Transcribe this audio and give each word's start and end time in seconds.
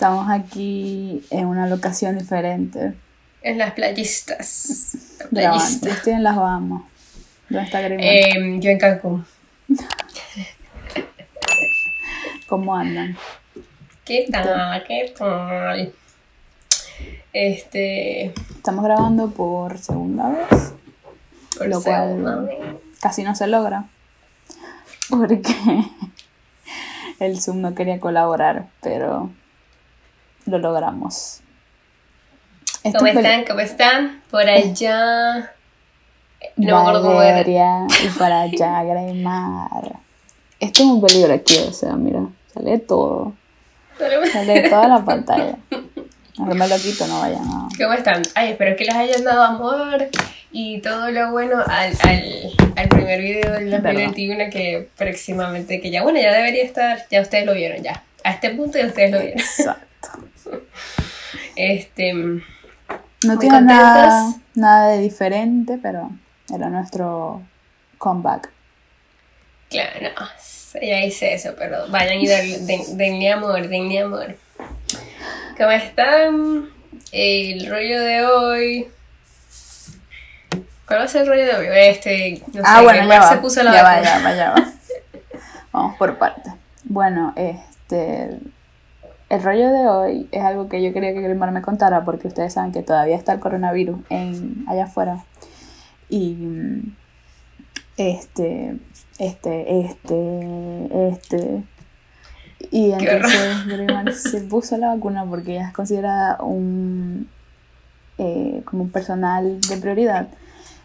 Estamos 0.00 0.30
aquí 0.30 1.22
en 1.28 1.44
una 1.44 1.66
locación 1.66 2.16
diferente. 2.16 2.94
En 3.42 3.58
las 3.58 3.72
playistas. 3.74 4.96
La 5.30 5.50
playista. 5.50 5.88
Yo 5.88 5.92
estoy 5.94 6.12
en 6.14 6.22
las 6.22 6.36
Bahamas. 6.36 6.84
¿Dónde 7.50 7.66
está? 7.66 7.86
Em, 7.86 8.62
yo 8.62 8.70
en 8.70 8.78
Cancún. 8.78 9.26
¿Cómo 12.48 12.74
andan? 12.74 13.14
¿Qué 14.06 14.26
tal? 14.32 14.82
¿Qué 14.88 15.12
tal? 15.18 15.92
Este. 17.34 18.32
Estamos 18.56 18.82
grabando 18.82 19.30
por 19.32 19.76
segunda 19.76 20.30
vez. 20.30 20.72
Por 21.58 21.68
Lo 21.68 21.78
segunda 21.78 22.36
cual- 22.36 22.46
vez. 22.46 22.76
Casi 23.02 23.22
no 23.22 23.34
se 23.36 23.46
logra. 23.48 23.84
Porque 25.10 25.42
el 27.20 27.38
Zoom 27.38 27.60
no 27.60 27.74
quería 27.74 28.00
colaborar, 28.00 28.68
pero 28.80 29.28
lo 30.50 30.58
logramos. 30.58 31.40
Esto 32.82 32.98
¿Cómo 32.98 33.10
están? 33.10 33.44
¿Cómo 33.44 33.60
están? 33.60 34.22
Por 34.30 34.48
allá. 34.48 35.52
No 36.56 36.76
me 36.76 36.80
acuerdo 36.80 37.02
cómo 37.02 37.22
era. 37.22 37.32
Valeria 37.32 37.86
y 38.04 38.18
para 38.18 38.40
allá 38.42 38.82
Greymar. 38.84 39.96
Esto 40.58 40.82
es 40.82 40.88
un 40.88 41.00
peligro 41.00 41.32
aquí, 41.32 41.58
o 41.58 41.72
sea, 41.72 41.94
mira, 41.94 42.26
sale 42.52 42.78
todo. 42.78 43.34
Sale 44.32 44.68
toda 44.68 44.88
la 44.88 45.04
pantalla. 45.04 45.56
Aunque 46.38 46.54
me 46.54 46.68
lo 46.68 46.76
quito, 46.76 47.06
no 47.06 47.20
vayan 47.20 47.44
a. 47.44 47.68
¿Cómo 47.78 47.92
están? 47.92 48.22
Ay, 48.34 48.52
espero 48.52 48.76
que 48.76 48.84
les 48.84 48.94
hayan 48.94 49.24
dado 49.24 49.42
amor 49.42 50.08
y 50.52 50.80
todo 50.80 51.10
lo 51.10 51.30
bueno 51.32 51.62
al, 51.66 51.92
al, 52.02 52.52
al 52.76 52.88
primer 52.88 53.20
video 53.20 53.52
del 53.52 53.70
Verdad. 53.70 53.92
2021 53.92 54.50
que 54.50 54.88
próximamente, 54.96 55.80
que 55.80 55.90
ya, 55.90 56.02
bueno, 56.02 56.18
ya 56.18 56.32
debería 56.32 56.64
estar, 56.64 57.06
ya 57.10 57.20
ustedes 57.20 57.44
lo 57.44 57.54
vieron 57.54 57.82
ya. 57.82 58.02
A 58.24 58.32
este 58.32 58.50
punto 58.50 58.78
ya 58.78 58.86
ustedes 58.86 59.10
lo 59.10 59.20
vieron. 59.20 59.38
Exacto. 59.40 60.08
Este, 61.56 62.12
No 62.14 62.40
Muy 63.24 63.38
tiene 63.38 63.60
nada, 63.62 64.34
nada 64.54 64.88
de 64.92 64.98
diferente, 64.98 65.78
pero 65.82 66.10
era 66.52 66.68
nuestro 66.70 67.42
comeback. 67.98 68.50
claro, 69.68 70.00
no, 70.02 70.80
ya 70.80 71.04
hice 71.04 71.34
eso, 71.34 71.54
pero 71.58 71.88
vayan 71.90 72.18
y 72.20 72.26
den- 72.26 72.96
denle 72.96 73.30
amor, 73.32 73.68
denle 73.68 74.00
amor. 74.00 74.36
¿Cómo 75.56 75.70
están? 75.70 76.68
El 77.12 77.68
rollo 77.68 78.00
de 78.00 78.24
hoy. 78.26 78.88
¿Cuál 80.86 81.00
va 81.00 81.04
a 81.04 81.08
ser 81.08 81.22
el 81.22 81.28
rollo 81.28 81.44
de 81.44 81.56
hoy? 81.56 81.66
Este, 81.88 82.42
no 82.52 82.62
ah, 82.64 82.78
sé, 82.78 82.82
bueno, 82.84 83.08
ya 83.08 83.20
va. 83.20 83.28
se 83.28 83.36
puso 83.36 83.62
la 83.62 83.72
ya 83.72 83.82
va, 83.82 84.02
ya 84.02 84.18
va, 84.20 84.34
ya 84.34 84.50
va. 84.52 84.72
Vamos 85.72 85.96
por 85.98 86.18
partes. 86.18 86.52
Bueno, 86.84 87.32
este. 87.36 88.38
El 89.30 89.42
rollo 89.44 89.70
de 89.70 89.86
hoy 89.86 90.28
es 90.32 90.42
algo 90.42 90.68
que 90.68 90.82
yo 90.82 90.92
quería 90.92 91.14
que 91.14 91.20
Grimar 91.22 91.52
me 91.52 91.62
contara 91.62 92.04
porque 92.04 92.26
ustedes 92.28 92.52
saben 92.54 92.72
que 92.72 92.82
todavía 92.82 93.16
está 93.16 93.32
el 93.32 93.40
coronavirus 93.40 94.00
en, 94.10 94.64
allá 94.68 94.84
afuera. 94.84 95.24
Y. 96.08 96.34
mm, 96.34 96.96
Este. 97.96 98.76
Este, 99.18 99.80
este, 99.86 101.08
este. 101.08 101.62
Y 102.72 102.90
entonces 102.92 103.66
Grimar 103.66 104.12
se 104.12 104.40
puso 104.42 104.76
la 104.78 104.94
vacuna 104.94 105.24
porque 105.24 105.52
ella 105.52 105.68
es 105.68 105.72
considerada 105.74 106.42
un. 106.42 107.28
eh, 108.18 108.62
como 108.64 108.82
un 108.82 108.90
personal 108.90 109.60
de 109.60 109.76
prioridad. 109.76 110.26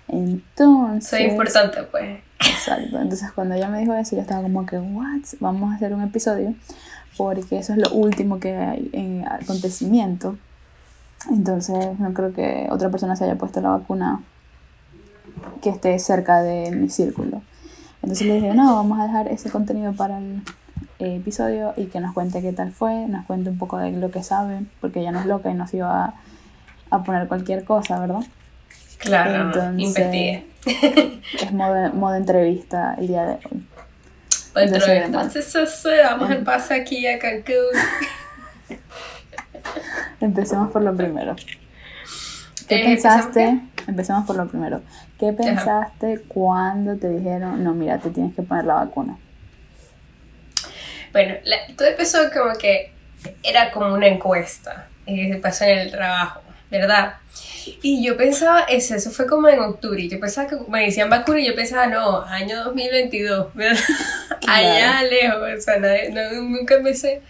Entonces. 0.07 1.09
Soy 1.09 1.23
importante, 1.23 1.81
pues. 1.83 2.19
Exacto. 2.41 2.99
Entonces 3.02 3.31
cuando 3.31 3.55
ella 3.55 3.70
me 3.70 3.80
dijo 3.80 3.95
eso, 3.95 4.15
yo 4.15 4.21
estaba 4.21 4.43
como 4.43 4.67
que, 4.67 4.77
what? 4.77 5.21
Vamos 5.39 5.71
a 5.73 5.77
hacer 5.77 5.93
un 5.95 6.03
episodio 6.03 6.53
porque 7.17 7.59
eso 7.59 7.73
es 7.73 7.80
lo 7.80 7.89
último 7.92 8.39
que 8.39 8.55
hay 8.55 8.89
en 8.93 9.27
acontecimiento. 9.27 10.37
Entonces 11.31 11.99
no 11.99 12.14
creo 12.14 12.33
que 12.33 12.67
otra 12.70 12.89
persona 12.89 13.15
se 13.15 13.26
haya 13.26 13.36
puesto 13.36 13.61
la 13.61 13.70
vacuna 13.70 14.21
que 15.61 15.70
esté 15.70 15.98
cerca 15.99 16.42
de 16.42 16.71
mi 16.71 16.89
círculo. 16.89 17.42
Entonces 18.02 18.27
le 18.27 18.36
dije, 18.36 18.53
no, 18.53 18.76
vamos 18.76 18.99
a 18.99 19.03
dejar 19.03 19.27
ese 19.30 19.49
contenido 19.49 19.93
para 19.93 20.20
el 20.20 20.43
eh, 20.99 21.15
episodio 21.15 21.73
y 21.76 21.86
que 21.86 21.99
nos 21.99 22.14
cuente 22.14 22.42
qué 22.42 22.53
tal 22.53 22.71
fue, 22.71 23.08
nos 23.08 23.26
cuente 23.26 23.49
un 23.49 23.58
poco 23.58 23.77
de 23.77 23.92
lo 23.92 24.11
que 24.11 24.21
sabe, 24.21 24.65
porque 24.82 24.99
ella 24.99 25.11
no 25.11 25.21
es 25.21 25.26
loca 25.26 25.49
y 25.49 25.55
nos 25.55 25.73
iba 25.73 26.05
a, 26.05 26.14
a 26.92 27.03
poner 27.03 27.27
cualquier 27.27 27.64
cosa, 27.64 27.99
¿verdad? 27.99 28.21
Claro, 28.99 29.45
Entonces-. 29.45 30.43
Es 30.65 31.52
modo, 31.52 31.93
modo 31.93 32.15
entrevista 32.15 32.95
el 32.97 33.08
día 33.08 33.26
de 33.26 33.33
hoy. 33.33 33.65
Dentro 34.55 34.77
Entonces, 34.77 34.88
de 34.88 35.05
entonces 35.05 35.83
damos 36.04 36.32
el 36.32 36.43
paso 36.43 36.73
aquí 36.73 37.05
a 37.08 37.20
Cancún. 37.20 37.55
Empecemos 40.21 40.71
por 40.71 40.82
lo 40.82 40.95
primero. 40.95 41.36
¿Qué 42.67 42.82
Eh, 42.82 42.86
pensaste? 42.86 43.42
¿empezamos 43.44 43.88
Empecemos 43.88 44.26
por 44.26 44.36
lo 44.38 44.48
primero. 44.48 44.82
¿Qué 45.20 45.32
pensaste 45.33 46.21
cuando 46.27 46.98
te 46.98 47.10
dijeron, 47.10 47.64
no, 47.64 47.73
mira, 47.73 47.99
te 47.99 48.10
tienes 48.10 48.33
que 48.36 48.42
poner 48.42 48.65
la 48.65 48.76
vacuna? 48.76 49.17
Bueno, 51.11 51.36
la- 51.44 51.76
todo 51.77 51.88
empezó 51.88 52.17
como 52.33 52.58
que 52.58 52.92
era 53.44 53.71
como 53.71 53.94
una 53.94 54.08
encuesta 54.08 54.88
y 55.05 55.32
se 55.32 55.38
pasó 55.38 55.65
en 55.65 55.80
el 55.80 55.92
trabajo, 55.92 56.42
¿verdad? 56.71 57.15
Y 57.81 58.03
yo 58.05 58.15
pensaba, 58.17 58.61
eso, 58.70 58.95
eso 58.95 59.11
fue 59.11 59.26
como 59.27 59.48
en 59.49 59.59
octubre, 59.59 60.02
y 60.02 60.09
yo 60.09 60.20
pensaba 60.20 60.48
que 60.48 60.58
me 60.70 60.86
decían 60.86 61.09
vacuna 61.09 61.39
y 61.39 61.48
yo 61.48 61.55
pensaba, 61.55 61.87
no, 61.87 62.21
año 62.23 62.64
2022, 62.65 63.53
¿verdad? 63.55 63.80
Allá 64.48 65.02
lejos, 65.03 65.42
o 65.58 65.61
sea, 65.61 65.77
nadie- 65.80 66.09
no- 66.11 66.42
nunca 66.43 66.76
pensé 66.83 67.21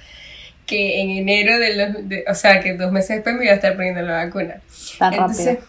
que 0.66 1.02
en 1.02 1.12
enero 1.12 1.60
de 1.60 1.76
los, 1.76 2.10
de- 2.10 2.26
o 2.28 2.34
sea, 2.36 2.60
que 2.60 2.74
dos 2.74 2.92
meses 2.92 3.18
después 3.18 3.36
me 3.36 3.44
iba 3.46 3.54
a 3.54 3.56
estar 3.56 3.76
poniendo 3.76 4.02
la 4.02 4.26
vacuna. 4.26 4.62
Tan 5.00 5.14
Entonces, 5.14 5.46
rápido. 5.48 5.68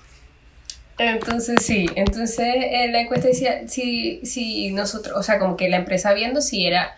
entonces 0.99 1.57
sí, 1.63 1.87
entonces 1.95 2.47
en 2.57 2.93
la 2.93 3.01
encuesta 3.01 3.29
decía 3.29 3.69
si, 3.69 4.21
si 4.25 4.73
nosotros, 4.73 5.15
o 5.17 5.23
sea, 5.23 5.39
como 5.39 5.57
que 5.57 5.69
la 5.69 5.77
empresa 5.77 6.15
viendo 6.15 6.41
si 6.41 6.67
era, 6.67 6.97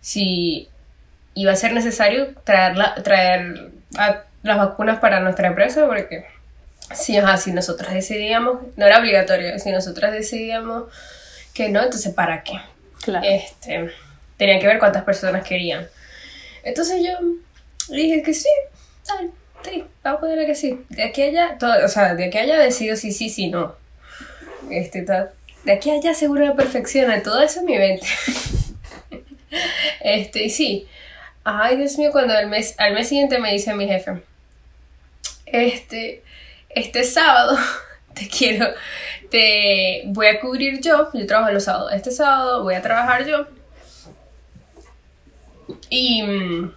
si 0.00 0.68
iba 1.34 1.52
a 1.52 1.56
ser 1.56 1.72
necesario 1.72 2.34
traer, 2.44 2.76
la- 2.76 2.94
traer 3.02 3.70
a- 3.98 4.22
las 4.42 4.58
vacunas 4.58 4.98
para 5.00 5.20
nuestra 5.20 5.48
empresa, 5.48 5.86
porque 5.86 6.24
si, 6.94 7.16
ajá, 7.16 7.36
si 7.36 7.52
nosotros 7.52 7.92
decidíamos, 7.92 8.58
no 8.76 8.86
era 8.86 8.98
obligatorio, 8.98 9.58
si 9.58 9.70
nosotros 9.70 10.12
decidíamos 10.12 10.84
que 11.54 11.68
no, 11.68 11.82
entonces 11.82 12.12
¿para 12.14 12.42
qué? 12.42 12.60
Claro. 13.02 13.26
Este, 13.28 13.90
tenían 14.36 14.60
que 14.60 14.66
ver 14.66 14.78
cuántas 14.78 15.04
personas 15.04 15.46
querían. 15.46 15.88
Entonces 16.62 17.02
yo 17.04 17.12
dije 17.88 18.22
que 18.22 18.34
sí, 18.34 18.48
dale, 19.06 19.30
sí, 19.64 19.84
vamos 20.02 20.18
a 20.18 20.20
ponerle 20.20 20.46
que 20.46 20.54
sí. 20.54 20.84
De 20.90 21.04
aquí 21.04 21.22
a 21.22 21.26
allá, 21.26 21.56
todo, 21.58 21.84
o 21.84 21.88
sea, 21.88 22.14
de 22.14 22.26
aquí 22.26 22.38
a 22.38 22.42
allá 22.42 22.58
decido 22.58 22.96
sí, 22.96 23.12
sí, 23.12 23.28
sí, 23.30 23.48
no. 23.48 23.74
Este, 24.70 25.02
ta- 25.02 25.30
de 25.64 25.72
aquí 25.72 25.90
a 25.90 25.94
allá 25.94 26.14
seguro 26.14 26.44
la 26.44 26.54
perfección, 26.54 27.10
todo 27.22 27.40
eso 27.40 27.60
en 27.60 27.66
mi 27.66 27.78
mente. 27.78 28.06
este, 30.00 30.44
y 30.44 30.50
sí. 30.50 30.86
Ay, 31.44 31.76
Dios 31.76 31.96
mío, 31.98 32.10
cuando 32.10 32.34
al 32.34 32.48
mes, 32.48 32.74
al 32.78 32.92
mes 32.94 33.08
siguiente 33.08 33.38
me 33.38 33.52
dice 33.52 33.72
mi 33.74 33.86
jefe, 33.86 34.20
este, 35.46 36.22
este 36.76 37.02
sábado 37.04 37.58
te 38.14 38.28
quiero, 38.28 38.66
te 39.30 40.04
voy 40.06 40.26
a 40.28 40.40
cubrir 40.40 40.80
yo, 40.80 41.10
yo 41.12 41.26
trabajo 41.26 41.50
los 41.52 41.64
sábados, 41.64 41.92
este 41.92 42.10
sábado 42.12 42.62
voy 42.62 42.74
a 42.74 42.82
trabajar 42.82 43.26
yo. 43.26 43.46
Y 45.90 46.22
mm, 46.22 46.72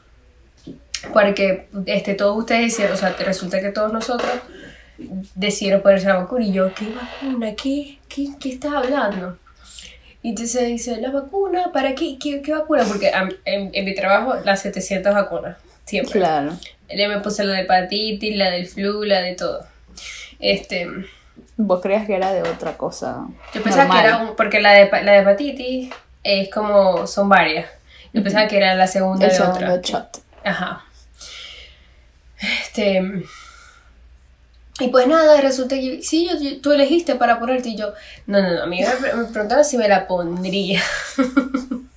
porque 1.14 1.68
este, 1.86 2.16
todos 2.16 2.38
ustedes 2.38 2.72
decían, 2.72 2.92
o 2.92 2.98
sea, 2.98 3.16
te 3.16 3.24
resulta 3.24 3.60
que 3.62 3.70
todos 3.70 3.94
nosotros 3.94 4.32
decidieron 5.36 5.82
ponerse 5.82 6.08
la 6.08 6.16
vacuna 6.18 6.46
y 6.46 6.52
yo, 6.52 6.74
¿qué 6.74 6.86
vacuna? 6.90 7.56
¿Qué, 7.56 8.00
qué, 8.10 8.30
qué 8.40 8.50
estás 8.50 8.74
hablando? 8.74 9.38
Y 10.22 10.30
entonces 10.30 10.68
dice, 10.68 11.00
¿la 11.00 11.12
vacuna? 11.12 11.72
¿Para 11.72 11.96
qué? 11.96 12.18
¿Qué, 12.20 12.42
qué 12.42 12.52
vacuna? 12.52 12.84
Porque 12.86 13.08
a- 13.10 13.30
en, 13.46 13.70
en 13.74 13.86
mi 13.86 13.96
trabajo 13.96 14.36
las 14.44 14.62
700 14.62 15.14
vacunas, 15.14 15.58
siempre. 15.86 16.20
Claro. 16.20 16.58
Yo 16.90 17.08
me 17.08 17.20
puse 17.20 17.44
la 17.46 17.54
de 17.54 17.62
hepatitis, 17.62 18.36
la 18.36 18.50
del 18.50 18.68
flu, 18.68 19.04
la 19.04 19.22
de 19.22 19.36
todo. 19.36 19.66
Este, 20.40 20.88
Vos 21.58 21.82
creías 21.82 22.06
que 22.06 22.16
era 22.16 22.32
de 22.34 22.42
otra 22.44 22.78
cosa. 22.78 23.28
yo 23.54 23.62
pensaba 23.64 23.84
normal. 23.86 24.02
que 24.02 24.08
era 24.08 24.18
un, 24.18 24.36
porque 24.36 24.60
la 24.62 24.72
de, 24.72 24.90
la 25.04 25.12
de 25.14 25.18
hepatitis 25.20 25.94
es 26.24 26.50
como, 26.50 27.06
son 27.08 27.28
varias. 27.30 27.66
Yo 28.14 28.24
pensaba 28.24 28.48
que 28.48 28.58
era 28.58 28.76
la 28.76 28.88
segunda 28.88 29.28
el 29.28 29.38
de 29.38 29.44
otra. 29.44 29.82
shot. 29.82 30.18
Ajá. 30.44 30.84
Este. 32.40 33.02
Y 34.82 34.88
pues 34.88 35.08
nada, 35.08 35.42
resulta 35.42 35.76
que 35.76 36.02
sí, 36.02 36.30
yo- 36.30 36.38
yo- 36.40 36.62
tú 36.62 36.72
elegiste 36.72 37.16
para 37.16 37.38
ponerte 37.40 37.70
y 37.70 37.76
yo, 37.76 37.92
no, 38.28 38.42
no, 38.42 38.50
no, 38.56 38.64
a 38.64 38.66
mí 38.66 38.82
me 38.82 39.26
preguntaron 39.26 39.66
si 39.66 39.78
me 39.78 39.90
la 39.90 40.08
pondría. 40.08 40.82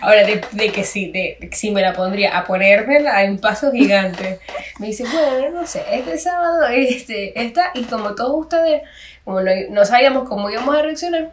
Ahora, 0.00 0.24
de, 0.24 0.40
de 0.52 0.72
que 0.72 0.84
sí, 0.84 1.10
de, 1.12 1.36
de 1.40 1.50
que 1.50 1.56
sí 1.56 1.70
me 1.70 1.82
la 1.82 1.92
pondría, 1.92 2.36
a 2.38 2.44
ponérmela 2.44 3.22
en 3.24 3.38
paso 3.38 3.70
gigante. 3.72 4.38
Me 4.78 4.86
dice, 4.88 5.04
bueno, 5.04 5.60
no 5.60 5.66
sé, 5.66 5.84
este 5.92 6.16
sábado 6.18 6.66
este, 6.68 7.40
está, 7.42 7.70
y 7.74 7.84
como 7.84 8.14
todos 8.14 8.34
ustedes, 8.40 8.82
como 9.24 9.40
no, 9.42 9.50
no 9.70 9.84
sabíamos 9.84 10.28
cómo 10.28 10.48
íbamos 10.50 10.74
a 10.76 10.82
reaccionar, 10.82 11.30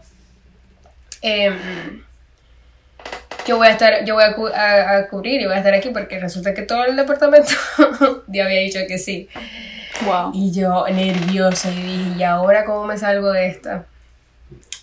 em, 1.21 2.03
yo 3.45 3.57
voy 3.57 3.67
a 3.67 3.71
estar, 3.71 4.03
yo 4.03 4.15
voy 4.15 4.23
a, 4.25 4.33
cu- 4.35 4.47
a- 4.53 4.97
a 4.97 5.07
cubrir 5.07 5.41
y 5.41 5.45
voy 5.45 5.55
a 5.55 5.59
estar 5.59 5.73
aquí 5.73 5.89
porque 5.89 6.19
resulta 6.19 6.53
que 6.53 6.63
todo 6.63 6.83
el 6.85 6.95
departamento 6.97 7.51
ya 8.27 8.43
había 8.45 8.59
dicho 8.59 8.79
que 8.87 8.97
sí. 8.97 9.29
Wow. 10.05 10.31
Y 10.33 10.51
yo 10.51 10.85
nerviosa, 10.89 11.71
y 11.71 11.75
dije, 11.81 12.19
¿y 12.19 12.23
ahora 12.23 12.65
cómo 12.65 12.85
me 12.85 12.97
salgo 12.97 13.31
de 13.31 13.47
esta? 13.47 13.85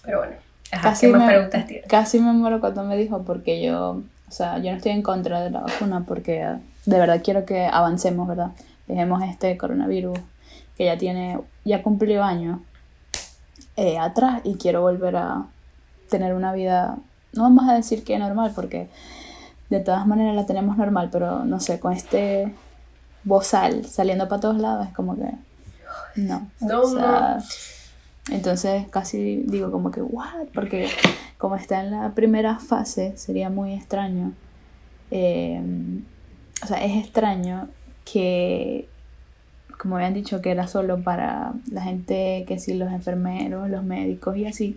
Pero 0.05 0.19
bueno, 0.19 0.32
ajá, 0.75 0.91
Casi 0.91 1.06
¿qué 1.06 1.12
más 1.12 1.29
me, 1.29 1.82
casi 1.88 2.21
me 2.21 2.32
muero 2.32 2.61
cuando 2.61 2.85
me 2.85 2.97
dijo 2.97 3.23
porque 3.23 3.62
yo, 3.62 4.03
o 4.29 4.31
sea, 4.31 4.59
yo 4.59 4.71
no 4.71 4.76
estoy 4.76 4.93
en 4.93 5.03
contra 5.03 5.41
de 5.41 5.50
la 5.50 5.61
vacuna 5.61 6.05
porque 6.06 6.47
de 6.87 6.99
verdad 6.99 7.21
quiero 7.23 7.44
que 7.44 7.67
avancemos, 7.67 8.29
¿verdad? 8.29 8.50
Dejemos 8.87 9.23
este 9.23 9.56
coronavirus 9.56 10.19
que 10.76 10.87
ya 10.87 10.99
tiene, 10.99 11.41
ya 11.65 11.82
cumplió 11.82 12.23
años 12.23 12.61
eh, 13.76 13.99
atrás 13.99 14.41
y 14.44 14.56
quiero 14.56 14.82
volver 14.82 15.17
a 15.17 15.47
tener 16.11 16.35
una 16.35 16.53
vida, 16.53 16.97
no 17.32 17.43
vamos 17.43 17.69
a 17.69 17.75
decir 17.75 18.05
que 18.05 18.19
normal 18.19 18.53
porque 18.55 18.88
de 19.70 19.81
todas 19.81 20.06
maneras 20.06 20.37
la 20.37 20.47
tenemos 20.47 20.77
normal, 20.77 21.09
pero 21.11 21.44
no 21.44 21.61
sé, 21.61 21.81
con 21.81 21.93
este 21.93 22.55
bozal 23.25 23.87
saliendo 23.87 24.29
para 24.29 24.41
todos 24.41 24.59
lados 24.59 24.87
es 24.87 24.94
como 24.94 25.17
que 25.17 25.31
no. 26.17 26.49
No, 26.61 26.82
o 26.82 26.88
sea, 26.88 27.38
entonces 28.31 28.87
casi 28.91 29.43
digo 29.47 29.71
como 29.71 29.91
que, 29.91 30.00
¿what? 30.03 30.47
Porque 30.55 30.88
como 31.38 31.56
está 31.56 31.81
en 31.82 31.91
la 31.91 32.12
primera 32.15 32.59
fase, 32.59 33.17
sería 33.17 33.50
muy 33.50 33.73
extraño. 33.75 34.32
eh, 35.11 35.61
o 36.62 36.67
sea, 36.67 36.82
es 36.85 36.97
extraño 37.05 37.69
que, 38.11 38.88
como 39.79 39.97
habían 39.97 40.15
dicho, 40.15 40.41
que 40.41 40.50
era 40.50 40.67
solo 40.67 41.03
para 41.03 41.53
la 41.71 41.82
gente, 41.82 42.44
que 42.49 42.59
sí, 42.59 42.75
los 42.75 42.91
enfermeros, 42.91 43.69
los 43.69 43.82
médicos 43.85 44.37
y 44.37 44.47
así, 44.47 44.75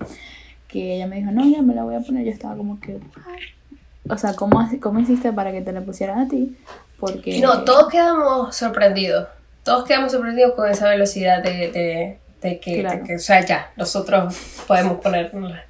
que 0.67 0.95
ella 0.95 1.07
me 1.07 1.17
dijo, 1.17 1.31
no, 1.31 1.45
ya 1.47 1.61
me 1.61 1.73
la 1.73 1.83
voy 1.83 1.95
a 1.95 2.01
poner. 2.01 2.25
Yo 2.25 2.31
estaba 2.31 2.57
como 2.57 2.79
que, 2.81 2.95
"What?". 2.95 4.11
O 4.13 4.17
sea, 4.17 4.33
¿cómo, 4.35 4.67
¿cómo 4.81 4.99
hiciste 4.99 5.31
para 5.31 5.51
que 5.51 5.61
te 5.61 5.71
la 5.71 5.81
pusieran 5.81 6.19
a 6.19 6.27
ti? 6.27 6.57
Porque... 6.99 7.39
No, 7.39 7.63
todos 7.63 7.87
quedamos 7.89 8.55
sorprendidos. 8.55 9.27
Todos 9.63 9.85
quedamos 9.85 10.11
sorprendidos 10.11 10.53
con 10.55 10.69
esa 10.69 10.89
velocidad 10.89 11.41
de, 11.43 12.17
de 12.41 12.59
que, 12.59 12.81
Claro. 12.81 12.99
de 12.99 13.03
que, 13.03 13.15
o 13.15 13.19
sea, 13.19 13.45
ya, 13.45 13.71
nosotros 13.77 14.63
podemos 14.67 14.99
ponerla. 14.99 15.63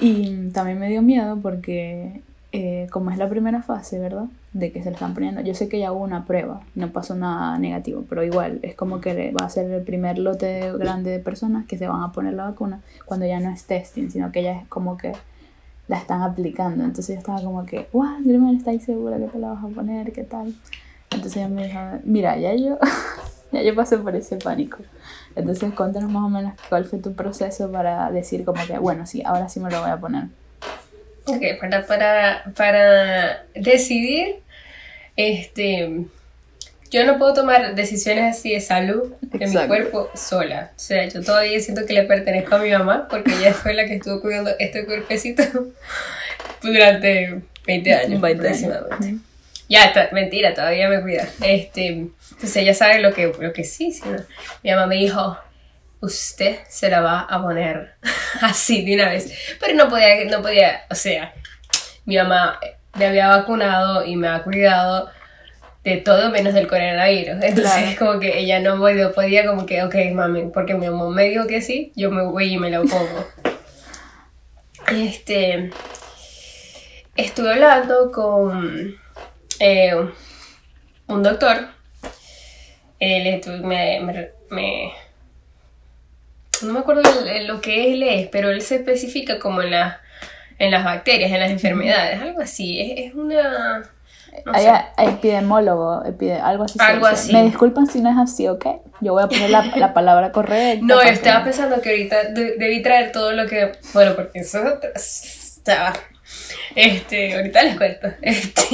Y 0.00 0.48
también 0.50 0.78
me 0.78 0.88
dio 0.88 1.02
miedo 1.02 1.38
porque, 1.42 2.22
eh, 2.52 2.86
como 2.90 3.10
es 3.10 3.18
la 3.18 3.28
primera 3.28 3.62
fase, 3.62 3.98
¿verdad? 3.98 4.26
De 4.52 4.70
que 4.72 4.80
se 4.82 4.90
le 4.90 4.94
están 4.94 5.12
poniendo. 5.14 5.40
Yo 5.40 5.54
sé 5.54 5.68
que 5.68 5.78
ya 5.78 5.92
hubo 5.92 6.04
una 6.04 6.24
prueba, 6.24 6.60
no 6.74 6.90
pasó 6.92 7.14
nada 7.14 7.58
negativo, 7.58 8.04
pero 8.08 8.22
igual 8.22 8.60
es 8.62 8.74
como 8.74 9.00
que 9.00 9.32
va 9.32 9.46
a 9.46 9.50
ser 9.50 9.70
el 9.70 9.82
primer 9.82 10.18
lote 10.18 10.72
grande 10.78 11.10
de 11.10 11.18
personas 11.18 11.66
que 11.66 11.76
se 11.78 11.88
van 11.88 12.02
a 12.02 12.12
poner 12.12 12.34
la 12.34 12.44
vacuna 12.44 12.80
cuando 13.04 13.26
ya 13.26 13.40
no 13.40 13.50
es 13.50 13.64
testing, 13.64 14.08
sino 14.10 14.30
que 14.32 14.42
ya 14.44 14.52
es 14.52 14.66
como 14.68 14.96
que 14.96 15.12
la 15.88 15.98
están 15.98 16.22
aplicando. 16.22 16.84
Entonces 16.84 17.16
yo 17.16 17.18
estaba 17.18 17.42
como 17.42 17.66
que, 17.66 17.88
wow, 17.92 18.18
Grimel, 18.24 18.56
¿estáis 18.56 18.84
segura 18.84 19.18
que 19.18 19.26
te 19.26 19.38
la 19.38 19.48
vas 19.50 19.64
a 19.64 19.68
poner? 19.68 20.12
¿Qué 20.12 20.22
tal? 20.22 20.54
Entonces 21.10 21.36
ella 21.38 21.48
me 21.48 21.66
dijo, 21.66 21.80
mira, 22.04 22.36
ya 22.38 22.54
yo, 22.54 22.78
ya 23.52 23.62
yo 23.62 23.74
pasé 23.74 23.98
por 23.98 24.14
ese 24.14 24.36
pánico. 24.36 24.78
Entonces 25.38 25.72
cuéntanos 25.74 26.10
más 26.10 26.24
o 26.24 26.28
menos 26.28 26.54
cuál 26.68 26.84
fue 26.84 26.98
tu 26.98 27.14
proceso 27.14 27.70
para 27.70 28.10
decir 28.10 28.44
como 28.44 28.64
que, 28.66 28.78
bueno, 28.78 29.06
sí, 29.06 29.22
ahora 29.24 29.48
sí 29.48 29.60
me 29.60 29.70
lo 29.70 29.80
voy 29.80 29.90
a 29.90 29.96
poner. 29.96 30.24
Ok, 31.26 31.42
para, 31.60 31.86
para, 31.86 32.52
para 32.56 33.44
decidir, 33.54 34.36
este, 35.16 36.06
yo 36.90 37.04
no 37.04 37.18
puedo 37.18 37.34
tomar 37.34 37.74
decisiones 37.74 38.36
así 38.36 38.52
de 38.52 38.60
salud 38.60 39.12
de 39.20 39.46
mi 39.46 39.66
cuerpo 39.66 40.10
sola. 40.14 40.70
O 40.74 40.78
sea, 40.78 41.06
yo 41.06 41.22
todavía 41.22 41.60
siento 41.60 41.84
que 41.84 41.92
le 41.92 42.04
pertenezco 42.04 42.54
a 42.54 42.58
mi 42.58 42.70
mamá 42.70 43.08
porque 43.08 43.32
ella 43.34 43.52
fue 43.52 43.74
la 43.74 43.84
que 43.84 43.96
estuvo 43.96 44.20
cuidando 44.20 44.50
este 44.58 44.86
cuerpecito 44.86 45.42
durante 46.62 47.42
20 47.66 47.94
años. 47.94 48.20
20 48.20 48.48
años. 48.48 48.64
aproximadamente. 48.64 49.28
Ya, 49.68 49.84
está, 49.84 50.08
mentira, 50.12 50.54
todavía 50.54 50.88
me 50.88 51.00
cuida. 51.02 51.28
Este, 51.42 51.86
entonces 51.88 52.56
ella 52.56 52.72
sabe 52.74 53.00
lo 53.00 53.12
que, 53.12 53.32
lo 53.38 53.52
que 53.52 53.64
sí, 53.64 53.92
sí, 53.92 54.02
¿no? 54.08 54.18
Mi 54.62 54.70
mamá 54.70 54.86
me 54.86 54.96
dijo, 54.96 55.36
usted 56.00 56.58
se 56.68 56.88
la 56.88 57.00
va 57.00 57.20
a 57.20 57.42
poner 57.42 57.94
así 58.40 58.84
de 58.84 58.94
una 58.94 59.10
vez. 59.10 59.30
Pero 59.60 59.74
no 59.74 59.88
podía, 59.88 60.24
no 60.24 60.40
podía, 60.42 60.86
o 60.90 60.94
sea, 60.94 61.34
mi 62.06 62.16
mamá 62.16 62.58
me 62.94 63.06
había 63.06 63.28
vacunado 63.28 64.04
y 64.04 64.16
me 64.16 64.28
ha 64.28 64.42
cuidado 64.42 65.10
de 65.84 65.98
todo 65.98 66.30
menos 66.30 66.54
del 66.54 66.66
coronavirus. 66.66 67.42
Entonces, 67.42 67.94
Claro. 67.96 67.96
como 67.98 68.20
que 68.20 68.38
ella 68.38 68.60
no 68.60 68.78
podía, 68.78 69.12
podía 69.12 69.46
como 69.46 69.66
que, 69.66 69.82
ok, 69.82 69.94
mami, 70.14 70.46
porque 70.52 70.74
mi 70.74 70.88
mamá 70.88 71.10
me 71.10 71.24
dijo 71.24 71.46
que 71.46 71.60
sí, 71.60 71.92
yo 71.94 72.10
me 72.10 72.22
voy 72.22 72.54
y 72.54 72.58
me 72.58 72.70
lo 72.70 72.84
pongo. 72.84 73.26
Este, 74.90 75.70
estuve 77.16 77.52
hablando 77.52 78.10
con 78.10 78.96
eh, 79.60 79.94
un 81.08 81.22
doctor. 81.22 81.68
Él 83.00 83.26
estu- 83.40 83.60
me, 83.62 84.00
me- 84.00 84.30
me- 84.50 84.92
no 86.62 86.72
me 86.72 86.80
acuerdo 86.80 87.02
lo 87.46 87.60
que 87.60 87.92
él 87.92 88.02
es, 88.02 88.28
pero 88.28 88.50
él 88.50 88.60
se 88.62 88.76
especifica 88.76 89.38
como 89.38 89.62
en, 89.62 89.70
la- 89.70 90.00
en 90.58 90.70
las 90.72 90.84
bacterias, 90.84 91.30
en 91.30 91.38
las 91.40 91.50
enfermedades, 91.50 92.20
algo 92.20 92.40
así. 92.40 92.80
Es, 92.80 93.06
es 93.10 93.14
una... 93.14 93.88
no 94.44 94.52
Hay 94.52 94.66
epidemólogo, 94.98 96.02
epide- 96.04 96.40
algo 96.40 96.64
así. 96.64 96.76
Algo. 96.80 97.06
Me 97.32 97.44
disculpan 97.44 97.86
si 97.86 98.00
no 98.00 98.10
es 98.10 98.16
así, 98.18 98.48
¿ok? 98.48 98.66
Yo 99.00 99.12
voy 99.12 99.22
a 99.22 99.28
poner 99.28 99.50
la, 99.50 99.62
la 99.76 99.94
palabra 99.94 100.32
correcta. 100.32 100.80
No, 100.84 100.96
yo 101.04 101.08
estaba 101.10 101.44
pensando 101.44 101.80
que 101.80 101.90
ahorita 101.90 102.24
de- 102.30 102.56
debí 102.56 102.82
traer 102.82 103.12
todo 103.12 103.30
lo 103.32 103.46
que. 103.46 103.72
Bueno, 103.94 104.16
porque 104.16 104.40
eso 104.40 104.58
estaba. 104.96 105.92
Este, 106.80 107.34
ahorita 107.34 107.62
les 107.62 107.76
cuento. 107.76 108.08
Este, 108.22 108.66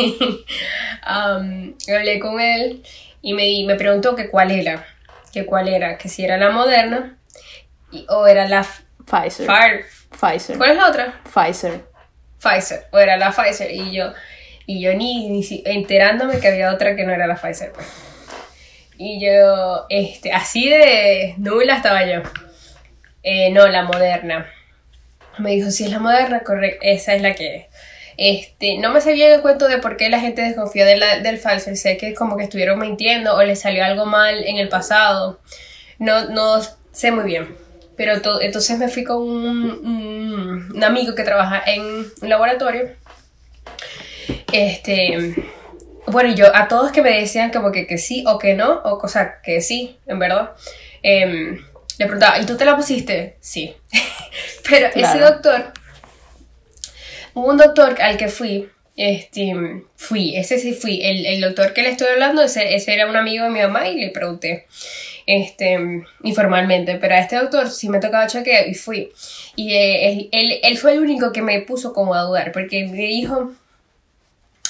hablé 1.03 2.19
con 2.21 2.41
él 2.41 2.83
y 3.23 3.35
me, 3.35 3.65
me 3.67 3.77
preguntó 3.77 4.15
que 4.15 4.29
cuál 4.29 4.51
era. 4.51 4.85
Que 5.33 5.45
cuál 5.47 5.69
era, 5.69 5.99
que 5.99 6.09
si 6.09 6.25
era 6.25 6.37
la 6.37 6.51
moderna 6.51 7.19
y- 7.91 8.07
o 8.09 8.27
era 8.27 8.47
la 8.49 8.65
Pfizer. 9.07 9.47
Fire. 9.47 9.85
Pfizer. 10.11 10.57
¿Cuál 10.57 10.71
es 10.73 10.77
la 10.77 10.89
otra? 10.89 11.21
Pfizer. 11.25 11.85
Pfizer. 12.41 12.87
O 12.93 12.99
era 12.99 13.17
la 13.17 13.31
Pfizer. 13.33 13.71
Y 13.71 13.93
yo, 13.93 14.13
y 14.67 14.81
yo 14.81 14.95
ni, 14.95 15.29
ni 15.31 15.43
si- 15.43 15.63
enterándome 15.67 16.39
que 16.41 16.49
había 16.49 16.73
otra 16.73 16.95
que 16.97 17.05
no 17.05 17.13
era 17.13 17.27
la 17.27 17.37
Pfizer. 17.37 17.73
pues. 17.73 17.87
Y 18.97 19.25
yo, 19.27 19.87
este, 19.89 20.33
así 20.33 20.69
de 20.69 21.35
nula 21.39 21.77
estaba 21.77 22.05
yo. 22.07 22.23
Eh, 23.23 23.51
no, 23.51 23.67
la 23.67 23.83
moderna. 23.83 24.47
Me 25.39 25.51
dijo, 25.51 25.71
si 25.71 25.85
es 25.85 25.91
la 25.91 25.99
moderna, 25.99 26.41
correcto, 26.45 26.79
esa 26.83 27.15
es 27.15 27.23
la 27.23 27.35
que 27.35 27.57
es. 27.57 27.67
Este, 28.17 28.79
no 28.79 28.91
me 28.93 29.01
sabía 29.01 29.35
el 29.35 29.41
cuento 29.43 29.67
de 29.69 29.79
por 29.79 29.97
qué 29.97 30.09
la 30.09 30.21
gente 30.21 30.43
desconfía 30.43 30.85
de 30.87 30.97
la, 30.97 31.19
del 31.19 31.39
Pfizer. 31.39 31.77
Sé 31.77 31.97
que 31.97 32.15
como 32.15 32.37
que 32.37 32.45
estuvieron 32.45 32.79
mintiendo 32.79 33.35
o 33.35 33.43
les 33.43 33.61
salió 33.61 33.85
algo 33.85 34.07
mal 34.07 34.45
en 34.45 34.59
el 34.59 34.69
pasado. 34.69 35.41
No, 35.99 36.29
no 36.31 36.61
sé 36.93 37.11
muy 37.11 37.25
bien. 37.25 37.57
Pero 37.97 38.21
to- 38.23 38.41
entonces 38.41 38.79
me 38.79 38.89
fui 38.89 39.05
con 39.05 39.19
un, 39.19 39.71
un- 39.87 40.73
un 40.75 40.85
amigo 40.85 41.15
que 41.15 41.23
trabaja 41.23 41.63
en 41.67 41.83
un 41.83 42.13
laboratorio. 42.29 42.91
Este, 44.53 45.35
bueno, 46.07 46.35
yo 46.35 46.55
a 46.55 46.69
todos 46.69 46.93
que 46.93 47.03
me 47.03 47.19
decían 47.21 47.51
como 47.51 47.73
que, 47.73 47.87
que 47.87 47.99
sí 47.99 48.25
o 48.27 48.39
que 48.39 48.55
no, 48.55 48.81
o 48.85 48.99
cosa 48.99 49.41
que 49.43 49.61
sí, 49.61 49.99
en 50.07 50.19
verdad, 50.19 50.53
em, 51.03 51.57
le 51.99 52.07
preguntaba, 52.07 52.39
¿y 52.39 52.47
tú 52.47 52.57
te 52.57 52.65
la 52.65 52.77
pusiste? 52.77 53.37
Sí. 53.41 53.75
Pero 54.69 54.87
ese 54.89 54.99
Claro. 55.01 55.31
doctor, 55.31 55.73
hubo 57.35 57.49
un 57.51 57.57
doctor 57.57 58.01
al 58.01 58.17
que 58.17 58.29
fui, 58.29 58.69
este, 58.97 59.83
fui, 59.97 60.37
ese 60.37 60.59
sí 60.59 60.73
fui, 60.73 61.01
el, 61.05 61.27
el 61.27 61.41
doctor 61.41 61.73
que 61.73 61.83
le 61.83 61.91
estoy 61.91 62.09
hablando, 62.09 62.43
ese, 62.43 62.75
ese 62.75 62.95
era 62.95 63.07
un 63.09 63.17
amigo 63.17 63.45
de 63.45 63.51
mi 63.51 63.61
mamá 63.61 63.89
y 63.89 63.97
le 64.01 64.11
pregunté, 64.11 64.67
este, 65.27 65.79
informalmente, 66.23 66.97
pero 66.97 67.15
a 67.15 67.19
este 67.19 67.37
doctor 67.37 67.71
sí 67.71 67.89
me 67.89 67.99
tocaba 68.01 68.27
chequeo 68.27 68.67
y 68.69 68.75
fui. 68.75 69.11
Y 69.57 69.73
eh, 69.75 70.29
él, 70.33 70.61
él- 70.63 70.79
fue 70.79 70.93
el 70.93 71.01
único 71.01 71.33
que 71.33 71.43
me 71.43 71.61
puso 71.63 71.93
como 71.93 72.15
a 72.15 72.23
dudar, 72.23 72.53
porque 72.53 72.85
me 72.87 72.99
dijo, 72.99 73.53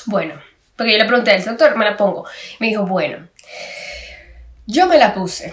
bueno, 0.07 0.35
porque 0.77 0.93
yo 0.93 0.99
le 0.99 1.05
pregunté 1.07 1.31
al 1.33 1.45
doctor, 1.45 1.77
me 1.77 1.85
la 1.85 1.97
pongo. 1.97 2.25
Me 2.61 2.69
dijo, 2.69 2.87
bueno, 2.87 3.29
yo 4.67 4.87
me 4.87 4.99
la 4.99 5.15
puse. 5.15 5.53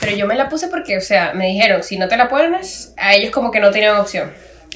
Pero 0.00 0.16
yo 0.16 0.26
me 0.26 0.34
la 0.34 0.48
puse 0.48 0.68
porque, 0.68 0.96
o 0.96 1.00
sea, 1.00 1.32
me 1.34 1.46
dijeron, 1.48 1.82
si 1.82 1.96
no 1.96 2.08
te 2.08 2.16
la 2.16 2.28
pones, 2.28 2.92
a 2.96 3.14
ellos 3.14 3.30
como 3.30 3.50
que 3.50 3.60
no 3.60 3.70
tenían 3.70 3.96
opción. 3.96 4.32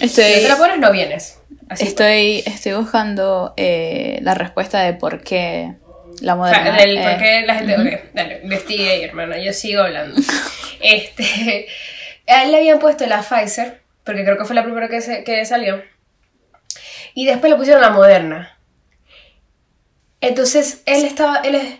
Si 0.08 0.20
no 0.36 0.42
te 0.42 0.48
la 0.48 0.56
pones, 0.56 0.78
no 0.78 0.92
vienes. 0.92 1.38
Así 1.68 1.84
estoy, 1.87 2.42
estoy 2.46 2.72
buscando 2.72 3.52
eh, 3.56 4.18
la 4.22 4.34
respuesta 4.34 4.80
de 4.82 4.94
por 4.94 5.20
qué 5.22 5.75
la 6.20 6.34
O 6.34 6.46
sea, 6.48 6.60
moderna. 6.60 6.76
del 6.78 6.98
eh, 6.98 7.02
por 7.02 7.18
qué 7.18 7.42
la 7.46 7.54
gente. 7.56 7.75
ujú. 7.76 7.82
ok, 7.88 8.00
dale, 8.14 8.40
investigue 8.42 8.90
ahí, 8.90 9.02
hermana. 9.04 9.38
Yo 9.38 9.52
sigo 9.52 9.82
hablando. 9.82 10.20
este. 10.80 11.66
A 12.26 12.44
él 12.44 12.50
le 12.50 12.58
habían 12.58 12.78
puesto 12.78 13.06
la 13.06 13.22
Pfizer, 13.22 13.80
porque 14.04 14.22
creo 14.25 14.37
que 14.37 14.44
fue 14.44 14.54
la 14.54 14.62
primera 14.62 14.88
que, 14.88 15.00
se- 15.00 15.25
que 15.25 15.44
salió. 15.46 15.82
Y 17.14 17.25
después 17.26 17.50
le 17.50 17.56
pusieron 17.56 17.80
la 17.80 17.88
moderna. 17.90 18.58
Entonces 20.20 20.82
él 20.87 21.04
estaba. 21.04 21.38
Él 21.38 21.54
es- 21.54 21.75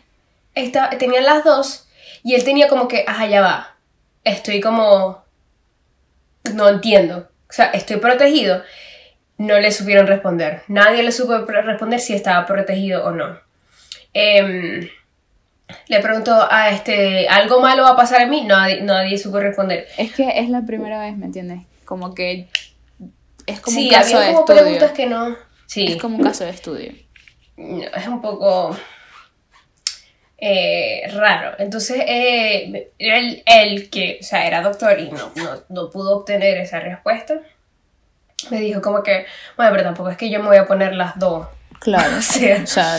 estaba, 0.55 0.91
tenía 0.91 1.21
las 1.21 1.45
dos. 1.45 1.87
Y 2.23 2.35
él 2.35 2.45
tenía 2.45 2.69
como 2.69 2.89
que, 2.89 3.05
ajá, 3.07 3.27
ya 3.27 3.41
va. 3.41 3.77
Estoy 4.25 4.61
como. 4.61 5.25
No 6.55 6.69
entiendo. 6.69 7.31
O 7.49 7.53
sea, 7.53 7.67
estoy 7.67 7.97
protegido. 7.99 8.63
No 9.39 9.59
le 9.59 9.71
supieron 9.73 10.07
responder. 10.07 10.63
Nadie 10.69 11.03
le 11.03 11.13
supo 11.13 11.39
responder 11.39 12.01
si 12.01 12.15
estaba 12.15 12.45
protegido 12.47 13.05
o 13.07 13.11
no. 13.13 13.39
Em, 14.13 14.89
le 15.89 16.01
preguntó 16.01 16.47
a 16.51 16.71
este, 16.71 17.29
¿algo 17.29 17.61
malo 17.61 17.83
va 17.85 17.91
a 17.91 17.97
pasar 17.97 18.23
a 18.23 18.27
mí? 18.27 18.45
Nadie, 18.45 18.81
nadie 18.83 19.19
supo 19.19 19.39
responder. 19.41 19.87
Es 19.97 20.13
que 20.15 20.29
es 20.41 20.49
la 20.51 20.63
primera 20.63 21.01
vez, 21.01 21.17
¿me 21.17 21.27
entiendes? 21.27 21.61
Como 21.85 22.15
que 22.15 22.49
es 23.47 23.61
como 23.61 23.77
Sí, 23.77 23.87
un 23.87 23.91
caso 23.95 24.17
había 24.17 24.29
de 24.29 24.35
como 24.35 24.41
estudio. 24.45 24.63
preguntas 24.63 24.93
que 24.93 25.07
no. 25.07 25.37
Sí, 25.67 25.87
Es 25.87 25.97
como 26.01 26.17
un 26.17 26.23
caso 26.25 26.45
de 26.45 26.51
estudio. 26.51 26.93
no, 27.57 27.83
es 27.85 28.07
un 28.09 28.21
poco 28.23 28.77
eh, 30.39 31.03
raro. 31.15 31.53
Entonces, 31.59 32.03
eh, 32.07 32.91
él, 32.99 33.43
él, 33.47 33.91
que, 33.91 34.19
o 34.21 34.25
sea, 34.25 34.47
era 34.47 34.63
doctor 34.63 34.99
y 34.99 35.11
no, 35.11 35.33
no, 35.37 35.63
no 35.69 35.91
pudo 35.91 36.17
obtener 36.17 36.59
esa 36.59 36.81
respuesta, 36.81 37.35
me 38.51 38.61
dijo 38.61 38.81
como 38.81 39.03
que, 39.03 39.27
bueno, 39.57 39.73
pero 39.73 39.85
tampoco 39.85 40.11
es 40.11 40.17
que 40.17 40.31
yo 40.31 40.41
me 40.41 40.47
voy 40.49 40.57
a 40.57 40.67
poner 40.67 40.95
las 40.95 41.19
dos. 41.19 41.47
Claro. 41.81 42.17
O 42.19 42.23
sea, 42.23 42.63
O 42.63 42.67
sea, 42.67 42.99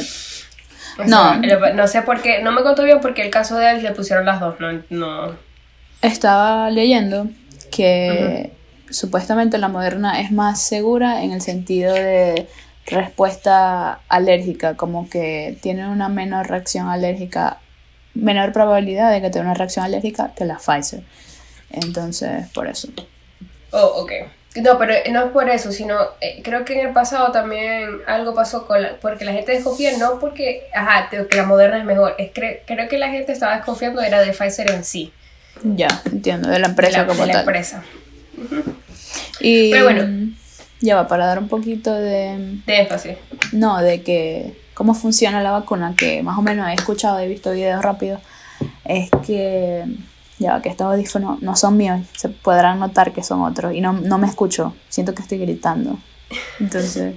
o 0.97 1.03
No. 1.05 1.41
sea, 1.41 1.73
no 1.73 1.87
sé 1.87 2.01
por 2.01 2.21
qué, 2.21 2.41
no 2.41 2.51
me 2.51 2.61
contó 2.63 2.83
bien 2.83 2.99
porque 3.01 3.21
el 3.21 3.29
caso 3.29 3.57
de 3.57 3.71
él 3.71 3.83
le 3.83 3.91
pusieron 3.91 4.25
las 4.25 4.39
dos, 4.39 4.59
no, 4.59 4.81
no. 4.89 5.35
estaba 6.01 6.69
leyendo 6.69 7.27
que 7.71 8.51
supuestamente 8.89 9.57
la 9.57 9.67
moderna 9.69 10.19
es 10.19 10.31
más 10.31 10.61
segura 10.61 11.23
en 11.23 11.31
el 11.31 11.41
sentido 11.41 11.93
de 11.93 12.47
respuesta 12.87 13.99
alérgica, 14.09 14.75
como 14.75 15.09
que 15.09 15.57
tiene 15.61 15.87
una 15.87 16.09
menor 16.09 16.47
reacción 16.49 16.89
alérgica, 16.89 17.59
menor 18.15 18.51
probabilidad 18.51 19.11
de 19.11 19.21
que 19.21 19.29
tenga 19.29 19.45
una 19.45 19.53
reacción 19.53 19.85
alérgica 19.85 20.33
que 20.35 20.43
la 20.45 20.57
Pfizer. 20.57 21.03
Entonces, 21.69 22.47
por 22.49 22.67
eso. 22.67 22.87
Oh, 23.71 24.01
ok. 24.01 24.11
No, 24.55 24.79
pero 24.79 24.93
no 25.11 25.25
es 25.25 25.31
por 25.31 25.47
eso, 25.47 25.71
sino 25.71 25.95
eh, 26.21 26.41
creo 26.43 26.65
que 26.65 26.79
en 26.79 26.87
el 26.87 26.93
pasado 26.93 27.31
también 27.31 27.99
algo 28.07 28.33
pasó 28.33 28.65
con 28.65 28.81
la, 28.81 28.95
porque 28.99 29.23
la 29.23 29.31
gente 29.33 29.51
desconfía, 29.51 29.95
no 29.99 30.17
porque, 30.19 30.63
ajá, 30.73 31.07
que 31.09 31.37
la 31.37 31.45
moderna 31.45 31.77
es 31.77 31.85
mejor, 31.85 32.15
es 32.17 32.33
cre- 32.33 32.61
creo 32.65 32.89
que 32.89 32.97
la 32.97 33.09
gente 33.09 33.31
estaba 33.31 33.55
desconfiando 33.55 34.01
era 34.01 34.21
de 34.21 34.31
Pfizer 34.33 34.71
en 34.71 34.83
sí, 34.83 35.13
Ya, 35.63 35.87
entiendo, 36.11 36.49
de 36.49 36.57
la 36.57 36.67
de 36.67 36.71
empresa 36.71 37.01
la, 37.01 37.07
como 37.07 37.21
de 37.21 37.27
la 37.27 37.33
tal. 37.33 37.41
empresa. 37.41 37.83
Y 39.39 39.71
Pero 39.71 39.83
bueno. 39.85 40.33
ya 40.81 40.95
va, 40.95 41.07
para 41.07 41.25
dar 41.27 41.39
un 41.39 41.47
poquito 41.47 41.93
de, 41.93 42.59
De 42.65 42.77
énfasis. 42.81 43.17
no, 43.51 43.79
de 43.81 44.01
que 44.01 44.55
cómo 44.73 44.93
funciona 44.93 45.41
la 45.43 45.51
vacuna, 45.51 45.93
que 45.97 46.23
más 46.23 46.37
o 46.37 46.41
menos 46.41 46.67
he 46.69 46.73
escuchado, 46.73 47.19
he 47.19 47.27
visto 47.27 47.51
videos 47.51 47.83
rápidos, 47.83 48.19
es 48.85 49.09
que 49.25 49.83
ya 50.39 50.61
que 50.61 50.69
estos 50.69 50.87
audífonos 50.87 51.41
no 51.41 51.55
son 51.55 51.77
míos, 51.77 52.01
se 52.17 52.29
podrán 52.29 52.79
notar 52.79 53.11
que 53.13 53.23
son 53.23 53.41
otros 53.41 53.73
y 53.75 53.81
no, 53.81 53.93
no 53.93 54.17
me 54.17 54.27
escucho, 54.27 54.73
siento 54.87 55.13
que 55.13 55.21
estoy 55.21 55.37
gritando. 55.37 55.99
Entonces, 56.59 57.15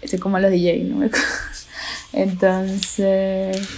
estoy 0.00 0.18
como 0.18 0.38
los 0.38 0.50
DJ, 0.50 0.84
no 0.84 1.08
Entonces, 2.12 3.68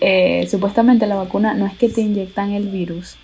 eh, 0.00 0.48
supuestamente 0.50 1.06
la 1.06 1.16
vacuna 1.16 1.54
no 1.54 1.66
es 1.66 1.76
que 1.76 1.88
te 1.88 2.00
inyectan 2.00 2.52
el 2.52 2.68
virus, 2.68 3.16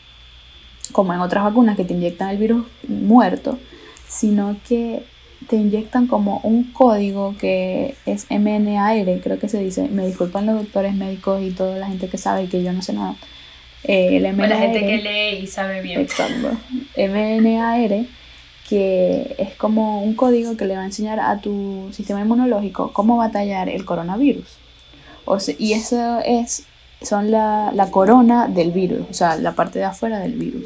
como 0.93 1.15
en 1.15 1.21
otras 1.21 1.45
vacunas 1.45 1.77
que 1.77 1.85
te 1.85 1.95
inyectan 1.95 2.31
el 2.31 2.37
virus 2.37 2.67
muerto, 2.87 3.59
sino 4.07 4.57
que 4.69 5.05
te 5.49 5.57
inyectan 5.57 6.07
como 6.07 6.41
un 6.43 6.73
código 6.73 7.35
que 7.39 7.95
es 8.05 8.27
MNAR, 8.31 9.21
creo 9.23 9.39
que 9.39 9.49
se 9.49 9.63
dice. 9.63 9.89
Me 9.89 10.07
disculpan 10.07 10.47
los 10.47 10.57
doctores 10.57 10.95
médicos 10.95 11.43
y 11.43 11.51
toda 11.51 11.79
la 11.79 11.87
gente 11.87 12.09
que 12.09 12.19
sabe 12.19 12.49
que 12.49 12.63
yo 12.63 12.73
no 12.73 12.83
sé 12.83 12.93
nada. 12.93 13.17
Eh, 13.85 14.17
el 14.17 14.33
MNAR, 14.35 14.49
la 14.49 14.59
gente 14.59 14.81
que 14.81 14.97
lee 14.99 15.43
y 15.43 15.47
sabe 15.47 15.81
bien. 15.83 16.01
Exacto. 16.01 16.51
MNAR, 16.97 18.07
que 18.69 19.35
es 19.39 19.55
como 19.55 20.03
un 20.03 20.15
código 20.15 20.57
que 20.57 20.67
le 20.67 20.77
va 20.77 20.83
a 20.83 20.87
enseñar 20.87 21.21
a 21.21 21.41
tu 21.41 21.89
sistema 21.93 22.21
inmunológico 22.21 22.93
cómo 22.93 23.17
batallar 23.17 23.69
el 23.69 23.85
coronavirus. 23.85 24.59
O 25.25 25.41
sea, 25.41 25.55
y 25.59 25.73
eso 25.73 26.21
es, 26.25 26.65
son 27.03 27.31
la, 27.31 27.71
la 27.75 27.91
corona 27.91 28.49
del 28.49 28.73
virus, 28.73 29.07
o 29.11 29.15
sea, 29.15 29.37
la 29.37 29.53
parte 29.53 29.79
de 29.79 29.85
afuera 29.85 30.19
del 30.19 30.33
virus. 30.33 30.65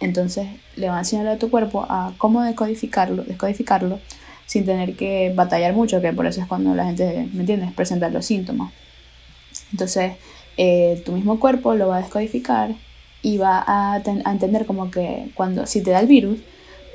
Entonces 0.00 0.46
le 0.76 0.88
va 0.88 0.96
a 0.96 1.00
enseñar 1.00 1.26
a 1.26 1.38
tu 1.38 1.50
cuerpo 1.50 1.84
a 1.88 2.12
cómo 2.18 2.42
decodificarlo, 2.42 3.24
descodificarlo 3.24 3.98
sin 4.46 4.64
tener 4.64 4.94
que 4.94 5.32
batallar 5.34 5.74
mucho, 5.74 6.00
que 6.00 6.12
por 6.12 6.26
eso 6.26 6.40
es 6.40 6.46
cuando 6.46 6.74
la 6.74 6.86
gente, 6.86 7.28
¿me 7.32 7.40
entiendes?, 7.40 7.72
presenta 7.72 8.08
los 8.08 8.24
síntomas. 8.24 8.72
Entonces, 9.72 10.12
eh, 10.58 11.02
tu 11.06 11.12
mismo 11.12 11.40
cuerpo 11.40 11.74
lo 11.74 11.88
va 11.88 11.96
a 11.98 12.00
descodificar 12.02 12.74
y 13.22 13.38
va 13.38 13.64
a, 13.66 14.00
ten- 14.02 14.22
a 14.26 14.32
entender 14.32 14.66
como 14.66 14.90
que 14.90 15.30
cuando, 15.34 15.66
si 15.66 15.82
te 15.82 15.90
da 15.92 16.00
el 16.00 16.06
virus, 16.06 16.38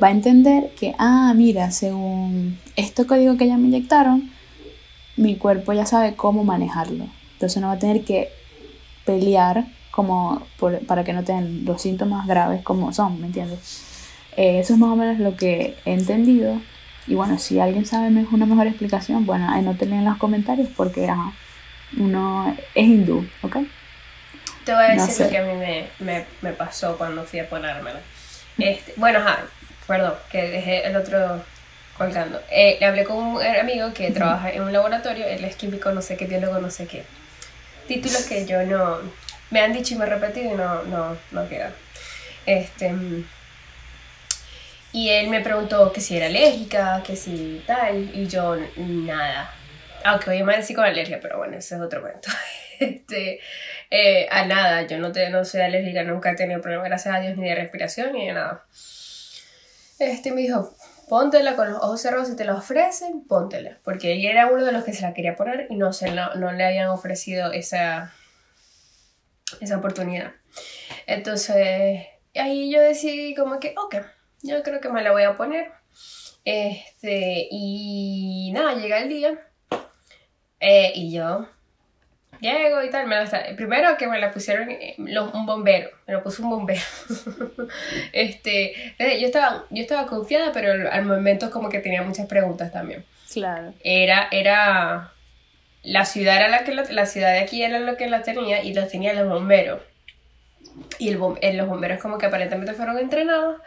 va 0.02 0.08
a 0.08 0.12
entender 0.12 0.72
que, 0.80 0.94
ah, 1.00 1.34
mira, 1.36 1.72
según 1.72 2.60
este 2.76 3.06
código 3.06 3.38
que 3.38 3.48
ya 3.48 3.58
me 3.58 3.68
inyectaron, 3.68 4.30
mi 5.18 5.36
cuerpo 5.36 5.74
ya 5.74 5.86
sabe 5.86 6.16
cómo 6.16 6.44
manejarlo. 6.44 7.06
Entonces 7.34 7.62
no 7.62 7.68
va 7.68 7.74
a 7.74 7.80
tener 7.80 8.04
que 8.04 8.30
pelear 9.06 9.66
como 9.92 10.42
para 10.88 11.04
que 11.04 11.14
no 11.14 11.24
tengan 11.24 11.66
los 11.66 11.82
síntomas 11.82 12.26
graves 12.28 12.64
como 12.64 12.92
son, 12.94 13.20
¿me 13.22 13.28
entiendes? 13.28 13.60
Eh, 14.38 14.60
eso 14.60 14.74
es 14.74 14.80
más 14.80 14.90
o 14.90 14.96
menos 14.96 15.20
lo 15.20 15.36
que 15.36 15.76
he 15.86 15.94
entendido. 15.94 16.60
Y 17.06 17.16
bueno, 17.16 17.38
si 17.38 17.60
alguien 17.60 17.86
sabe 17.86 18.08
una 18.32 18.46
mejor 18.46 18.66
explicación, 18.68 19.26
bueno, 19.26 19.48
anótenla 19.50 19.98
en 19.98 20.06
los 20.06 20.18
comentarios 20.18 20.70
porque 20.76 21.08
ajá, 21.08 21.34
uno 21.98 22.58
es 22.76 22.84
hindú, 22.86 23.28
¿ok? 23.42 23.58
Te 24.66 24.74
voy 24.74 24.84
a 24.86 24.94
No 24.94 25.08
decir 25.08 25.14
sé. 25.14 25.24
lo 25.24 25.30
que 25.30 25.38
a 25.38 25.44
mí 25.44 25.54
me, 25.54 25.90
me, 26.00 26.26
me 26.42 26.54
pasó 26.54 26.98
cuando 26.98 27.24
fui 27.26 27.40
a 27.40 27.50
ponérmela. 27.50 28.00
Este, 28.58 28.94
bueno, 28.98 29.20
ajá, 29.20 29.46
perdón, 29.88 30.14
que 30.30 30.50
dejé 30.50 30.88
el 30.88 30.96
otro 30.96 31.44
colgando. 31.98 32.42
Eh, 32.50 32.78
le 32.80 32.86
hablé 32.86 33.04
con 33.04 33.18
un 33.18 33.42
amigo 33.44 33.94
que 33.94 34.12
trabaja 34.12 34.52
en 34.52 34.64
un 34.64 34.72
laboratorio, 34.74 35.26
él 35.28 35.44
es 35.44 35.56
químico, 35.56 35.92
no 35.92 36.02
sé 36.02 36.18
qué, 36.18 36.26
biólogo, 36.28 36.60
no 36.60 36.70
sé 36.72 36.88
qué. 36.88 37.06
Títulos 37.88 38.24
que 38.26 38.46
yo 38.46 38.64
no... 38.64 39.00
Me 39.52 39.60
han 39.62 39.74
dicho 39.74 39.94
y 39.94 39.98
me 39.98 40.06
he 40.06 40.10
repetido 40.10 40.54
y 40.54 40.58
no, 40.58 40.84
no, 40.84 41.18
no 41.32 41.50
quedan. 41.50 41.74
Este... 42.46 42.94
Y 44.92 45.10
él 45.10 45.28
me 45.30 45.42
preguntó 45.42 45.92
que 45.92 46.02
si 46.02 46.16
era 46.18 46.28
alérgica, 46.28 47.02
que 47.06 47.16
si 47.16 47.64
tal, 47.66 48.12
y 48.16 48.28
yo 48.28 48.56
nada. 48.78 49.52
Aunque 50.04 50.30
hoy 50.30 50.44
decir 50.44 50.76
con 50.76 50.86
alergia, 50.86 51.20
pero 51.22 51.38
bueno, 51.38 51.58
ese 51.58 51.76
es 51.76 51.82
otro 51.82 52.02
cuento. 52.02 52.30
Este, 52.80 53.40
eh, 53.92 54.28
a 54.30 54.46
nada, 54.46 54.82
yo 54.88 54.98
no, 54.98 55.12
te, 55.12 55.30
no 55.30 55.46
soy 55.46 55.62
alérgica, 55.62 56.04
nunca 56.04 56.32
he 56.32 56.36
tenido 56.36 56.60
problemas, 56.60 56.88
gracias 56.90 57.16
a 57.16 57.20
Dios, 57.20 57.38
ni 57.38 57.48
de 57.48 57.56
respiración 57.56 58.12
ni 58.12 58.28
de 58.28 58.34
nada. 58.34 58.66
Este 60.00 60.32
me 60.32 60.42
dijo, 60.42 60.76
póntela 61.08 61.56
con 61.56 61.70
los 61.70 61.78
ojos 61.82 62.02
cerrados, 62.02 62.28
si 62.28 62.36
te 62.36 62.44
la 62.44 62.56
ofrecen, 62.56 63.26
póntela. 63.26 63.78
Porque 63.84 64.14
él 64.14 64.26
era 64.26 64.48
uno 64.48 64.66
de 64.66 64.72
los 64.74 64.84
que 64.84 64.92
se 64.92 65.04
la 65.04 65.14
quería 65.14 65.36
poner 65.36 65.68
y 65.70 65.76
no, 65.76 65.94
se 65.94 66.12
la- 66.12 66.34
no 66.36 66.52
le 66.52 66.66
habían 66.66 66.90
ofrecido 66.90 67.54
esa, 67.54 68.12
esa 69.62 69.78
oportunidad. 69.78 70.32
Entonces, 71.08 72.02
ahí 72.36 72.72
yo 72.72 72.82
decidí 72.82 73.36
como 73.36 73.60
que, 73.60 73.76
ok, 73.78 73.96
yo 74.42 74.62
creo 74.64 74.82
que 74.82 74.90
me 74.90 75.04
la 75.04 75.12
voy 75.12 75.24
a 75.24 75.38
poner. 75.38 75.72
Este, 76.44 77.48
y 77.50 78.52
nada, 78.54 78.74
llega 78.76 78.98
el 79.00 79.10
día. 79.10 79.40
Eh, 80.64 80.92
y 80.96 81.12
yo 81.14 81.48
llego 82.42 82.84
y 82.84 82.90
tal. 82.90 83.08
Me 83.08 83.16
la 83.16 83.56
primero 83.56 83.96
que 83.98 84.08
me 84.08 84.20
la 84.20 84.32
pusieron 84.32 84.70
eh, 84.70 84.96
un 84.98 85.46
bombero. 85.46 85.90
Me 86.08 86.14
lo 86.14 86.24
puso 86.24 86.44
un 86.44 86.50
bombero. 86.50 86.82
este, 88.14 88.74
eh, 89.00 89.20
yo 89.20 89.28
estaba, 89.28 89.66
yo 89.70 89.82
estaba 89.82 90.08
confiada, 90.08 90.52
pero 90.52 90.90
al- 90.92 91.06
momento 91.06 91.52
como 91.52 91.70
que 91.70 91.80
tenía 91.80 92.02
muchas 92.02 92.28
preguntas 92.28 92.72
también 92.72 93.06
Claro. 93.32 93.74
era, 93.84 94.28
era, 94.32 95.12
la 95.84 96.06
ciudad 96.06 96.36
era 96.38 96.50
la 96.50 96.64
que 96.64 96.74
la, 96.74 96.84
la 96.90 97.06
ciudad 97.06 97.32
de 97.34 97.40
aquí 97.40 97.64
era 97.64 97.80
lo 97.80 97.98
que 97.98 98.08
la 98.08 98.22
tenía 98.22 98.64
y 98.64 98.74
la 98.74 98.88
tenía 98.88 99.14
los 99.14 99.28
bomberos. 99.30 99.82
Y 101.00 101.10
el 101.10 101.20
bom- 101.20 101.40
los 101.54 101.68
bomberos 101.68 102.00
como 102.00 102.18
que 102.18 102.26
aparentemente 102.26 102.74
fueron 102.74 102.98
entrenados 102.98 103.58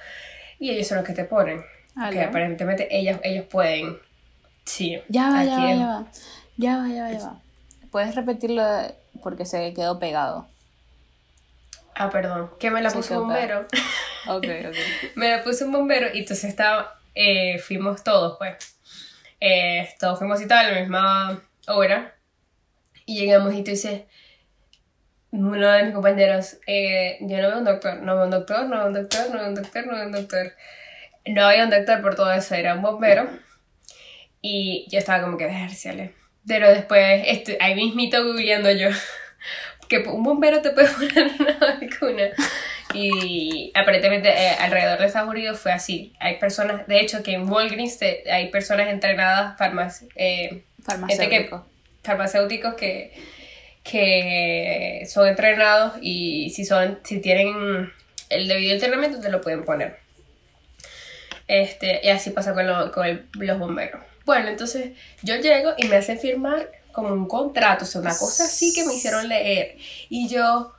y 0.59 0.71
ellos 0.71 0.87
son 0.89 0.99
los 0.99 1.07
que 1.07 1.13
te 1.15 1.25
ponen. 1.25 1.63
Que 2.11 2.21
aparentemente 2.23 2.89
ellos, 2.95 3.19
ellos 3.23 3.47
pueden. 3.47 3.97
Sí. 4.65 5.01
Ya 5.09 5.31
va, 5.31 5.45
ya 5.45 5.57
va. 5.59 6.07
Ya 6.57 6.79
va, 6.79 6.89
ya 6.89 7.03
va, 7.05 7.13
ya 7.13 7.19
va. 7.19 7.41
Puedes 7.91 8.15
repetirlo 8.15 8.65
porque 9.23 9.45
se 9.45 9.73
quedó 9.75 9.99
pegado. 9.99 10.47
Ah, 11.95 12.11
perdón. 12.11 12.51
Que 12.59 12.71
me 12.71 12.83
la 12.83 12.91
Se 12.91 12.97
puso 12.97 13.21
un 13.21 13.29
bombero. 13.29 13.67
Ok, 14.29 14.45
ok. 14.45 14.77
me 15.15 15.31
la 15.31 15.45
puso 15.45 15.67
un 15.67 15.73
bombero 15.73 16.09
y 16.13 16.19
entonces 16.19 16.51
estaba, 16.51 16.99
eh, 17.15 17.61
fuimos 17.61 18.03
todos, 18.03 18.37
pues. 18.39 18.57
Eh, 19.41 19.89
todos 20.01 20.19
fuimos 20.19 20.43
y 20.43 20.49
tal, 20.49 20.67
a 20.67 20.73
la 20.73 20.81
misma 20.81 21.43
hora. 21.69 22.13
Y 23.05 23.21
llegamos 23.21 23.55
y 23.55 23.63
tú 23.63 23.71
dices, 23.71 24.03
uno 25.31 25.71
de 25.71 25.85
mis 25.85 25.95
compañeros, 25.95 26.59
eh, 26.67 27.19
yo 27.21 27.41
no 27.41 27.49
veo 27.49 27.59
un 27.59 27.65
doctor, 27.65 28.03
no 28.03 28.17
veo 28.17 28.25
un 28.25 28.31
doctor, 28.31 28.67
no 28.69 28.79
veo 28.79 28.87
un 28.89 28.95
doctor, 28.95 29.31
no 29.31 29.39
veo 29.39 29.49
un 29.49 29.55
doctor, 29.55 29.87
no 29.87 29.95
veo 29.95 30.07
un 30.07 30.13
doctor. 30.13 30.53
No 31.27 31.45
había 31.47 31.65
un 31.65 31.71
doctor 31.71 32.03
por 32.03 32.17
todo 32.17 32.33
eso, 32.33 32.55
era 32.57 32.75
un 32.75 32.83
bombero. 32.83 33.29
Y 34.43 34.87
yo 34.91 34.99
estaba 34.99 35.23
como 35.23 35.37
que, 35.37 35.47
verciale. 35.47 36.15
Pero 36.47 36.69
después, 36.71 37.23
estoy, 37.27 37.57
ahí 37.61 37.75
mismito 37.75 38.23
googleando 38.25 38.71
yo, 38.71 38.89
que 39.89 39.99
un 39.99 40.23
bombero 40.23 40.63
te 40.63 40.71
puede 40.71 40.89
poner 40.89 41.31
una 41.39 41.59
vacuna. 41.81 42.29
Y 42.95 43.73
aparentemente 43.75 44.29
eh, 44.31 44.51
alrededor 44.61 44.99
de 45.01 45.07
Estados 45.07 45.29
Unidos 45.29 45.59
fue 45.59 45.73
así. 45.73 46.15
Hay 46.21 46.39
personas, 46.39 46.87
de 46.87 47.01
hecho, 47.01 47.23
que 47.23 47.33
en 47.33 47.51
Walgreens 47.51 47.99
te- 47.99 48.31
hay 48.31 48.49
personas 48.51 48.89
entrenadas, 48.89 49.59
farmac 49.59 49.93
eh, 50.15 50.49
gente 50.49 50.63
que- 51.29 51.45
Farmacéutico. 51.45 51.67
farmacéuticos 52.05 52.75
que, 52.75 53.13
que 53.83 55.03
son 55.09 55.27
entrenados 55.29 55.95
y 56.01 56.51
si, 56.51 56.65
son, 56.65 57.01
si 57.05 57.21
tienen 57.21 57.93
el 58.31 58.47
debido 58.49 58.75
entrenamiento 58.75 59.21
te 59.21 59.31
lo 59.31 59.41
pueden 59.41 59.65
poner. 59.65 59.99
Este, 61.49 62.01
y 62.03 62.09
así 62.09 62.31
pasa 62.31 62.55
con, 62.55 62.67
lo- 62.67 62.91
con 62.93 63.07
el- 63.07 63.27
los 63.35 63.59
bomberos. 63.59 64.01
Bueno, 64.27 64.49
entonces 64.49 64.99
yo 65.23 65.37
llego 65.37 65.71
y 65.79 65.87
me 65.89 65.97
hacen 65.97 66.19
firmar 66.19 66.71
como 66.93 67.13
un 67.15 67.27
contrato, 67.27 67.85
o 67.85 67.89
sea, 67.89 68.01
una 68.03 68.17
cosa 68.17 68.45
así 68.45 68.75
que 68.75 68.85
me 68.85 68.95
hicieron 68.95 69.29
leer. 69.29 69.77
Y 70.11 70.29
yo, 70.29 70.73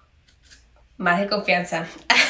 más 0.97 1.19
de 1.19 1.27
confianza. 1.27 1.87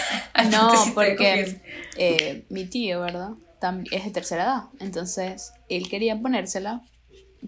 No, 0.52 0.70
porque 0.94 1.60
eh, 1.98 2.46
mi 2.50 2.66
tío, 2.66 3.02
¿verdad? 3.02 3.32
Tam- 3.60 3.88
es 3.92 4.06
de 4.06 4.12
tercera 4.12 4.44
edad. 4.44 4.64
Entonces, 4.80 5.52
él 5.68 5.90
quería 5.90 6.22
ponérsela 6.22 6.82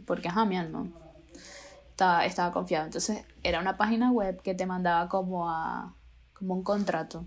porque, 0.05 0.27
ajá, 0.29 0.45
mi 0.45 0.57
alma 0.57 0.87
estaba, 1.91 2.25
estaba 2.25 2.51
confiado. 2.51 2.85
Entonces, 2.85 3.23
era 3.43 3.59
una 3.59 3.77
página 3.77 4.11
web 4.11 4.41
que 4.41 4.55
te 4.55 4.65
mandaba 4.65 5.07
como 5.07 5.49
a 5.49 5.95
como 6.33 6.55
un 6.55 6.63
contrato 6.63 7.25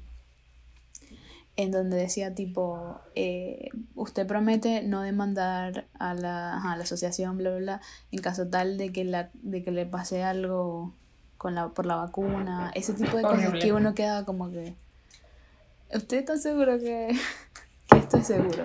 en 1.56 1.70
donde 1.70 1.96
decía 1.96 2.34
tipo, 2.34 3.00
eh, 3.14 3.68
usted 3.94 4.26
promete 4.26 4.82
no 4.82 5.02
demandar 5.02 5.86
a 5.98 6.14
la, 6.14 6.56
a 6.56 6.76
la 6.76 6.82
asociación, 6.82 7.36
bla, 7.36 7.50
bla, 7.50 7.58
bla, 7.58 7.80
en 8.10 8.20
caso 8.20 8.48
tal 8.48 8.78
de 8.78 8.92
que, 8.92 9.04
la, 9.04 9.30
de 9.34 9.62
que 9.62 9.70
le 9.70 9.84
pase 9.84 10.22
algo 10.22 10.94
con 11.36 11.54
la, 11.54 11.68
por 11.68 11.86
la 11.86 11.96
vacuna, 11.96 12.70
ese 12.74 12.94
tipo 12.94 13.16
de 13.16 13.22
cosas 13.22 13.52
que 13.60 13.72
uno 13.72 13.94
queda 13.94 14.24
como 14.24 14.50
que, 14.50 14.74
¿usted 15.92 16.18
está 16.18 16.38
seguro 16.38 16.78
que, 16.78 17.14
que 17.88 17.98
esto 17.98 18.16
es 18.16 18.26
seguro? 18.26 18.64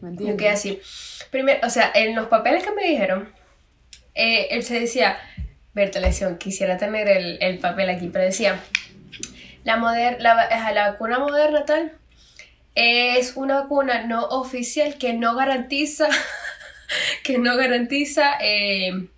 ¿Me 0.00 0.08
Yo 0.08 0.08
entiendes? 0.08 0.36
quedé 0.36 0.50
así. 0.50 0.80
Primero, 1.30 1.66
o 1.66 1.70
sea, 1.70 1.90
en 1.94 2.14
los 2.14 2.26
papeles 2.28 2.62
que 2.62 2.72
me 2.72 2.84
dijeron, 2.84 3.30
eh, 4.14 4.48
él 4.50 4.62
se 4.64 4.78
decía, 4.78 5.16
Berta, 5.72 5.98
le 6.00 6.08
decía, 6.08 6.36
quisiera 6.36 6.76
tener 6.76 7.08
el, 7.08 7.38
el 7.40 7.58
papel 7.58 7.88
aquí, 7.88 8.08
pero 8.12 8.24
decía, 8.24 8.60
la, 9.64 9.76
moder 9.78 10.20
la, 10.20 10.34
la 10.72 10.90
vacuna 10.90 11.18
moderna 11.18 11.64
tal 11.64 11.92
es 12.78 13.32
una 13.36 13.62
vacuna 13.62 14.04
no 14.04 14.24
oficial 14.26 14.98
que 14.98 15.12
no 15.12 15.34
garantiza, 15.34 16.08
que 17.24 17.38
no 17.38 17.56
garantiza 17.56 18.38
eh, 18.40 19.08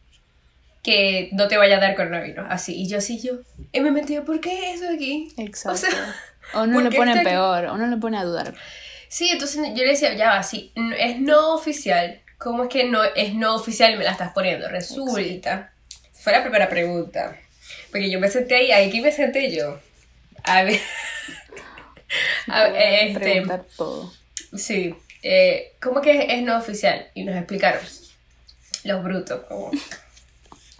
que 0.83 1.29
no 1.33 1.47
te 1.49 1.59
vaya 1.59 1.76
a 1.76 1.81
dar 1.81 1.95
coronavirus. 1.95 2.47
Así, 2.49 2.75
y 2.75 2.88
yo 2.88 3.00
sí, 3.00 3.21
yo, 3.21 3.35
y 3.73 3.81
me 3.81 3.90
metí, 3.90 4.19
¿por 4.21 4.40
qué 4.40 4.73
eso 4.73 4.85
de 4.85 4.95
aquí? 4.95 5.29
Exacto. 5.37 5.73
O 5.73 5.76
sea, 5.76 6.14
O 6.55 6.62
uno 6.62 6.73
¿por 6.83 6.85
le 6.85 6.97
pone 6.97 7.23
peor, 7.23 7.71
uno 7.73 7.87
le 7.87 7.97
pone 7.99 8.17
a 8.17 8.25
dudar. 8.25 8.55
Sí, 9.09 9.29
entonces 9.31 9.61
yo 9.75 9.85
le 9.85 9.90
decía, 9.90 10.14
ya 10.14 10.31
va, 10.31 10.43
sí, 10.43 10.73
es 10.99 11.19
no 11.19 11.55
oficial. 11.55 12.21
¿Cómo 12.38 12.62
es 12.62 12.69
que 12.71 12.85
no 12.85 13.05
es 13.05 13.35
no 13.35 13.55
oficial 13.55 13.93
y 13.93 13.97
me 13.97 14.05
la 14.05 14.12
estás 14.12 14.33
poniendo? 14.33 14.67
Resulta. 14.69 15.73
Fue 16.14 16.33
la 16.33 16.43
primera 16.43 16.71
pregunta. 16.71 17.37
Porque 17.90 18.11
yo 18.11 18.19
me 18.19 18.29
senté 18.29 18.55
ahí, 18.55 18.88
aquí 18.88 19.02
me 19.02 19.12
senté 19.12 19.55
yo. 19.55 19.79
A 20.45 20.62
ver. 20.62 20.81
A 22.49 22.67
este, 22.67 23.21
preguntar 23.21 23.64
todo. 23.76 24.12
sí. 24.57 24.95
eh, 25.23 25.73
¿Cómo 25.81 26.00
que 26.00 26.26
es 26.35 26.43
no 26.43 26.57
oficial? 26.59 27.09
Y 27.14 27.25
nos 27.25 27.37
explicaron. 27.37 27.81
Los 28.85 29.02
brutos. 29.05 29.40
Como... 29.49 29.71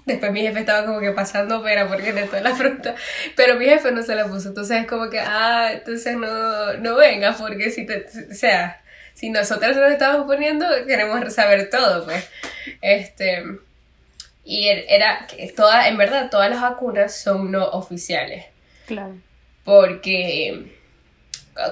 Después 0.07 0.33
mi 0.33 0.41
jefe 0.41 0.61
estaba 0.61 0.87
como 0.87 0.99
que 1.01 1.13
pasando 1.13 1.63
pena 1.63 1.87
porque 1.87 2.13
le 2.13 2.25
toda 2.25 2.41
la 2.41 2.55
fruta. 2.57 2.95
Pero 3.37 3.57
mi 3.57 3.67
jefe 3.67 3.93
no 3.93 4.03
se 4.03 4.15
la 4.15 4.27
puso. 4.27 4.49
Entonces 4.49 4.79
es 4.81 4.87
como 4.87 5.11
que, 5.11 5.21
ah, 5.21 5.71
entonces 5.73 6.17
no, 6.17 6.73
no 6.75 6.97
vengas 6.97 7.37
porque 7.37 7.71
si 7.71 7.85
te, 7.87 8.07
o 8.31 8.35
sea, 8.35 8.83
si 9.15 9.29
nosotros 9.31 9.77
nos 9.77 9.91
estamos 9.93 10.27
poniendo, 10.27 10.67
queremos 10.87 11.33
saber 11.35 11.69
todo, 11.71 12.07
pues. 12.07 12.27
Este, 12.81 13.45
y 14.45 14.67
er- 14.69 14.87
era 14.89 15.27
toda, 15.55 15.87
en 15.87 15.99
verdad, 15.99 16.31
todas 16.31 16.49
las 16.51 16.63
vacunas 16.63 17.15
son 17.15 17.51
no 17.53 17.65
oficiales. 17.69 18.47
Claro. 18.87 19.15
Porque, 19.65 20.80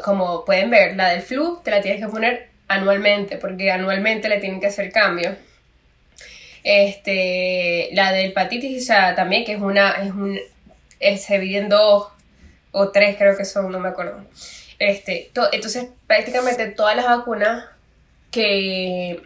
como 0.04 0.44
pueden 0.44 0.70
ver, 0.70 0.96
la 0.96 1.10
del 1.10 1.22
flu 1.22 1.60
te 1.64 1.70
la 1.70 1.80
tienes 1.80 2.00
que 2.00 2.08
poner 2.08 2.48
anualmente, 2.68 3.36
porque 3.38 3.70
anualmente 3.70 4.28
le 4.28 4.38
tienen 4.40 4.60
que 4.60 4.66
hacer 4.68 4.92
cambios. 4.92 5.36
Este, 6.64 7.88
la 7.92 8.12
del 8.12 8.30
hepatitis, 8.30 8.82
o 8.82 8.86
sea, 8.86 9.14
también 9.14 9.44
que 9.44 9.52
es 9.52 9.60
una, 9.60 9.90
es 10.02 10.10
un, 10.10 10.38
es, 11.00 11.22
se 11.24 11.38
divide 11.38 11.58
en 11.58 11.68
dos 11.68 12.08
o 12.72 12.90
tres 12.90 13.16
creo 13.16 13.36
que 13.36 13.44
son, 13.44 13.70
no 13.70 13.80
me 13.80 13.88
acuerdo. 13.88 14.24
Este, 14.78 15.30
to- 15.32 15.48
entonces 15.52 15.86
prácticamente 16.06 16.66
todas 16.68 16.96
las 16.96 17.06
vacunas 17.06 17.64
que, 18.30 19.22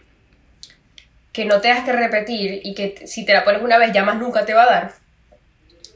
que 1.33 1.45
no 1.45 1.61
tengas 1.61 1.85
que 1.85 1.93
repetir 1.93 2.61
y 2.63 2.75
que 2.75 3.07
si 3.07 3.25
te 3.25 3.33
la 3.33 3.45
pones 3.45 3.63
una 3.63 3.79
vez 3.79 3.93
ya 3.93 4.05
más 4.05 4.17
nunca 4.17 4.45
te 4.45 4.55
va 4.55 4.65
a 4.65 4.67
dar, 4.67 4.93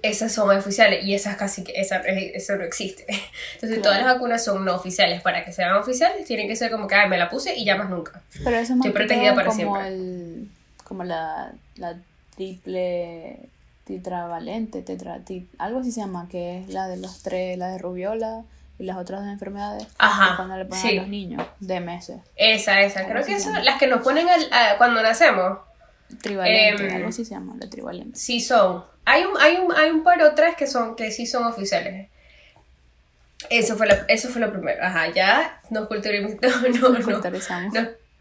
esas 0.02 0.32
son 0.32 0.56
oficiales 0.56 1.04
y 1.04 1.14
esas 1.14 1.36
casi 1.36 1.64
que 1.64 1.72
esa, 1.80 1.96
eso 1.98 2.56
no 2.56 2.64
existe. 2.64 3.04
Entonces 3.54 3.78
Claro. 3.78 3.82
todas 3.82 3.98
las 4.02 4.14
vacunas 4.14 4.44
son 4.44 4.64
no 4.64 4.74
oficiales. 4.74 5.22
Para 5.22 5.44
que 5.44 5.52
sean 5.52 5.74
oficiales 5.76 6.24
tienen 6.26 6.48
que 6.48 6.56
ser 6.56 6.70
como 6.70 6.86
que, 6.86 6.94
ay, 6.94 7.08
me 7.08 7.18
la 7.18 7.28
puse 7.28 7.54
y 7.56 7.64
ya 7.64 7.76
más 7.76 7.90
nunca. 7.90 8.20
Pero 8.44 8.56
eso 8.56 8.72
es 8.72 8.78
más 8.78 8.86
Estoy 8.86 8.92
protegida 8.92 9.34
para 9.34 9.48
como 9.48 9.56
siempre. 9.56 9.88
el 9.88 10.48
como 10.84 11.02
la, 11.04 11.52
la 11.76 11.96
triple 12.36 13.38
tetravalente, 13.84 14.82
tetra, 14.82 15.18
ti- 15.20 15.48
algo 15.58 15.80
así 15.80 15.92
se 15.92 16.00
llama, 16.00 16.28
que 16.30 16.60
es 16.60 16.68
la 16.68 16.88
de 16.88 16.96
los 16.96 17.22
tres, 17.22 17.56
la 17.58 17.68
de 17.68 17.78
rubiola 17.78 18.42
y 18.78 18.84
las 18.84 18.96
otras 18.96 19.20
dos 19.22 19.30
enfermedades 19.30 19.86
Ajá, 19.98 20.36
cuando 20.36 20.56
le 20.56 20.64
ponen 20.64 20.82
sí. 20.82 20.98
a 20.98 21.00
los 21.00 21.08
niños 21.08 21.46
de 21.60 21.80
meses. 21.80 22.18
Esa, 22.36 22.80
esa. 22.82 23.04
Creo 23.04 23.22
¿Cómo 23.22 23.26
que 23.26 23.36
eso, 23.36 23.50
las 23.62 23.78
que 23.78 23.86
nos 23.86 24.02
ponen 24.02 24.28
al- 24.28 24.52
a- 24.52 24.76
cuando 24.76 25.02
nacemos, 25.02 25.58
Trivalente, 26.22 26.86
Em, 26.88 26.94
algo 26.96 27.08
así 27.08 27.24
se 27.24 27.32
llama, 27.34 27.54
la 27.58 27.68
trivalente. 27.68 28.18
sí 28.18 28.40
son. 28.40 28.84
Hay 29.04 29.24
un, 29.24 29.38
hay 29.40 29.56
un, 29.56 29.72
hay 29.74 29.90
un 29.90 30.02
par 30.02 30.20
o 30.22 30.34
tres 30.34 30.54
que 30.56 30.66
son, 30.66 30.96
que 30.96 31.10
sí 31.10 31.26
son 31.26 31.44
oficiales. 31.44 32.08
Eso 33.50 33.76
fue, 33.76 33.86
la- 33.86 34.04
eso 34.08 34.28
fue 34.28 34.40
lo 34.40 34.50
primero. 34.50 34.82
Ajá, 34.82 35.08
ya 35.12 35.60
nos 35.70 35.86
culturizamos. 35.88 36.36
No, 36.80 36.88
no, 36.90 36.98
no. 36.98 37.20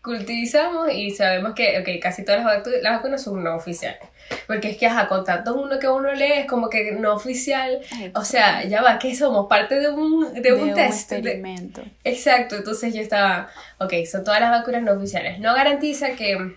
Culturizamos. 0.01 0.87
Nos 0.87 0.93
y 0.95 1.09
sabemos 1.11 1.53
que 1.55 1.79
ok, 1.79 2.01
casi 2.01 2.23
todas 2.23 2.43
las, 2.43 2.63
vacu- 2.63 2.81
las 2.81 2.97
vacunas 2.97 3.23
son 3.23 3.43
no 3.43 3.55
oficiales. 3.55 3.99
Porque 4.45 4.69
es 4.71 4.77
que, 4.77 4.85
ajá, 4.87 5.07
con 5.07 5.23
tanto 5.23 5.55
uno 5.55 5.79
que 5.79 5.87
uno 5.87 6.13
lee 6.13 6.31
es 6.41 6.45
como 6.47 6.69
que 6.69 6.91
no 6.91 7.13
oficial. 7.13 7.79
O 8.13 8.23
sea, 8.23 8.63
ya 8.65 8.81
va, 8.83 8.99
que 8.99 9.15
somos 9.15 9.47
parte 9.47 9.79
de 9.79 9.89
un, 9.89 10.33
de 10.41 10.53
un 10.53 10.73
test. 10.75 11.09
de- 11.11 11.17
experimento. 11.17 11.83
Exacto, 12.03 12.55
entonces 12.55 12.93
yo 12.93 13.01
estaba, 13.01 13.49
ok, 13.79 13.93
son 14.09 14.23
todas 14.23 14.41
las 14.41 14.51
vacunas 14.51 14.83
no 14.83 14.91
oficiales. 14.93 15.39
No 15.39 15.55
garantiza 15.55 16.11
que, 16.15 16.55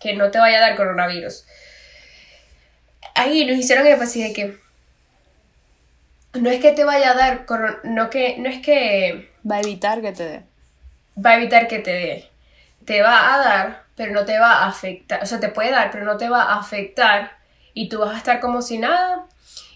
que 0.00 0.14
no 0.14 0.30
te 0.30 0.38
vaya 0.38 0.58
a 0.58 0.60
dar 0.60 0.76
coronavirus. 0.76 1.46
Ahí 3.14 3.44
nos 3.46 3.56
hicieron 3.56 3.86
énfasis 3.86 4.24
de 4.24 4.32
que 4.32 4.58
no 6.34 6.50
es 6.50 6.60
que 6.60 6.72
te 6.72 6.84
vaya 6.84 7.12
a 7.12 7.14
dar, 7.14 7.46
no, 7.84 8.10
que, 8.10 8.36
no 8.38 8.48
es 8.48 8.60
que 8.60 9.30
Va 9.50 9.56
a 9.56 9.60
evitar 9.60 10.00
que 10.02 10.12
te 10.12 10.24
dé. 10.24 10.42
va 11.24 11.30
a 11.30 11.36
evitar 11.36 11.66
que 11.68 11.78
te 11.78 11.92
dé. 11.92 12.30
Te 12.84 13.02
va 13.02 13.34
a 13.34 13.38
dar, 13.38 13.84
pero 13.96 14.12
no 14.12 14.24
te 14.24 14.38
va 14.38 14.64
a 14.64 14.66
afectar. 14.68 15.22
O 15.22 15.26
sea, 15.26 15.40
te 15.40 15.48
puede 15.48 15.70
dar, 15.70 15.90
pero 15.90 16.04
no 16.04 16.16
te 16.16 16.28
va 16.28 16.42
a 16.42 16.58
afectar. 16.58 17.32
Y 17.74 17.88
tú 17.88 17.98
vas 18.00 18.14
a 18.14 18.18
estar 18.18 18.40
como 18.40 18.62
si 18.62 18.78
nada. 18.78 19.26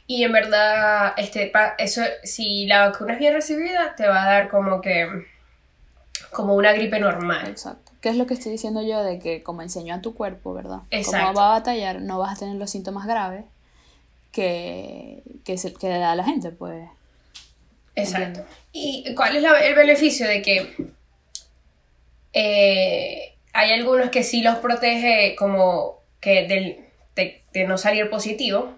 Y 0.06 0.24
en 0.24 0.32
verdad, 0.32 1.14
este, 1.16 1.52
eso, 1.78 2.02
si 2.24 2.66
la 2.66 2.88
vacuna 2.88 3.14
es 3.14 3.18
bien 3.20 3.32
recibida, 3.32 3.94
te 3.96 4.06
va 4.08 4.22
a 4.24 4.26
dar 4.26 4.48
como 4.48 4.80
que, 4.80 5.08
como 6.30 6.54
una 6.54 6.72
gripe 6.72 6.98
normal. 6.98 7.46
Exacto. 7.48 7.89
¿Qué 8.00 8.08
es 8.08 8.16
lo 8.16 8.26
que 8.26 8.34
estoy 8.34 8.52
diciendo 8.52 8.80
yo 8.82 9.02
de 9.02 9.18
que 9.18 9.42
como 9.42 9.62
enseñó 9.62 9.94
a 9.94 10.00
tu 10.00 10.14
cuerpo, 10.14 10.54
¿verdad? 10.54 10.80
Exacto. 10.90 11.26
Como 11.26 11.34
va 11.38 11.50
a 11.50 11.58
batallar, 11.58 12.00
no 12.00 12.18
vas 12.18 12.36
a 12.36 12.38
tener 12.40 12.56
los 12.56 12.70
síntomas 12.70 13.06
graves 13.06 13.44
que, 14.32 15.22
que, 15.44 15.58
se, 15.58 15.74
que 15.74 15.88
da 15.88 16.14
la 16.14 16.24
gente, 16.24 16.50
pues. 16.50 16.88
Exacto. 17.96 18.42
¿Y 18.72 19.14
cuál 19.14 19.36
es 19.36 19.42
la- 19.42 19.58
el 19.66 19.74
beneficio 19.74 20.26
de 20.26 20.40
que 20.40 20.76
eh, 22.32 23.34
hay 23.52 23.72
algunos 23.72 24.10
que 24.10 24.22
sí 24.22 24.42
los 24.42 24.56
protege 24.56 25.34
como 25.36 25.96
que 26.20 26.46
del, 26.46 26.84
de, 27.16 27.42
de 27.52 27.64
no 27.64 27.76
salir 27.78 28.08
positivo? 28.10 28.74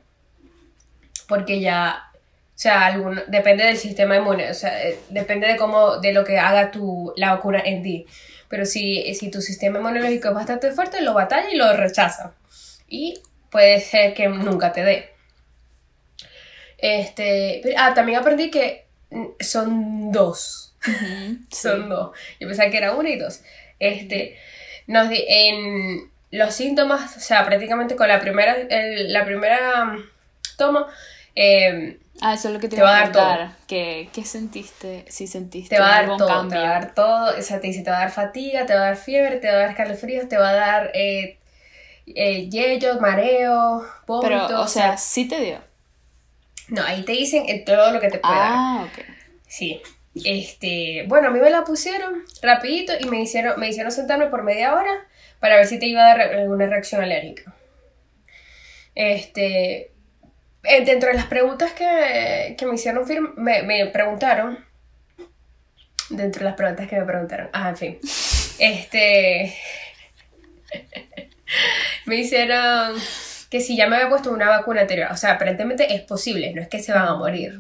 Porque 1.29 1.61
ya, 1.61 2.11
o 2.15 2.59
sea, 2.59 2.87
algún, 2.87 3.21
depende 3.29 3.65
del 3.65 3.77
sistema 3.77 4.17
inmune, 4.17 4.51
o 4.51 4.55
sea, 4.55 4.83
eh, 4.87 4.99
depende 5.11 5.47
de 5.47 5.57
cómo, 5.57 5.99
de 5.99 6.13
lo 6.13 6.25
que 6.25 6.39
haga 6.39 6.71
tu, 6.71 7.13
la 7.17 7.35
vacuna 7.35 7.61
en 7.65 7.83
ti. 7.83 8.07
Pero 8.53 8.67
si, 8.67 9.15
si 9.15 9.31
tu 9.31 9.41
sistema 9.41 9.79
inmunológico 9.79 10.29
es 10.29 10.35
bastante 10.35 10.71
fuerte, 10.73 11.01
lo 11.01 11.15
batalla 11.15 11.49
y 11.51 11.57
lo 11.57 11.73
rechaza. 11.73 12.35
Y 12.87 13.19
puede 13.51 13.81
ser 13.81 14.12
que 14.12 14.29
nunca 14.29 14.73
te 14.75 14.85
dé. 14.85 15.09
Este, 16.77 17.61
pero- 17.62 17.77
ah, 17.79 17.95
también 17.95 18.19
aprendí 18.19 18.51
que 18.51 18.87
mm, 19.11 19.27
son 19.41 20.12
dos. 20.12 20.75
Son 21.51 21.88
dos. 21.88 22.11
Yo 22.41 22.49
pensaba 22.49 22.69
que 22.71 22.77
era 22.77 22.93
una 22.93 23.09
y 23.09 23.17
dos. 23.17 23.41
Este, 23.79 24.37
nos 24.87 25.09
di- 25.09 25.25
en 25.27 26.11
los 26.31 26.55
síntomas, 26.55 27.17
o 27.17 27.21
sea, 27.21 27.47
prácticamente 27.47 27.97
con 27.97 28.09
la 28.09 28.21
primera, 28.21 28.55
el- 28.69 29.12
la 29.12 29.25
primera 29.25 29.85
mm, 29.87 30.05
toma, 30.59 30.88
Eh, 31.35 31.99
Ah, 32.25 32.35
eso 32.35 32.49
es 32.49 32.55
lo 32.55 32.61
que 32.61 32.68
te, 32.68 32.81
va 32.81 32.99
a 32.99 33.01
dar 33.01 33.12
todo. 33.12 33.53
¿Qué, 33.66 34.09
¿Qué 34.12 34.25
sentiste? 34.25 35.05
Si 35.09 35.27
sentiste 35.27 35.75
te 35.75 35.81
va 35.81 35.88
a 35.88 35.90
dar 35.90 36.01
algún 36.05 36.18
todo, 36.18 36.29
cambio. 36.29 36.51
te 36.51 36.64
va 36.64 36.71
a 36.71 36.81
dar 36.81 36.95
todo, 36.95 37.37
o 37.37 37.42
sea, 37.42 37.61
te 37.61 37.66
dice, 37.66 37.83
te 37.83 37.90
va 37.90 37.97
a 37.97 38.01
dar 38.01 38.12
fatiga, 38.12 38.64
te 38.64 38.75
va 38.75 38.81
a 38.83 38.85
dar 38.85 38.97
fiebre, 38.97 39.38
te 39.38 39.49
va 39.49 39.55
a 39.55 39.57
dar 39.57 39.71
escalofríos, 39.71 40.29
te 40.29 40.37
va 40.38 40.51
a 40.51 40.53
dar 40.53 40.90
eh, 40.95 41.38
eh, 42.07 42.49
yello, 42.49 43.01
mareo, 43.01 43.85
vómito, 44.07 44.47
Pero, 44.47 44.61
o 44.61 44.68
sea, 44.68 44.97
sí 44.97 45.27
te 45.27 45.40
dio. 45.40 45.59
no, 46.68 46.83
ahí 46.85 47.03
te 47.03 47.11
dicen 47.12 47.45
todo 47.64 47.90
lo 47.90 47.99
que 47.99 48.09
te 48.09 48.18
puede 48.18 48.35
dar. 48.35 48.53
Ah, 48.53 48.87
ok. 48.87 49.05
Sí. 49.49 49.83
Este, 50.14 51.07
bueno, 51.09 51.29
a 51.29 51.31
mí 51.31 51.40
me 51.40 51.51
la 51.51 51.64
pusieron 51.64 52.23
rapidito 52.42 52.92
y 53.01 53.07
me 53.07 53.21
hicieron, 53.23 53.59
me 53.59 53.68
hicieron 53.68 53.90
sentarme 53.90 54.27
por 54.27 54.45
media 54.45 54.75
hora 54.75 55.09
para 55.40 55.57
ver 55.57 55.66
si 55.66 55.79
te 55.79 55.87
iba 55.87 56.03
a 56.03 56.16
dar 56.16 56.21
alguna 56.21 56.66
reacción 56.66 57.03
alérgica. 57.03 57.53
Este, 58.95 59.91
eh, 60.64 60.85
dentro 60.85 61.09
de 61.11 61.16
las 61.16 61.27
preguntas 61.27 61.72
que, 61.72 62.55
que 62.57 62.66
me 62.66 62.75
hicieron, 62.75 63.05
me, 63.37 63.62
me 63.62 63.87
preguntaron, 63.87 64.64
dentro 66.11 66.40
de 66.40 66.44
las 66.44 66.55
preguntas 66.55 66.88
que 66.88 66.98
me 66.98 67.05
preguntaron, 67.05 67.48
ah, 67.53 67.70
en 67.70 67.77
fin, 67.77 67.98
este, 68.59 69.57
me 72.07 72.16
hicieron 72.16 72.94
que 73.51 73.61
si 73.61 73.77
ya 73.77 73.87
me 73.87 73.96
había 73.96 74.09
puesto 74.09 74.33
una 74.33 74.48
vacuna 74.48 74.83
anterior, 74.83 75.09
o 75.12 75.16
sea, 75.16 75.33
aparentemente 75.33 75.94
es 75.94 76.01
posible, 76.03 76.53
no 76.55 76.62
es 76.62 76.68
que 76.68 76.83
se 76.83 76.92
van 76.92 77.07
a 77.07 77.14
morir. 77.16 77.59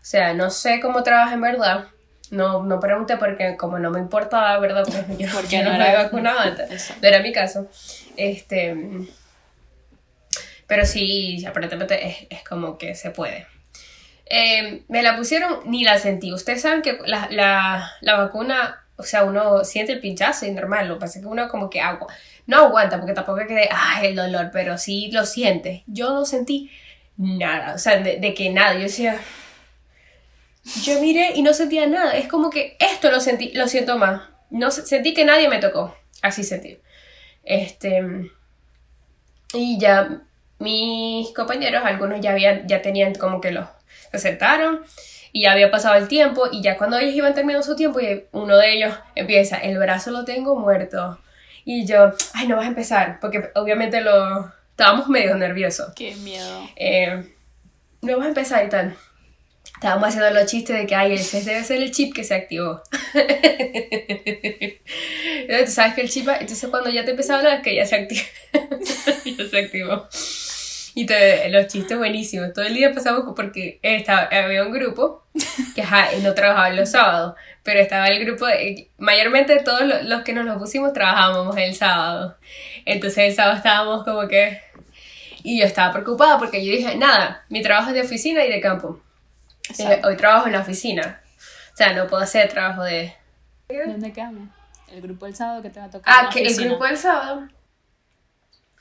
O 0.00 0.04
sea, 0.04 0.32
no 0.34 0.50
sé 0.50 0.80
cómo 0.80 1.02
trabaja 1.02 1.34
en 1.34 1.40
verdad. 1.40 1.84
No, 2.30 2.64
no 2.64 2.80
pregunté 2.80 3.16
porque 3.16 3.56
como 3.56 3.78
no 3.78 3.90
me 3.90 4.00
importaba, 4.00 4.58
¿verdad? 4.58 4.84
Porque 4.84 5.22
yo, 5.22 5.28
Porque 5.34 5.58
yo 5.58 5.64
no 5.64 5.72
no 5.72 5.78
me 5.78 5.84
había 5.84 6.02
vacunado 6.04 6.40
antes. 6.40 6.92
No 7.00 7.08
era 7.08 7.20
mi 7.20 7.32
caso. 7.32 7.68
Este, 8.16 8.74
pero 10.68 10.86
sí, 10.86 11.44
aparentemente 11.46 12.08
es, 12.08 12.18
es 12.30 12.44
como 12.48 12.78
que 12.78 12.94
se 12.96 13.10
puede. 13.12 13.48
Eh, 14.26 14.84
me 14.88 15.02
la 15.02 15.16
pusieron, 15.16 15.60
ni 15.66 15.84
la 15.84 15.98
sentí. 15.98 16.32
Ustedes 16.32 16.62
saben 16.62 16.82
que 16.82 16.98
la, 17.06 17.28
la, 17.30 17.92
la 18.02 18.16
vacuna, 18.18 18.84
o 18.96 19.02
sea, 19.02 19.24
uno 19.24 19.64
siente 19.64 19.92
el 19.92 20.00
pinchazo 20.00 20.46
y 20.46 20.50
normal. 20.52 20.88
Lo 20.88 20.94
que 20.96 21.00
pasa 21.00 21.18
es 21.18 21.24
que 21.24 21.30
uno 21.30 21.48
como 21.48 21.70
que 21.70 21.80
agua. 21.80 22.08
No 22.46 22.58
aguanta 22.58 22.98
porque 22.98 23.14
tampoco 23.14 23.40
es 23.40 23.68
ah, 23.72 24.00
el 24.04 24.16
dolor, 24.16 24.50
pero 24.52 24.78
sí 24.78 25.10
lo 25.12 25.26
siente. 25.26 25.84
Yo 25.86 26.10
no 26.12 26.24
sentí 26.26 26.70
nada, 27.16 27.74
o 27.74 27.78
sea, 27.78 27.98
de, 27.98 28.34
que 28.34 28.50
nada. 28.50 28.74
Yo 28.74 28.80
decía, 28.82 29.18
yo 30.84 31.00
miré 31.00 31.32
y 31.34 31.42
no 31.42 31.52
sentía 31.54 31.86
nada. 31.86 32.12
Es 32.16 32.28
como 32.28 32.50
que 32.50 32.76
esto 32.80 33.10
lo 33.10 33.20
sentí, 33.20 33.52
lo 33.54 33.68
siento 33.68 33.98
más. 33.98 34.22
No 34.50 34.70
se- 34.70 34.86
sentí 34.86 35.14
que 35.14 35.24
nadie 35.24 35.48
me 35.48 35.58
tocó. 35.58 35.96
Así 36.22 36.44
sentí. 36.44 36.78
Este. 37.44 38.02
Y 39.54 39.78
ya 39.78 40.22
mis 40.58 41.32
compañeros, 41.32 41.82
algunos 41.84 42.20
ya 42.20 42.32
habían, 42.32 42.66
ya 42.66 42.82
tenían 42.82 43.14
como 43.14 43.40
que 43.40 43.52
los 43.52 43.66
se 44.10 44.18
sentaron 44.18 44.80
y 45.32 45.42
ya 45.42 45.52
había 45.52 45.70
pasado 45.70 45.96
el 45.96 46.08
tiempo 46.08 46.48
y 46.50 46.62
ya 46.62 46.76
cuando 46.76 46.98
ellos 46.98 47.14
iban 47.14 47.34
terminando 47.34 47.66
su 47.66 47.76
tiempo 47.76 48.00
y 48.00 48.24
uno 48.32 48.56
de 48.56 48.72
ellos 48.72 48.94
empieza, 49.14 49.58
el 49.58 49.78
brazo 49.78 50.10
lo 50.10 50.24
tengo 50.24 50.56
muerto. 50.56 51.18
Y 51.64 51.84
yo, 51.84 52.12
ay, 52.32 52.48
no 52.48 52.56
vas 52.56 52.64
a 52.64 52.68
empezar, 52.68 53.18
porque 53.20 53.50
obviamente 53.54 54.00
lo 54.00 54.50
estábamos 54.70 55.08
medio 55.08 55.34
nerviosos. 55.34 55.92
Qué 55.94 56.14
miedo. 56.16 56.66
Eh, 56.76 57.24
no 58.00 58.12
vamos 58.12 58.24
a 58.24 58.28
empezar 58.28 58.64
y 58.64 58.70
tal. 58.70 58.96
Estábamos 59.74 60.08
haciendo 60.08 60.30
los 60.30 60.46
chistes 60.50 60.76
de 60.78 60.86
que, 60.86 60.94
ay, 60.94 61.12
ese 61.12 61.42
debe 61.42 61.62
ser 61.62 61.82
el 61.82 61.90
chip 61.92 62.14
que 62.14 62.24
se 62.24 62.34
activó. 62.34 62.82
Entonces, 65.40 65.66
tú 65.66 65.72
sabes 65.72 65.94
que 65.94 66.00
el 66.00 66.08
chip, 66.08 66.28
entonces 66.28 66.68
cuando 66.68 66.90
ya 66.90 67.04
te 67.04 67.12
empezó 67.12 67.34
a 67.34 67.38
hablar 67.38 67.58
es 67.58 67.62
que 67.62 67.74
ya 67.74 67.86
se 67.86 67.96
activó. 67.96 68.22
ya 69.24 69.48
se 69.48 69.58
activó. 69.58 70.08
Y 70.94 71.06
te- 71.06 71.48
los 71.50 71.66
chistes 71.68 71.96
buenísimos. 71.96 72.52
Todo 72.52 72.64
el 72.64 72.74
día 72.74 72.92
pasamos 72.92 73.32
porque 73.36 73.78
estaba, 73.82 74.22
había 74.22 74.64
un 74.64 74.72
grupo 74.72 75.24
que 75.74 75.82
ajá, 75.82 76.08
no 76.22 76.34
trabajaba 76.34 76.70
los 76.70 76.90
sábados, 76.90 77.34
pero 77.62 77.80
estaba 77.80 78.08
el 78.08 78.24
grupo, 78.24 78.46
de- 78.46 78.90
mayormente 78.98 79.60
todos 79.62 79.82
lo- 79.82 80.02
los 80.02 80.22
que 80.22 80.32
nos 80.32 80.44
lo 80.46 80.58
pusimos 80.58 80.92
trabajábamos 80.92 81.56
el 81.56 81.74
sábado. 81.74 82.36
Entonces 82.84 83.18
el 83.18 83.34
sábado 83.34 83.56
estábamos 83.56 84.04
como 84.04 84.26
que... 84.28 84.60
Y 85.44 85.60
yo 85.60 85.66
estaba 85.66 85.92
preocupada 85.92 86.36
porque 86.38 86.64
yo 86.64 86.72
dije, 86.72 86.96
nada, 86.96 87.44
mi 87.48 87.62
trabajo 87.62 87.90
es 87.90 87.94
de 87.94 88.02
oficina 88.02 88.44
y 88.44 88.50
de 88.50 88.60
campo. 88.60 89.00
Dije, 89.68 89.82
Exacto. 89.84 90.08
hoy 90.08 90.16
trabajo 90.16 90.46
en 90.46 90.52
la 90.54 90.60
oficina. 90.60 91.20
O 91.72 91.76
sea, 91.76 91.92
no 91.92 92.06
puedo 92.08 92.22
hacer 92.22 92.48
trabajo 92.48 92.82
de... 92.82 93.14
¿Dónde 93.68 94.12
quedamos? 94.12 94.48
El 94.90 95.00
grupo 95.02 95.26
del 95.26 95.36
sábado 95.36 95.62
que 95.62 95.70
te 95.70 95.78
va 95.78 95.86
a 95.86 95.90
tocar. 95.90 96.12
en 96.12 96.18
Ah, 96.18 96.22
la 96.24 96.30
que 96.30 96.40
el 96.40 96.46
oficina. 96.46 96.68
grupo 96.70 96.84
del 96.86 96.96
sábado. 96.96 97.48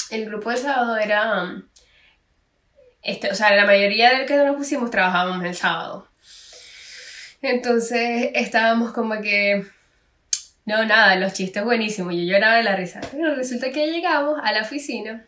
El 0.09 0.25
grupo 0.25 0.49
del 0.49 0.57
sábado 0.59 0.97
era. 0.97 1.43
um, 1.43 1.63
Este, 3.07 3.31
o 3.31 3.35
sea, 3.35 3.55
la 3.55 3.63
mayoría 3.63 4.11
del 4.11 4.25
que 4.25 4.35
nos 4.35 4.57
pusimos 4.57 4.91
trabajábamos 4.91 5.45
el 5.45 5.55
sábado. 5.55 6.05
Entonces 7.41 8.31
estábamos 8.35 8.91
como 8.91 9.21
que. 9.21 9.65
No, 10.65 10.83
nada, 10.83 11.15
los 11.15 11.31
chistes 11.31 11.63
buenísimos. 11.63 12.13
Yo 12.13 12.23
lloraba 12.23 12.57
de 12.57 12.63
la 12.63 12.75
risa. 12.75 12.99
Pero 13.09 13.33
resulta 13.33 13.71
que 13.71 13.87
llegamos 13.87 14.37
a 14.43 14.51
la 14.51 14.61
oficina. 14.61 15.25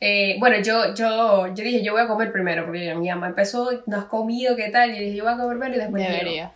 Eh, 0.00 0.34
bueno, 0.40 0.56
yo, 0.60 0.94
yo, 0.96 1.46
yo 1.54 1.64
dije, 1.64 1.84
yo 1.84 1.92
voy 1.92 2.02
a 2.02 2.08
comer 2.08 2.32
primero, 2.32 2.64
porque 2.66 2.92
mi 2.96 3.08
mamá 3.08 3.28
empezó, 3.28 3.84
no 3.86 3.98
has 3.98 4.06
comido, 4.06 4.56
¿qué 4.56 4.70
tal? 4.70 4.90
Y 4.90 4.94
yo 4.94 5.00
dije, 5.02 5.16
yo 5.16 5.24
voy 5.24 5.34
a 5.34 5.36
comer 5.36 5.58
primero 5.58 5.76
y 5.76 5.78
después 5.78 6.02
llego. 6.02 6.18
Debería. 6.18 6.52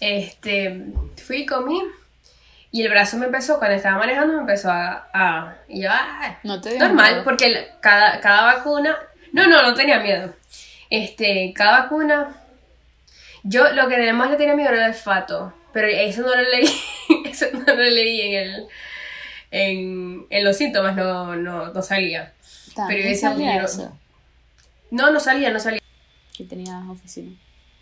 Este, 0.00 0.82
fui, 1.16 1.46
comí. 1.46 1.80
Y 2.70 2.82
el 2.82 2.90
brazo 2.90 3.16
me 3.16 3.26
empezó, 3.26 3.58
cuando 3.58 3.76
estaba 3.76 3.98
manejando, 3.98 4.34
me 4.34 4.40
empezó 4.40 4.70
a. 4.70 5.08
a 5.14 5.56
y 5.68 5.82
yo, 5.82 5.88
ah, 5.90 6.38
No 6.42 6.60
te 6.60 6.78
normal, 6.78 7.12
miedo? 7.12 7.24
porque 7.24 7.46
el- 7.46 7.66
cada, 7.80 8.20
cada 8.20 8.42
vacuna. 8.54 8.96
No, 9.32 9.46
no, 9.46 9.62
no 9.62 9.74
tenía 9.74 10.00
miedo. 10.00 10.34
Este, 10.90 11.52
cada 11.54 11.80
vacuna. 11.82 12.34
Yo 13.42 13.70
lo 13.72 13.88
que 13.88 14.12
más 14.12 14.30
le 14.30 14.36
tenía 14.36 14.54
miedo 14.54 14.70
era 14.70 14.84
el 14.86 14.92
olfato. 14.92 15.54
Pero 15.72 15.86
eso 15.88 16.22
no 16.22 16.28
lo 16.34 16.42
leí. 16.42 16.68
eso 17.26 17.46
no 17.52 17.60
lo 17.74 17.82
leí 17.82 18.20
en 18.22 18.34
el. 18.34 18.66
En, 19.50 20.26
en 20.28 20.44
los 20.44 20.56
síntomas, 20.58 20.94
no, 20.94 21.34
no, 21.36 21.72
no 21.72 21.82
salía. 21.82 22.32
Pero 22.86 23.00
ese 23.08 23.22
salía 23.22 23.52
libro- 23.52 23.66
eso, 23.66 23.98
No, 24.90 25.10
no 25.10 25.18
salía, 25.20 25.50
no 25.50 25.58
salía. 25.58 25.80
que 26.36 26.44
tenías 26.44 26.82
oficina. 26.88 27.34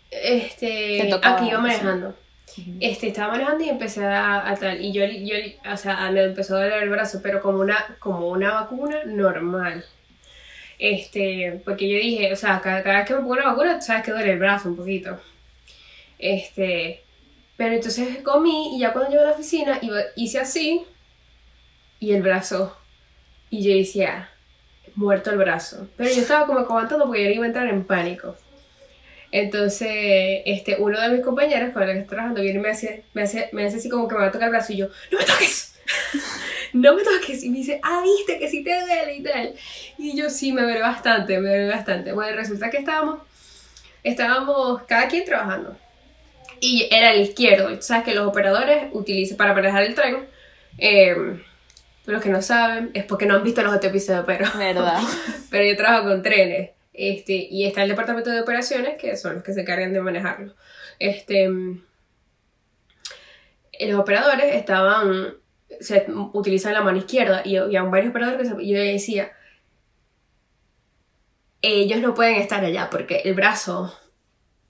Este, 0.09 0.99
Te 1.01 1.07
tocaba, 1.09 1.35
aquí 1.37 1.49
iba 1.49 1.59
sí. 1.59 1.65
Este, 2.79 3.07
estaba 3.07 3.33
manejando 3.33 3.63
y 3.63 3.69
empecé 3.69 4.05
a, 4.05 4.49
a 4.49 4.55
tal, 4.55 4.79
y 4.83 4.91
yo, 4.93 5.05
yo, 5.05 5.35
o 5.71 5.77
sea, 5.77 6.09
me 6.11 6.23
empezó 6.23 6.55
a 6.55 6.63
doler 6.63 6.83
el 6.83 6.89
brazo, 6.89 7.19
pero 7.21 7.41
como 7.41 7.59
una, 7.59 7.97
como 7.99 8.29
una 8.29 8.53
vacuna 8.53 9.03
normal. 9.05 9.83
Este, 10.79 11.61
porque 11.65 11.89
yo 11.89 11.97
dije, 11.97 12.31
o 12.31 12.35
sea, 12.35 12.61
cada, 12.61 12.81
vez 12.81 13.05
que 13.05 13.13
me 13.13 13.19
pongo 13.19 13.33
una 13.33 13.49
vacuna, 13.49 13.81
sabes 13.81 14.03
que 14.03 14.11
duele 14.11 14.33
el 14.33 14.39
brazo 14.39 14.69
un 14.69 14.77
poquito. 14.77 15.19
Este, 16.19 17.03
pero 17.57 17.75
entonces 17.75 18.19
comí 18.23 18.75
y 18.75 18.79
ya 18.79 18.93
cuando 18.93 19.09
llegué 19.11 19.23
a 19.23 19.27
la 19.27 19.33
oficina 19.33 19.79
iba- 19.81 20.01
hice 20.15 20.39
así 20.39 20.85
y 21.99 22.13
el 22.13 22.21
brazo, 22.21 22.77
y 23.49 23.63
yo 23.63 23.75
decía, 23.75 24.29
muerto 24.95 25.31
el 25.31 25.37
brazo. 25.37 25.87
Pero 25.97 26.11
yo 26.13 26.21
estaba 26.21 26.45
como 26.45 26.59
aguantando 26.59 27.05
porque 27.05 27.23
yo 27.23 27.31
iba 27.31 27.43
a 27.43 27.47
entrar 27.47 27.67
en 27.67 27.83
pánico. 27.85 28.35
Entonces, 29.31 30.41
este, 30.45 30.77
uno 30.79 30.99
de 30.99 31.09
mis 31.09 31.21
compañeros 31.21 31.71
con 31.71 31.83
el 31.83 31.89
que 31.89 31.99
estoy 31.99 32.15
trabajando 32.15 32.41
viene 32.41 32.59
y 32.59 32.61
me 32.61 32.69
hace, 32.69 33.03
me 33.13 33.23
hace, 33.23 33.49
me 33.51 33.65
hace 33.65 33.77
así 33.77 33.89
como 33.89 34.07
que 34.07 34.15
me 34.15 34.21
va 34.21 34.27
a 34.27 34.31
tocar 34.31 34.47
el 34.47 34.51
brazo 34.51 34.73
y 34.73 34.77
yo, 34.77 34.87
¡no 35.11 35.19
me 35.19 35.25
toques! 35.25 35.75
no 36.73 36.95
me 36.95 37.03
toques. 37.03 37.43
Y 37.43 37.49
me 37.49 37.57
dice, 37.57 37.79
ah, 37.83 38.01
viste 38.03 38.39
que 38.39 38.49
sí 38.49 38.63
te 38.63 38.79
duele 38.79 39.15
y 39.15 39.23
tal. 39.23 39.53
Y 39.97 40.17
yo, 40.17 40.29
sí, 40.29 40.51
me 40.51 40.61
duele 40.61 40.81
bastante, 40.81 41.39
me 41.39 41.49
duele 41.49 41.67
bastante. 41.69 42.13
Bueno, 42.13 42.35
resulta 42.35 42.69
que 42.69 42.77
estábamos, 42.77 43.19
estábamos 44.03 44.83
cada 44.83 45.07
quien 45.07 45.25
trabajando. 45.25 45.77
Y 46.59 46.87
era 46.91 47.11
el 47.11 47.21
izquierdo. 47.21 47.71
Y 47.71 47.75
tú 47.75 47.83
sabes 47.83 48.03
que 48.03 48.15
los 48.15 48.27
operadores 48.27 48.87
utilizan 48.93 49.37
para 49.37 49.53
manejar 49.53 49.83
el 49.83 49.95
tren. 49.95 50.25
Eh, 50.77 51.15
los 52.05 52.21
que 52.21 52.29
no 52.29 52.41
saben, 52.41 52.91
es 52.93 53.03
porque 53.03 53.25
no 53.25 53.35
han 53.35 53.43
visto 53.43 53.61
los 53.61 53.75
otros 53.75 53.91
episodios, 53.91 54.23
pero 54.25 54.47
¿Verdad? 54.57 55.01
pero 55.51 55.65
yo 55.65 55.75
trabajo 55.75 56.07
con 56.07 56.23
trenes. 56.23 56.71
Este, 56.97 57.33
y 57.33 57.67
está 57.67 57.83
el 57.83 57.89
departamento 57.89 58.31
de 58.31 58.41
operaciones, 58.41 58.97
que 58.97 59.15
son 59.15 59.35
los 59.35 59.43
que 59.43 59.53
se 59.53 59.61
encargan 59.61 59.93
de 59.93 60.01
manejarlo. 60.01 60.55
Este, 60.97 61.47
los 61.47 61.77
operadores 63.99 64.55
estaban, 64.55 65.35
se 65.79 66.07
utilizan 66.33 66.73
la 66.73 66.81
mano 66.81 66.97
izquierda 66.97 67.43
y 67.45 67.57
había 67.57 67.83
varios 67.83 68.09
operadores 68.09 68.41
que 68.49 68.55
se- 68.55 68.67
yo 68.67 68.79
decía, 68.79 69.31
ellos 71.61 71.99
no 71.99 72.13
pueden 72.13 72.35
estar 72.35 72.63
allá 72.63 72.89
porque 72.89 73.21
el 73.25 73.33
brazo 73.33 73.93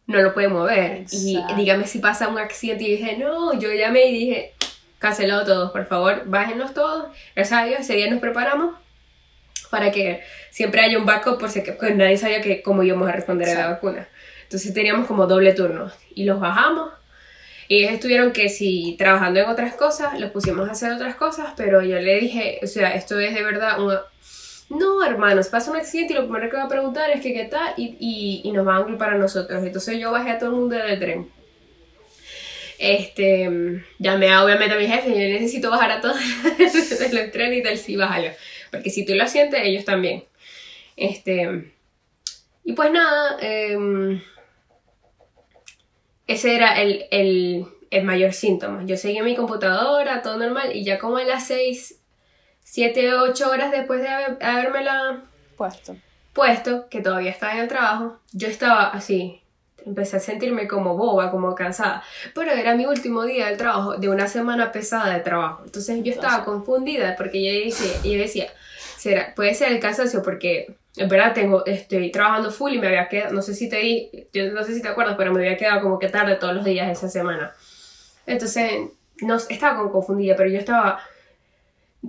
no 0.05 0.21
lo 0.21 0.33
pueden 0.33 0.53
mover. 0.53 1.05
Y 1.11 1.37
dígame 1.55 1.85
si 1.87 1.99
pasa 1.99 2.27
un 2.29 2.37
accidente 2.37 2.83
y 2.85 2.91
dije, 2.97 3.17
no, 3.17 3.53
yo 3.59 3.71
llamé 3.73 4.05
y 4.07 4.13
dije, 4.19 4.53
cancelado 4.99 5.45
todos, 5.45 5.71
por 5.71 5.85
favor, 5.85 6.23
bájenlos 6.25 6.73
todos. 6.73 7.07
Gracias 7.35 7.59
a 7.61 7.65
Dios, 7.65 7.79
ese 7.81 7.95
día 7.95 8.09
nos 8.09 8.19
preparamos 8.19 8.75
para 9.69 9.91
que 9.91 10.21
siempre 10.49 10.81
haya 10.81 10.97
un 10.97 11.05
backup 11.05 11.39
por 11.39 11.49
si 11.49 11.63
que 11.63 11.73
pues 11.73 11.95
nadie 11.95 12.17
sabía 12.17 12.41
que 12.41 12.61
cómo 12.61 12.83
íbamos 12.83 13.07
a 13.07 13.11
responder 13.11 13.49
a 13.49 13.53
la 13.55 13.67
vacuna. 13.69 14.07
Entonces 14.43 14.73
teníamos 14.73 15.07
como 15.07 15.27
doble 15.27 15.53
turno 15.53 15.91
y 16.15 16.23
los 16.25 16.39
bajamos. 16.39 16.91
Y 17.67 17.79
ellos 17.79 17.93
estuvieron 17.93 18.31
que 18.31 18.47
si 18.47 18.95
trabajando 18.97 19.41
en 19.41 19.49
otras 19.49 19.73
cosas, 19.75 20.19
los 20.19 20.31
pusimos 20.31 20.69
a 20.69 20.71
hacer 20.71 20.93
otras 20.93 21.15
cosas, 21.15 21.53
pero 21.57 21.81
yo 21.81 21.99
le 21.99 22.19
dije, 22.19 22.59
o 22.63 22.67
sea, 22.67 22.95
esto 22.95 23.19
es 23.19 23.35
de 23.35 23.43
verdad 23.43 23.81
una, 23.83 24.01
no, 24.69 25.03
hermanos, 25.03 25.47
pasa 25.47 25.71
un 25.71 25.77
accidente 25.77 26.13
y 26.13 26.15
lo 26.17 26.23
primero 26.23 26.49
que 26.49 26.57
va 26.57 26.63
a 26.63 26.69
preguntar 26.69 27.09
es 27.09 27.21
que 27.21 27.33
qué 27.33 27.45
tal 27.45 27.73
y, 27.77 27.95
y, 27.99 28.41
y 28.43 28.51
nos 28.51 28.65
van 28.65 28.81
a 28.81 28.85
culpar 28.85 29.11
a 29.11 29.17
nosotros. 29.17 29.63
Entonces 29.63 29.99
yo 29.99 30.11
bajé 30.11 30.31
a 30.31 30.39
todo 30.39 30.49
el 30.49 30.55
mundo 30.55 30.75
del 30.75 30.99
tren. 30.99 31.29
Este, 32.77 33.49
llamé 33.97 34.29
a, 34.29 34.43
obviamente 34.43 34.75
a 34.75 34.77
mi 34.77 34.87
jefe 34.87 35.09
y 35.09 35.13
yo 35.13 35.39
necesito 35.39 35.71
bajar 35.71 35.91
a 35.91 36.01
todos 36.01 36.17
del 37.11 37.31
tren 37.31 37.53
y 37.53 37.63
tal, 37.63 37.77
sí, 37.77 37.95
bájalo. 37.95 38.29
Porque 38.71 38.89
si 38.89 39.05
tú 39.05 39.13
lo 39.15 39.27
sientes, 39.27 39.61
ellos 39.63 39.85
también. 39.85 40.23
Este, 40.95 41.73
y 42.63 42.73
pues 42.73 42.91
nada, 42.91 43.37
em, 43.39 44.21
ese 46.27 46.55
era 46.55 46.81
el, 46.81 47.05
el, 47.11 47.65
el, 47.91 48.03
mayor 48.03 48.33
síntoma. 48.33 48.83
Yo 48.85 48.97
seguí 48.97 49.17
en 49.17 49.25
mi 49.25 49.35
computadora, 49.35 50.21
todo 50.21 50.37
normal, 50.37 50.75
y 50.75 50.83
ya 50.83 50.99
como 50.99 51.17
a 51.17 51.23
las 51.23 51.47
6, 51.47 51.99
7, 52.63 53.13
8 53.13 53.49
horas 53.49 53.71
después 53.71 54.01
de 54.01 54.09
haber, 54.09 54.83
la 54.83 55.23
puesto. 55.55 55.95
puesto, 56.33 56.89
que 56.89 57.01
todavía 57.01 57.31
estaba 57.31 57.53
en 57.53 57.59
el 57.59 57.67
trabajo, 57.67 58.19
yo 58.33 58.47
estaba 58.49 58.87
así, 58.89 59.41
empecé 59.87 60.17
a 60.17 60.19
sentirme 60.19 60.67
como 60.67 60.95
boba, 60.95 61.31
como 61.31 61.55
cansada. 61.55 62.03
Pero 62.35 62.51
era 62.51 62.75
mi 62.75 62.85
último 62.85 63.23
día 63.23 63.47
del 63.47 63.57
trabajo, 63.57 63.97
de 63.97 64.09
una 64.09 64.27
semana 64.27 64.71
pesada 64.71 65.13
de 65.13 65.21
trabajo. 65.21 65.63
Entonces 65.65 66.03
yo 66.03 66.11
estaba 66.11 66.45
confundida 66.45 67.15
porque 67.15 67.43
yo 67.43 67.65
decía, 67.65 68.01
yo 68.03 68.19
decía 68.19 68.47
será, 68.97 69.33
puede 69.35 69.53
ser 69.53 69.71
el 69.71 69.79
cansancio 69.79 70.21
porque 70.21 70.75
en 70.97 71.07
verdad 71.07 71.33
tengo, 71.33 71.65
estoy 71.65 72.11
trabajando 72.11 72.51
full 72.51 72.73
y 72.73 72.79
me 72.79 72.87
había 72.87 73.07
quedado, 73.07 73.33
no 73.33 73.41
sé 73.41 73.53
si 73.53 73.69
te 73.69 73.77
di, 73.77 74.09
yo 74.33 74.51
no 74.51 74.63
sé 74.63 74.73
si 74.73 74.81
te 74.81 74.87
acuerdas, 74.87 75.15
pero 75.17 75.31
me 75.31 75.39
había 75.39 75.57
quedado 75.57 75.81
como 75.81 75.99
que 75.99 76.09
tarde 76.09 76.35
todos 76.35 76.55
los 76.55 76.65
días 76.65 76.89
esa 76.89 77.07
semana. 77.07 77.53
Entonces, 78.25 78.89
no, 79.21 79.35
estaba 79.35 79.77
como 79.77 79.91
confundida, 79.91 80.35
pero 80.35 80.49
yo 80.49 80.57
estaba, 80.57 80.99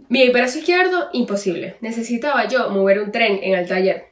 mi 0.09 0.29
brazo 0.31 0.59
izquierdo, 0.59 1.11
imposible. 1.13 1.77
Necesitaba 1.81 2.49
yo 2.49 2.71
mover 2.71 3.01
un 3.01 3.13
tren 3.13 3.39
en 3.43 3.55
el 3.55 3.69
taller. 3.69 4.07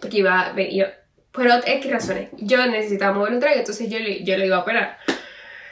Porque 0.00 0.18
iba, 0.18 0.54
yo, 0.56 0.86
por 1.32 1.46
X 1.48 1.90
razones, 1.90 2.28
yo 2.38 2.64
necesitaba 2.66 3.16
mover 3.16 3.32
un 3.32 3.40
tren, 3.40 3.58
entonces 3.58 3.88
yo, 3.88 3.98
yo 3.98 4.36
lo 4.36 4.44
iba 4.44 4.56
a 4.56 4.60
operar. 4.60 4.98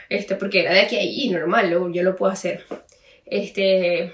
Este, 0.09 0.35
porque 0.35 0.61
era 0.61 0.73
de 0.73 0.81
aquí 0.81 0.97
a 0.97 1.01
allí, 1.01 1.29
normal, 1.29 1.69
yo 1.93 2.03
lo 2.03 2.15
puedo 2.15 2.31
hacer. 2.31 2.65
Este, 3.25 4.13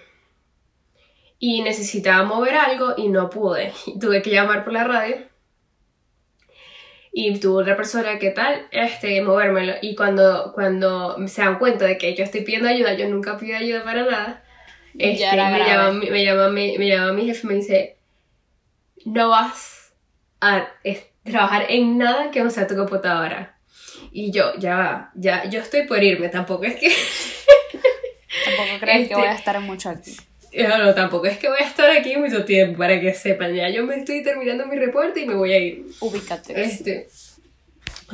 y 1.40 1.62
necesitaba 1.62 2.24
mover 2.24 2.56
algo 2.56 2.94
y 2.98 3.08
no 3.08 3.30
pude. 3.30 3.74
tuve 4.00 4.22
que 4.22 4.30
llamar 4.30 4.64
por 4.64 4.74
la 4.74 4.84
radio 4.84 5.18
y 7.12 7.40
tuvo 7.40 7.62
otra 7.62 7.76
persona 7.76 8.20
que 8.20 8.30
tal, 8.30 8.68
este, 8.72 9.22
movérmelo. 9.24 9.74
Y 9.82 9.96
cuando, 9.96 10.52
cuando 10.54 11.18
se 11.28 11.42
dan 11.42 11.58
cuenta 11.58 11.86
de 11.86 11.98
que 11.98 12.14
yo 12.14 12.24
estoy 12.24 12.42
pidiendo 12.42 12.70
ayuda, 12.70 12.94
yo 12.94 13.08
nunca 13.08 13.38
pido 13.40 13.58
ayuda 13.58 13.84
para 13.84 14.04
nada, 14.04 14.44
este, 15.00 15.26
me, 15.26 15.66
llama, 15.66 15.92
me, 15.94 16.24
llama, 16.24 16.50
me, 16.50 16.78
me, 16.78 16.88
llama 16.88 17.14
mi 17.14 17.26
jefe 17.26 17.42
y 17.44 17.48
me 17.48 17.56
dice, 17.56 17.98
no 19.06 19.30
vas 19.30 19.94
a 20.42 20.68
trabajar 21.32 21.66
en 21.70 21.98
nada 21.98 22.32
que 22.32 22.42
no 22.42 22.50
sea 22.50 22.68
tu 22.68 22.76
computadora. 22.76 23.56
Y 24.12 24.32
yo, 24.32 24.54
ya 24.58 24.76
va, 24.76 25.12
ya, 25.16 25.46
yo 25.50 25.60
estoy 25.62 25.86
por 25.86 26.04
irme, 26.04 26.30
tampoco 26.30 26.64
es 26.66 26.76
que... 26.76 26.90
tampoco 28.46 28.80
crees 28.80 29.08
que 29.08 29.16
voy 29.16 29.24
a 29.26 29.32
este, 29.32 29.40
estar 29.40 29.60
mucho 29.60 29.90
aquí. 29.90 30.16
No, 30.54 30.78
no, 30.78 30.94
tampoco 30.96 31.28
es 31.28 31.38
que 31.38 31.50
voy 31.50 31.60
a 31.60 31.68
estar 31.68 31.90
aquí 31.90 32.16
mucho 32.18 32.46
tiempo 32.46 32.80
para 32.80 33.00
que 33.00 33.14
sepan. 33.14 33.54
Ya 33.54 33.70
yo 33.70 33.86
me 33.86 33.96
estoy 33.96 34.24
terminando 34.24 34.66
mi 34.66 34.76
reporte 34.76 35.22
y 35.22 35.26
me 35.26 35.36
voy 35.36 35.54
a 35.54 35.60
ir. 35.60 35.86
Ubícate. 36.00 36.60
Este, 36.60 37.08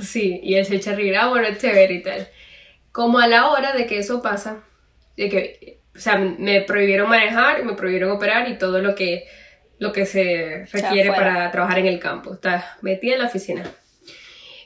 sí, 0.02 0.40
y 0.44 0.56
el 0.56 0.66
se 0.66 0.76
echa 0.76 0.96
ah, 1.20 1.28
bueno, 1.30 1.48
chévere 1.58 1.94
y 1.94 2.02
tal. 2.02 2.28
Como 2.92 3.20
a 3.20 3.28
la 3.28 3.50
hora 3.50 3.74
de 3.74 3.86
que 3.86 4.00
eso 4.00 4.22
pasa, 4.22 4.64
de 5.16 5.30
que, 5.30 5.80
o 5.96 6.00
sea, 6.00 6.18
me 6.18 6.62
prohibieron 6.62 7.10
manejar, 7.10 7.64
me 7.64 7.74
prohibieron 7.74 8.12
operar 8.12 8.50
y 8.50 8.58
todo 8.58 8.82
lo 8.82 8.96
que, 8.96 9.26
lo 9.84 9.92
que 9.92 10.06
se 10.06 10.66
requiere 10.72 11.12
para 11.12 11.52
trabajar 11.52 11.80
en 11.80 11.88
el 11.88 12.00
campo. 12.00 12.34
Está 12.34 12.78
metida 12.82 13.16
en 13.16 13.20
la 13.20 13.28
oficina. 13.28 13.64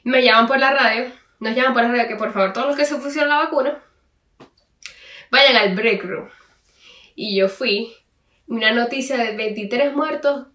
Me 0.03 0.21
llaman 0.21 0.45
por 0.45 0.59
la 0.59 0.71
radio, 0.71 1.11
nos 1.39 1.55
llaman 1.55 1.73
por 1.73 1.81
la 1.81 1.89
radio 1.89 2.07
que 2.07 2.15
por 2.15 2.31
favor 2.31 2.53
todos 2.53 2.67
los 2.67 2.75
que 2.75 2.85
se 2.85 2.97
pusieron 2.97 3.29
la 3.29 3.37
vacuna 3.37 3.83
vayan 5.31 5.55
al 5.57 5.75
break 5.75 6.03
room 6.03 6.29
y 7.15 7.35
yo 7.35 7.49
fui, 7.49 7.95
una 8.45 8.71
noticia 8.71 9.17
de 9.17 9.35
23 9.35 9.93
muertos 9.93 10.45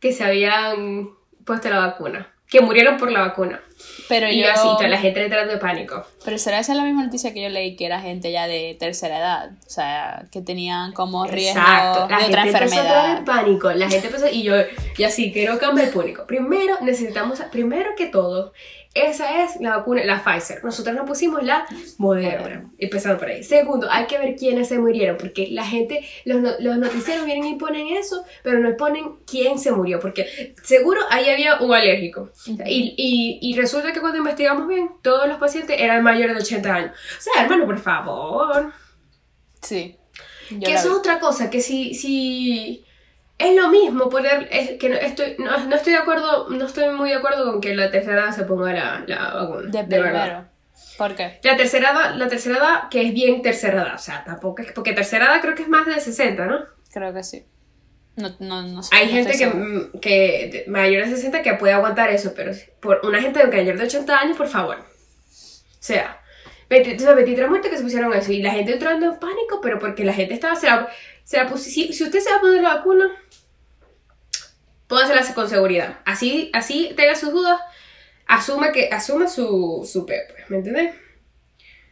que 0.00 0.12
se 0.12 0.24
habían 0.24 1.10
puesto 1.44 1.70
la 1.70 1.78
vacuna, 1.78 2.34
que 2.50 2.60
murieron 2.60 2.96
por 2.96 3.10
la 3.10 3.20
vacuna. 3.20 3.60
Pero 4.08 4.28
y 4.28 4.42
yo... 4.42 4.50
así, 4.50 4.62
toda 4.62 4.88
la 4.88 4.98
gente 4.98 5.22
entrando 5.22 5.52
de 5.52 5.58
pánico. 5.58 6.04
Pero 6.24 6.36
será 6.36 6.58
esa 6.58 6.74
la 6.74 6.82
misma 6.82 7.04
noticia 7.04 7.32
que 7.32 7.42
yo 7.42 7.48
leí, 7.48 7.76
que 7.76 7.86
era 7.86 8.00
gente 8.00 8.32
ya 8.32 8.46
de 8.46 8.76
tercera 8.78 9.18
edad, 9.18 9.50
o 9.66 9.70
sea, 9.70 10.24
que 10.32 10.42
tenían 10.42 10.92
como 10.92 11.26
riesgo 11.26 11.60
de 11.60 12.24
otra 12.24 12.44
enfermedad. 12.44 13.18
en 13.18 13.24
pánico, 13.24 13.72
la 13.72 13.88
gente 13.88 14.08
empezó, 14.08 14.28
y 14.28 14.42
yo, 14.42 14.54
y 14.98 15.04
así, 15.04 15.32
quiero 15.32 15.58
cambiar 15.58 15.88
el 15.88 15.94
pánico. 15.94 16.26
Primero, 16.26 16.76
necesitamos, 16.82 17.40
primero 17.52 17.90
que 17.96 18.06
todo, 18.06 18.52
esa 18.92 19.44
es 19.44 19.60
la 19.60 19.76
vacuna, 19.76 20.04
la 20.04 20.22
Pfizer. 20.22 20.64
Nosotros 20.64 20.96
nos 20.96 21.06
pusimos 21.06 21.44
la 21.44 21.64
Moderna, 21.98 22.68
empezando 22.76 23.18
por 23.18 23.28
ahí. 23.28 23.44
Segundo, 23.44 23.88
hay 23.88 24.06
que 24.06 24.18
ver 24.18 24.34
quiénes 24.34 24.68
se 24.68 24.80
murieron, 24.80 25.16
porque 25.16 25.46
la 25.48 25.64
gente, 25.64 26.04
los, 26.24 26.42
los 26.58 26.76
noticieros 26.76 27.24
vienen 27.24 27.44
y 27.46 27.54
ponen 27.54 27.86
eso, 27.88 28.24
pero 28.42 28.58
no 28.58 28.76
ponen 28.76 29.16
quién 29.26 29.60
se 29.60 29.70
murió, 29.70 30.00
porque 30.00 30.54
seguro 30.64 31.00
ahí 31.10 31.28
había 31.28 31.60
un 31.60 31.72
alérgico. 31.72 32.30
y, 32.66 32.94
y, 32.96 33.38
y, 33.40 33.56
resulta 33.56 33.92
que 33.92 34.00
cuando 34.00 34.18
investigamos 34.18 34.66
bien, 34.66 34.90
todos 35.02 35.28
los 35.28 35.38
pacientes 35.38 35.76
eran 35.78 36.02
mayores 36.02 36.34
de 36.34 36.42
80 36.42 36.74
años. 36.74 36.90
O 37.16 37.20
sea, 37.20 37.44
hermano, 37.44 37.66
por 37.66 37.78
favor. 37.78 38.72
Sí. 39.62 39.96
Que 40.48 40.72
eso 40.72 40.88
es 40.88 40.94
otra 40.94 41.20
cosa, 41.20 41.48
que 41.48 41.60
si, 41.60 41.94
si 41.94 42.84
es 43.40 43.56
lo 43.56 43.68
mismo 43.68 44.10
poner, 44.10 44.48
es 44.52 44.72
que 44.78 44.90
no 44.90 44.96
estoy, 44.96 45.36
no, 45.38 45.74
estoy 45.74 45.94
de 45.94 45.98
acuerdo, 45.98 46.50
no 46.50 46.66
estoy 46.66 46.90
muy 46.90 47.08
de 47.08 47.16
acuerdo 47.16 47.50
con 47.50 47.60
que 47.60 47.74
la 47.74 47.90
tercera 47.90 48.24
edad 48.24 48.36
se 48.36 48.44
ponga 48.44 48.72
la, 48.72 49.04
la 49.06 49.34
vacuna. 49.34 49.70
De, 49.70 49.82
de 49.84 50.00
verdad. 50.00 50.50
¿Por 50.98 51.14
qué? 51.14 51.40
La 51.42 51.56
tercera 51.56 51.92
edad, 51.92 52.14
la 52.16 52.28
tercera 52.28 52.58
edad 52.58 52.88
que 52.90 53.00
es 53.00 53.14
bien 53.14 53.40
tercera 53.40 53.82
edad, 53.82 53.94
o 53.94 53.98
sea, 53.98 54.22
tampoco 54.24 54.60
es, 54.60 54.72
porque 54.72 54.92
tercera 54.92 55.24
edad 55.24 55.40
creo 55.40 55.54
que 55.54 55.62
es 55.62 55.68
más 55.68 55.86
de 55.86 55.98
60, 55.98 56.44
¿no? 56.44 56.58
Creo 56.92 57.14
que 57.14 57.24
sí. 57.24 57.46
No, 58.16 58.28
no, 58.40 58.62
no 58.62 58.82
sé, 58.82 58.94
Hay 58.94 59.08
gente 59.08 59.38
que, 59.38 59.46
mm, 59.46 60.00
que 60.00 60.64
mayor 60.68 61.06
de 61.06 61.16
60 61.16 61.40
que 61.40 61.54
puede 61.54 61.72
aguantar 61.72 62.10
eso, 62.10 62.34
pero 62.36 62.52
por 62.80 63.00
una 63.04 63.22
gente 63.22 63.46
mayor 63.46 63.78
de 63.78 63.84
80 63.84 64.18
años, 64.18 64.36
por 64.36 64.48
favor. 64.48 64.76
O 64.76 65.82
sea, 65.82 66.19
23 66.70 67.48
muertes 67.48 67.70
que 67.70 67.76
se 67.76 67.82
pusieron 67.82 68.12
eso 68.14 68.32
y 68.32 68.42
la 68.42 68.52
gente 68.52 68.72
entrando 68.72 69.06
en 69.06 69.18
pánico, 69.18 69.60
pero 69.60 69.78
porque 69.78 70.04
la 70.04 70.12
gente 70.12 70.34
estaba, 70.34 70.54
se 70.54 70.68
la, 70.68 70.88
si, 71.56 71.92
si 71.92 72.04
usted 72.04 72.20
se 72.20 72.30
va 72.30 72.36
a 72.36 72.40
poner 72.40 72.62
la 72.62 72.76
vacuna, 72.76 73.10
póngasela 74.86 75.34
con 75.34 75.48
seguridad. 75.48 75.98
Así, 76.04 76.48
así 76.52 76.92
tenga 76.96 77.16
sus 77.16 77.32
dudas, 77.32 77.60
asuma 78.26 78.70
que, 78.70 78.88
asuma 78.92 79.26
su, 79.26 79.86
su 79.90 80.06
pepe, 80.06 80.44
¿me 80.48 80.58
entiendes? 80.58 80.94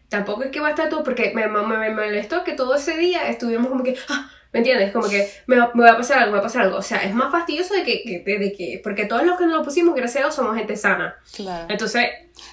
Tampoco 0.08 0.44
es 0.44 0.50
que 0.50 0.60
va 0.60 0.68
a 0.68 0.70
estar 0.70 0.88
todo, 0.88 1.02
porque 1.02 1.32
me, 1.34 1.48
me, 1.48 1.62
me 1.76 1.90
molestó 1.90 2.44
que 2.44 2.52
todo 2.52 2.76
ese 2.76 2.96
día 2.96 3.28
estuvimos 3.28 3.68
como 3.68 3.82
que, 3.82 3.96
ah, 4.08 4.30
¿me 4.52 4.60
entiendes? 4.60 4.92
Como 4.92 5.08
que 5.08 5.28
me, 5.46 5.56
me, 5.74 5.82
va 5.82 5.90
a 5.90 5.96
pasar 5.96 6.20
algo, 6.20 6.30
me 6.30 6.38
va 6.38 6.40
a 6.40 6.46
pasar 6.46 6.62
algo. 6.62 6.76
O 6.76 6.82
sea, 6.82 6.98
es 6.98 7.12
más 7.12 7.32
fastidioso 7.32 7.74
de 7.74 7.82
que, 7.82 8.22
de, 8.24 8.52
que 8.52 8.80
porque 8.82 9.06
todos 9.06 9.24
los 9.24 9.36
que 9.36 9.44
nos 9.44 9.58
lo 9.58 9.64
pusimos, 9.64 9.94
gracias 9.96 10.22
a 10.22 10.26
Dios, 10.26 10.36
somos 10.36 10.56
gente 10.56 10.76
sana. 10.76 11.16
Claro. 11.34 11.66
Entonces... 11.68 12.08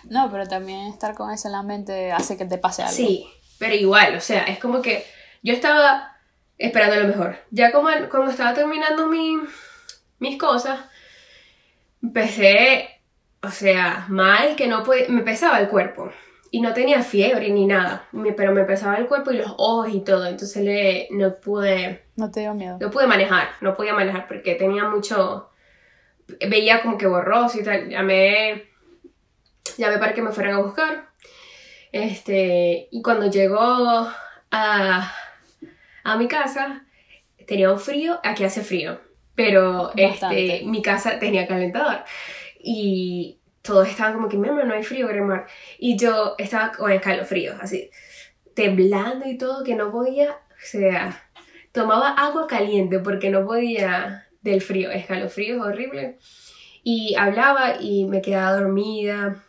No, 0.09 0.29
pero 0.31 0.47
también 0.47 0.87
estar 0.87 1.15
con 1.15 1.31
eso 1.31 1.47
en 1.47 1.53
la 1.53 1.63
mente 1.63 2.11
hace 2.11 2.37
que 2.37 2.45
te 2.45 2.57
pase 2.57 2.83
algo. 2.83 2.95
Sí, 2.95 3.27
pero 3.59 3.75
igual, 3.75 4.15
o 4.15 4.21
sea, 4.21 4.43
es 4.43 4.59
como 4.59 4.81
que 4.81 5.05
yo 5.43 5.53
estaba 5.53 6.15
esperando 6.57 6.95
lo 6.95 7.07
mejor. 7.07 7.37
Ya 7.51 7.71
como 7.71 7.89
cuando 8.09 8.31
estaba 8.31 8.53
terminando 8.53 9.07
mi, 9.07 9.37
mis 10.19 10.37
cosas, 10.37 10.79
empecé, 12.01 13.01
o 13.41 13.49
sea, 13.49 14.05
mal, 14.09 14.55
que 14.55 14.67
no 14.67 14.83
podía, 14.83 15.07
me 15.09 15.21
pesaba 15.21 15.59
el 15.59 15.67
cuerpo. 15.67 16.11
Y 16.51 16.61
no 16.61 16.73
tenía 16.73 17.01
fiebre 17.01 17.49
ni 17.49 17.65
nada, 17.65 18.07
pero 18.37 18.53
me 18.53 18.63
pesaba 18.63 18.95
el 18.95 19.07
cuerpo 19.07 19.31
y 19.31 19.37
los 19.37 19.53
ojos 19.57 19.89
y 19.89 20.01
todo. 20.01 20.25
Entonces 20.25 20.63
le, 20.63 21.07
no 21.11 21.35
pude... 21.35 22.05
No 22.15 22.31
te 22.31 22.41
dio 22.41 22.53
miedo. 22.53 22.77
No 22.79 22.89
pude 22.91 23.07
manejar, 23.07 23.49
no 23.59 23.75
podía 23.75 23.93
manejar 23.93 24.27
porque 24.27 24.55
tenía 24.55 24.85
mucho... 24.85 25.49
Veía 26.47 26.81
como 26.81 26.97
que 26.97 27.07
borroso 27.07 27.59
y 27.59 27.63
tal. 27.63 27.89
Llamé, 27.89 28.69
llamé 29.77 29.97
para 29.97 30.13
que 30.13 30.21
me 30.21 30.31
fueran 30.31 30.55
a 30.55 30.61
buscar. 30.61 31.09
Este, 31.91 32.87
y 32.91 33.01
cuando 33.01 33.29
llegó 33.29 33.57
a, 34.51 35.11
a 36.03 36.17
mi 36.17 36.27
casa, 36.27 36.85
tenía 37.47 37.71
un 37.71 37.79
frío, 37.79 38.19
aquí 38.23 38.43
hace 38.43 38.61
frío 38.61 38.99
pero 39.35 39.91
este, 39.95 40.63
mi 40.65 40.81
casa 40.81 41.19
tenía 41.19 41.47
calentador 41.47 42.03
y 42.59 43.37
todos 43.61 43.87
estaban 43.87 44.13
como 44.13 44.29
que, 44.29 44.37
mi 44.37 44.47
no 44.47 44.73
hay 44.73 44.83
frío, 44.83 45.07
Gremar. 45.07 45.45
Y 45.77 45.97
yo 45.97 46.35
estaba 46.37 46.71
con 46.71 46.91
escalofrío, 46.91 47.53
así, 47.59 47.89
temblando 48.53 49.27
y 49.27 49.37
todo, 49.37 49.63
que 49.63 49.75
no 49.75 49.91
podía, 49.91 50.31
o 50.31 50.65
sea, 50.65 51.29
tomaba 51.71 52.09
agua 52.09 52.47
caliente 52.47 52.99
porque 52.99 53.29
no 53.29 53.45
podía 53.45 54.27
del 54.41 54.61
frío, 54.61 54.89
escalofrío 54.91 55.61
horrible. 55.61 56.17
Y 56.83 57.15
hablaba 57.15 57.81
y 57.81 58.05
me 58.05 58.21
quedaba 58.21 58.57
dormida. 58.57 59.43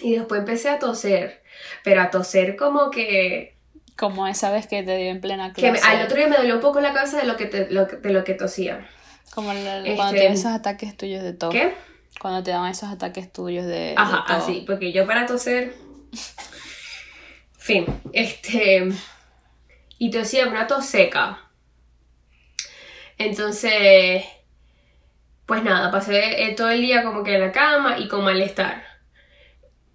Y 0.00 0.14
después 0.16 0.40
empecé 0.40 0.68
a 0.68 0.78
toser, 0.78 1.42
pero 1.84 2.02
a 2.02 2.10
toser 2.10 2.56
como 2.56 2.90
que 2.90 3.56
Como 3.96 4.26
esa 4.26 4.50
vez 4.50 4.66
que 4.66 4.82
te 4.82 4.96
dio 4.96 5.10
en 5.10 5.20
plena 5.22 5.52
Que 5.54 5.62
clase. 5.62 5.82
me- 5.82 5.88
al 5.96 6.04
otro 6.04 6.16
día 6.18 6.28
me 6.28 6.36
dolió 6.36 6.56
un 6.56 6.60
poco 6.60 6.80
la 6.80 6.92
cabeza 6.92 7.16
de 7.18 7.24
lo 7.24 7.36
que, 7.36 7.46
te- 7.46 7.70
lo 7.70 7.86
que- 7.88 7.96
de 7.96 8.10
lo 8.10 8.24
que 8.24 8.34
tosía. 8.34 8.86
Como 9.34 9.52
el- 9.52 9.58
Este- 9.66 9.96
cuando 9.96 10.14
tienes 10.18 10.40
esos 10.40 10.52
ataques 10.52 10.96
tuyos 10.96 11.22
de 11.22 11.32
tos. 11.32 11.50
¿Qué? 11.52 11.74
Cuando 12.20 12.42
te 12.42 12.50
dan 12.50 12.66
esos 12.66 12.90
ataques 12.90 13.32
tuyos 13.32 13.64
de, 13.66 13.72
de 13.72 13.94
Ajá, 13.96 14.24
tos. 14.26 14.36
así, 14.44 14.64
porque 14.66 14.92
yo 14.92 15.06
para 15.06 15.26
toser. 15.26 15.74
Fin, 17.58 17.84
este. 18.12 18.88
Y 19.98 20.10
tosía 20.10 20.46
una 20.46 20.66
tos 20.66 20.84
seca. 20.86 21.40
Entonces. 23.18 24.24
Pues 25.46 25.62
nada, 25.62 25.90
pasé 25.92 26.42
eh, 26.44 26.54
todo 26.54 26.70
el 26.70 26.80
día 26.80 27.04
como 27.04 27.22
que 27.22 27.34
en 27.36 27.40
la 27.40 27.52
cama 27.52 27.98
y 27.98 28.08
con 28.08 28.24
malestar. 28.24 28.82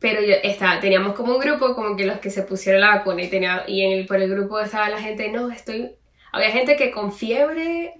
Pero 0.02 0.20
yo 0.20 0.34
estaba, 0.42 0.80
teníamos 0.80 1.14
como 1.14 1.36
un 1.36 1.40
grupo, 1.40 1.76
como 1.76 1.96
que 1.96 2.08
los 2.08 2.18
que 2.18 2.32
se 2.32 2.42
pusieron 2.42 2.82
la 2.82 2.96
vacuna 2.96 3.22
y, 3.22 3.30
tenía, 3.30 3.64
y 3.68 3.84
en 3.84 4.00
el, 4.00 4.08
por 4.08 4.18
el 4.18 4.32
grupo 4.32 4.60
estaba 4.60 4.90
la 4.90 5.00
gente, 5.00 5.32
no, 5.32 5.52
estoy. 5.52 5.92
Había 6.32 6.50
gente 6.50 6.76
que 6.76 6.90
con 6.90 7.14
fiebre, 7.14 7.94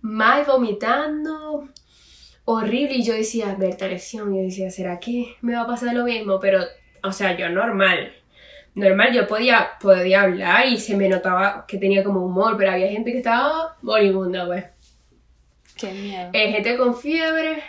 mal 0.00 0.44
vomitando, 0.44 1.68
horrible. 2.44 2.94
Y 2.94 3.02
yo 3.02 3.14
decía, 3.14 3.56
Berta, 3.58 3.88
lesión. 3.88 4.32
Yo 4.32 4.42
decía, 4.42 4.70
¿será 4.70 5.00
que 5.00 5.34
me 5.40 5.54
va 5.54 5.62
a 5.62 5.66
pasar 5.66 5.92
lo 5.92 6.04
mismo? 6.04 6.38
Pero, 6.38 6.60
o 7.02 7.10
sea, 7.10 7.36
yo 7.36 7.48
normal. 7.48 8.12
Normal, 8.76 9.12
yo 9.12 9.26
podía, 9.26 9.70
podía 9.80 10.22
hablar 10.22 10.68
y 10.68 10.78
se 10.78 10.96
me 10.96 11.08
notaba 11.08 11.64
que 11.66 11.78
tenía 11.78 12.04
como 12.04 12.24
humor, 12.24 12.56
pero 12.56 12.70
había 12.70 12.88
gente 12.88 13.10
que 13.10 13.18
estaba 13.18 13.76
moribunda, 13.82 14.46
pues. 14.46 14.66
Qué 15.76 15.90
miedo. 15.90 16.30
Eh, 16.32 16.52
gente 16.52 16.76
con 16.76 16.96
fiebre 16.96 17.60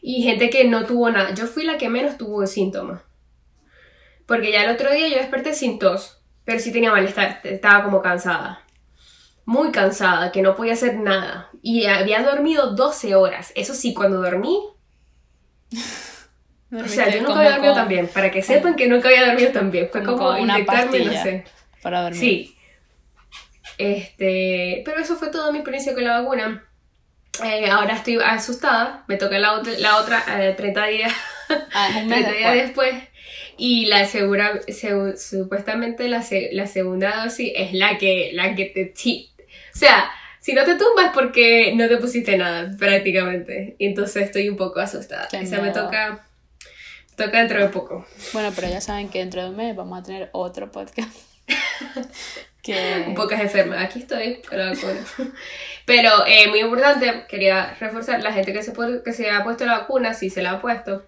y 0.00 0.22
gente 0.22 0.48
que 0.48 0.64
no 0.64 0.86
tuvo 0.86 1.10
nada. 1.10 1.34
Yo 1.34 1.46
fui 1.46 1.64
la 1.64 1.76
que 1.76 1.90
menos 1.90 2.16
tuvo 2.16 2.46
síntomas. 2.46 3.02
Porque 4.28 4.52
ya 4.52 4.62
el 4.64 4.70
otro 4.70 4.92
día 4.92 5.08
yo 5.08 5.16
desperté 5.16 5.54
sin 5.54 5.78
tos, 5.78 6.20
pero 6.44 6.58
sí 6.60 6.70
tenía 6.70 6.92
malestar, 6.92 7.40
estaba 7.44 7.82
como 7.82 8.02
cansada. 8.02 8.62
Muy 9.46 9.72
cansada, 9.72 10.30
que 10.30 10.42
no 10.42 10.54
podía 10.54 10.74
hacer 10.74 10.98
nada. 10.98 11.48
Y 11.62 11.86
había 11.86 12.22
dormido 12.22 12.72
12 12.74 13.14
horas. 13.14 13.52
Eso 13.56 13.72
sí, 13.72 13.94
cuando 13.94 14.20
dormí, 14.20 14.60
o 16.72 16.86
sea, 16.86 17.08
yo 17.08 17.22
nunca 17.22 17.38
había 17.38 17.52
dormido 17.52 17.72
con- 17.72 17.82
tan 17.82 17.88
bien. 17.88 18.08
Para 18.08 18.30
que 18.30 18.42
sepan 18.42 18.76
que 18.76 18.86
nunca 18.86 19.08
había 19.08 19.26
dormido 19.26 19.50
tan 19.50 19.70
bien. 19.70 19.88
Fue 19.90 20.02
como 20.02 20.18
como, 20.18 20.30
una 20.38 20.54
inyectarme, 20.58 21.04
no 21.06 21.12
sé. 21.12 21.44
Para 21.82 22.02
dormir. 22.02 22.20
Sí. 22.20 22.54
Este, 23.78 24.82
pero 24.84 25.00
eso 25.00 25.16
fue 25.16 25.28
toda 25.30 25.50
mi 25.52 25.58
experiencia 25.58 25.94
con 25.94 26.04
la 26.04 26.20
vacuna. 26.20 26.64
Eh, 27.44 27.70
ahora 27.70 27.94
estoy 27.94 28.18
asustada. 28.22 29.04
Me 29.08 29.16
toca 29.16 29.38
la 29.38 29.52
otra, 29.54 29.72
la 29.78 29.96
otra 29.96 30.22
eh, 30.44 30.52
30 30.54 30.86
días, 30.86 31.12
Ah, 31.74 31.90
un 32.00 32.08
mes 32.08 32.20
30 32.24 32.32
días 32.32 32.54
después. 32.54 32.92
después. 32.94 33.08
Y 33.56 33.86
la 33.86 34.04
segura, 34.06 34.60
segu- 34.68 35.16
supuestamente 35.16 36.08
la, 36.08 36.22
se- 36.22 36.50
la 36.52 36.66
segunda 36.66 37.24
dosis 37.24 37.52
es 37.56 37.72
la 37.72 37.98
que, 37.98 38.30
la 38.32 38.54
que 38.54 38.66
te... 38.66 38.84
ti- 38.86 39.30
O 39.74 39.78
sea, 39.78 40.10
si 40.40 40.52
no 40.52 40.64
te 40.64 40.76
tumbas 40.76 41.10
porque 41.12 41.72
no 41.74 41.88
te 41.88 41.96
pusiste 41.96 42.36
nada, 42.36 42.70
prácticamente. 42.78 43.74
Entonces 43.78 44.24
estoy 44.24 44.48
un 44.48 44.56
poco 44.56 44.80
asustada. 44.80 45.26
Qué 45.30 45.38
Esa 45.40 45.56
me 45.56 45.62
miedo. 45.70 45.84
toca, 45.84 46.24
toca 47.16 47.38
dentro 47.38 47.60
de 47.60 47.68
poco. 47.68 48.06
Bueno, 48.32 48.52
pero 48.54 48.68
ya 48.68 48.80
saben 48.80 49.08
que 49.08 49.18
dentro 49.18 49.42
de 49.42 49.50
un 49.50 49.56
mes 49.56 49.74
vamos 49.74 49.98
a 49.98 50.02
tener 50.04 50.30
otro 50.32 50.70
podcast. 50.70 51.10
que 52.62 53.04
un 53.06 53.14
poco 53.14 53.34
enferma. 53.34 53.80
Aquí 53.82 54.00
estoy 54.00 54.40
con 54.48 54.58
la 54.58 54.70
vacuna. 54.70 55.04
Pero 55.84 56.10
eh, 56.26 56.48
muy 56.48 56.60
importante, 56.60 57.24
quería 57.28 57.74
reforzar, 57.80 58.22
la 58.22 58.32
gente 58.32 58.52
que 58.52 58.62
se, 58.62 58.72
que 59.04 59.12
se 59.12 59.30
ha 59.30 59.42
puesto 59.44 59.64
la 59.66 59.78
vacuna, 59.80 60.14
si 60.14 60.30
se 60.30 60.42
la 60.42 60.52
ha 60.52 60.60
puesto, 60.60 61.06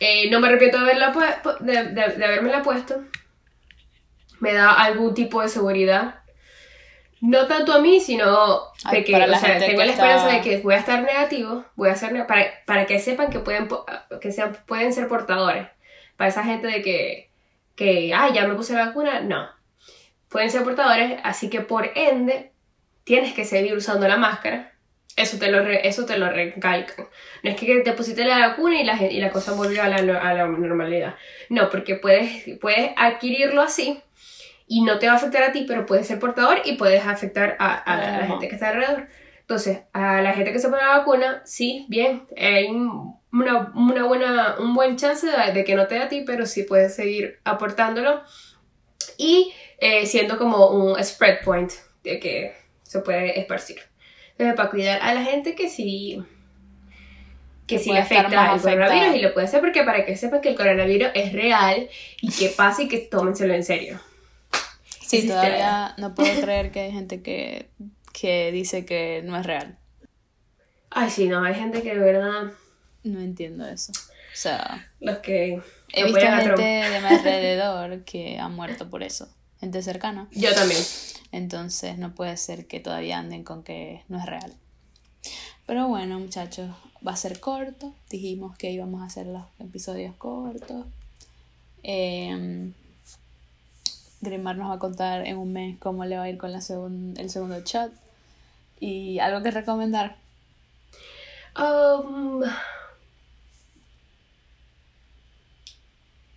eh, 0.00 0.30
no 0.30 0.40
me 0.40 0.48
arrepiento 0.48 0.78
de, 0.78 0.84
haberla 0.84 1.12
de, 1.60 2.62
puesto. 2.64 3.04
Me 4.40 4.52
da 4.52 4.72
algún 4.72 5.14
tipo 5.14 5.40
de 5.40 5.48
seguridad. 5.48 6.16
No 7.20 7.46
tanto 7.46 7.72
a 7.72 7.78
mí, 7.80 8.00
sino 8.00 8.58
Ay, 8.84 8.98
de 8.98 9.04
que, 9.04 9.14
o 9.14 9.34
sea, 9.38 9.58
tengo 9.58 9.78
que 9.80 9.86
la 9.86 9.92
esperanza 9.92 10.24
está- 10.26 10.34
de 10.34 10.40
que 10.42 10.62
voy 10.62 10.74
a 10.74 10.78
estar 10.78 11.00
negativo, 11.02 11.64
voy 11.74 11.88
a 11.88 11.96
ser 11.96 12.12
ne- 12.12 12.24
para, 12.24 12.46
para 12.66 12.84
que 12.84 12.98
sepan 12.98 13.30
que 13.30 13.38
pueden, 13.38 13.66
que 14.20 14.30
sean, 14.30 14.54
pueden 14.66 14.92
ser 14.92 15.08
portadores. 15.08 15.68
Para 16.18 16.28
esa 16.28 16.44
gente 16.44 16.66
de 16.66 16.82
que, 16.82 17.30
que, 17.76 18.12
ay, 18.14 18.32
ya 18.34 18.46
me 18.46 18.54
puse 18.54 18.74
la 18.74 18.86
vacuna, 18.86 19.20
no. 19.20 19.48
Pueden 20.28 20.50
ser 20.50 20.64
portadores, 20.64 21.18
así 21.24 21.48
que 21.48 21.60
por 21.62 21.90
ende 21.94 22.52
tienes 23.04 23.32
que 23.32 23.46
seguir 23.46 23.74
usando 23.74 24.06
la 24.06 24.16
máscara. 24.18 24.72
Eso 25.16 25.38
te 25.38 25.50
lo, 25.50 25.62
re- 25.62 25.86
eso 25.86 26.04
te 26.06 26.18
lo 26.18 26.28
recalcan. 26.28 27.06
No 27.42 27.50
es 27.50 27.56
que 27.56 27.80
te 27.82 27.92
pusiste 27.92 28.24
la 28.24 28.48
vacuna 28.48 28.80
y 28.80 28.84
la, 28.84 29.00
y 29.02 29.20
la 29.20 29.30
cosa 29.30 29.52
volvió 29.52 29.82
a 29.82 29.88
la, 29.88 29.96
a 30.18 30.34
la 30.34 30.46
normalidad. 30.46 31.14
No, 31.50 31.70
porque 31.70 31.94
puedes, 31.96 32.58
puedes 32.60 32.90
adquirirlo 32.96 33.62
así 33.62 34.00
y 34.66 34.82
no 34.82 34.98
te 34.98 35.06
va 35.06 35.12
a 35.12 35.16
afectar 35.16 35.42
a 35.44 35.52
ti, 35.52 35.64
pero 35.68 35.86
puedes 35.86 36.06
ser 36.08 36.18
portador 36.18 36.62
y 36.64 36.72
puedes 36.76 37.06
afectar 37.06 37.56
a, 37.60 37.74
a 37.74 37.96
la, 37.96 38.08
a 38.08 38.10
la 38.12 38.16
Ajá. 38.18 38.26
gente 38.26 38.48
que 38.48 38.54
está 38.54 38.70
alrededor. 38.70 39.08
Entonces, 39.40 39.80
a 39.92 40.20
la 40.22 40.32
gente 40.32 40.52
que 40.52 40.58
se 40.58 40.68
pone 40.68 40.82
la 40.82 40.98
vacuna, 40.98 41.42
sí, 41.44 41.86
bien, 41.88 42.26
hay 42.36 42.66
un- 42.66 43.16
una, 43.30 43.72
una 43.74 44.04
buena, 44.06 44.56
un 44.58 44.74
buen 44.74 44.96
chance 44.96 45.26
de, 45.26 45.52
de 45.52 45.64
que 45.64 45.74
no 45.74 45.86
te 45.86 45.96
dé 45.96 46.00
a 46.02 46.08
ti, 46.08 46.22
pero 46.26 46.46
sí 46.46 46.62
puedes 46.64 46.94
seguir 46.96 47.40
aportándolo 47.44 48.22
y 49.18 49.52
eh, 49.78 50.06
siendo 50.06 50.38
como 50.38 50.68
un 50.68 51.02
spread 51.04 51.42
point 51.44 51.70
de 52.02 52.18
que 52.20 52.54
se 52.82 53.00
puede 53.00 53.38
esparcir. 53.38 53.80
Entonces, 54.36 54.56
para 54.56 54.70
cuidar 54.70 55.00
a 55.00 55.14
la 55.14 55.22
gente 55.22 55.54
que 55.54 55.68
sí 55.68 56.22
que 57.66 57.76
Que 57.76 57.82
sí 57.82 57.92
le 57.92 58.00
afecta 58.00 58.54
el 58.54 58.60
coronavirus 58.60 59.16
y 59.16 59.22
lo 59.22 59.32
puede 59.32 59.46
hacer 59.46 59.60
porque 59.60 59.82
para 59.84 60.04
que 60.04 60.16
sepan 60.16 60.40
que 60.40 60.50
el 60.50 60.56
coronavirus 60.56 61.08
es 61.14 61.32
real 61.32 61.88
y 62.20 62.30
que 62.30 62.48
pasa 62.48 62.82
y 62.82 62.88
que 62.88 62.98
tómenselo 62.98 63.54
en 63.54 63.64
serio. 63.64 64.00
sí, 65.00 65.16
existe. 65.16 65.28
todavía 65.28 65.94
no 65.96 66.14
puedo 66.14 66.40
creer 66.40 66.70
que 66.72 66.80
hay 66.80 66.92
gente 66.92 67.22
que, 67.22 67.70
que 68.12 68.52
dice 68.52 68.84
que 68.84 69.22
no 69.24 69.36
es 69.36 69.46
real. 69.46 69.78
Ay, 70.90 71.10
sí, 71.10 71.26
no, 71.26 71.42
hay 71.42 71.54
gente 71.54 71.82
que 71.82 71.94
de 71.94 72.00
verdad, 72.00 72.52
No 73.02 73.20
entiendo 73.20 73.66
eso. 73.66 73.92
O 73.92 74.36
sea, 74.36 74.88
los 75.00 75.18
que 75.18 75.60
he 75.92 76.04
visto 76.04 76.20
gente 76.20 76.62
de 76.62 77.00
mi 77.00 77.06
alrededor 77.06 78.04
que 78.04 78.38
ha 78.38 78.48
muerto 78.48 78.90
por 78.90 79.02
eso. 79.02 79.28
Gente 79.64 79.80
cercana. 79.82 80.28
Yo 80.32 80.54
también. 80.54 80.82
Entonces 81.32 81.96
no 81.96 82.14
puede 82.14 82.36
ser 82.36 82.66
que 82.66 82.80
todavía 82.80 83.18
anden 83.18 83.44
con 83.44 83.62
que 83.62 84.02
no 84.08 84.18
es 84.18 84.26
real. 84.26 84.52
Pero 85.64 85.88
bueno, 85.88 86.18
muchachos, 86.18 86.70
va 87.06 87.12
a 87.12 87.16
ser 87.16 87.40
corto. 87.40 87.94
Dijimos 88.10 88.58
que 88.58 88.70
íbamos 88.70 89.00
a 89.00 89.06
hacer 89.06 89.26
los 89.26 89.42
episodios 89.58 90.14
cortos. 90.16 90.84
Eh, 91.82 92.70
Grimar 94.20 94.56
nos 94.58 94.68
va 94.68 94.74
a 94.74 94.78
contar 94.78 95.26
en 95.26 95.38
un 95.38 95.50
mes 95.54 95.78
cómo 95.78 96.04
le 96.04 96.18
va 96.18 96.24
a 96.24 96.28
ir 96.28 96.36
con 96.36 96.52
la 96.52 96.60
segun- 96.60 97.14
el 97.18 97.30
segundo 97.30 97.64
chat. 97.64 97.90
Y 98.78 99.18
algo 99.18 99.42
que 99.42 99.50
recomendar. 99.50 100.18
Um, 101.58 102.42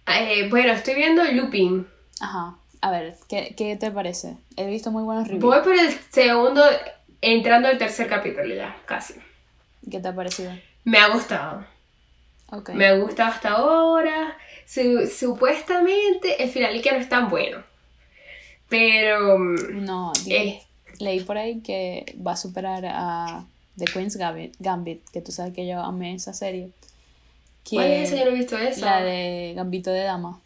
eh, 0.08 0.48
bueno, 0.50 0.72
estoy 0.72 0.96
viendo 0.96 1.24
Looping. 1.26 1.86
Ajá. 2.22 2.56
A 2.82 2.92
ver, 2.92 3.16
¿qué, 3.28 3.54
qué 3.58 3.76
te 3.76 3.92
parece? 3.92 4.38
He 4.56 4.66
visto 4.68 4.92
muy 4.92 5.04
buenos 5.04 5.28
reviews. 5.28 5.44
Voy 5.44 5.62
por 5.64 5.74
el 5.74 5.90
segundo, 6.12 6.64
entrando 7.22 7.68
al 7.68 7.78
tercer 7.78 8.08
capítulo 8.08 8.54
ya, 8.54 8.76
casi. 8.86 9.16
¿Qué 9.90 10.00
te 10.00 10.08
ha 10.08 10.16
parecido? 10.16 10.52
Me 10.84 10.98
ha 11.00 11.10
gustado. 11.10 11.66
Me 12.74 12.86
ha 12.86 12.96
gustado 12.98 13.30
hasta 13.32 13.50
ahora. 13.50 14.38
Su- 14.66 15.08
supuestamente 15.08 16.42
el 16.44 16.50
final 16.50 16.82
que 16.82 16.92
no 16.92 16.98
es 16.98 17.10
tan 17.10 17.30
bueno. 17.30 17.64
Pero... 18.70 19.38
mm, 19.40 19.86
No, 19.86 20.12
Eh. 20.30 20.62
leí 21.00 21.20
por 21.22 21.38
ahí 21.38 21.62
que 21.62 22.16
va 22.26 22.34
a 22.34 22.38
superar 22.38 22.84
a 22.86 23.46
The 23.78 23.86
Queen's 23.86 24.18
Gambit, 24.18 24.56
Gambit, 24.60 25.08
que 25.12 25.22
tú 25.22 25.32
sabes 25.32 25.54
que 25.54 25.68
yo 25.68 25.80
amé 25.82 26.14
esa 26.16 26.34
serie. 26.34 26.70
Que 27.64 27.76
¿Cuál 27.76 27.92
es 27.92 28.12
esa? 28.12 28.18
Yo 28.20 28.26
no 28.26 28.32
he 28.32 28.40
visto 28.40 28.58
esa. 28.58 28.86
La 29.00 29.04
de 29.04 29.54
Gambito 29.56 29.92
de 29.92 30.04
Dama. 30.04 30.40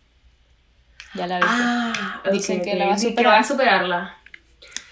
Ya 1.13 1.27
la 1.27 1.37
vi. 1.39 1.45
Ah, 1.47 2.21
Dicen 2.31 2.61
que 2.61 2.71
ok. 2.73 2.77
la 2.77 2.85
va 2.87 2.93
a 2.93 2.97
Sí, 2.97 3.05
que 3.07 3.11
superar. 3.11 3.33
va 3.33 3.39
a 3.39 3.43
superarla. 3.43 4.17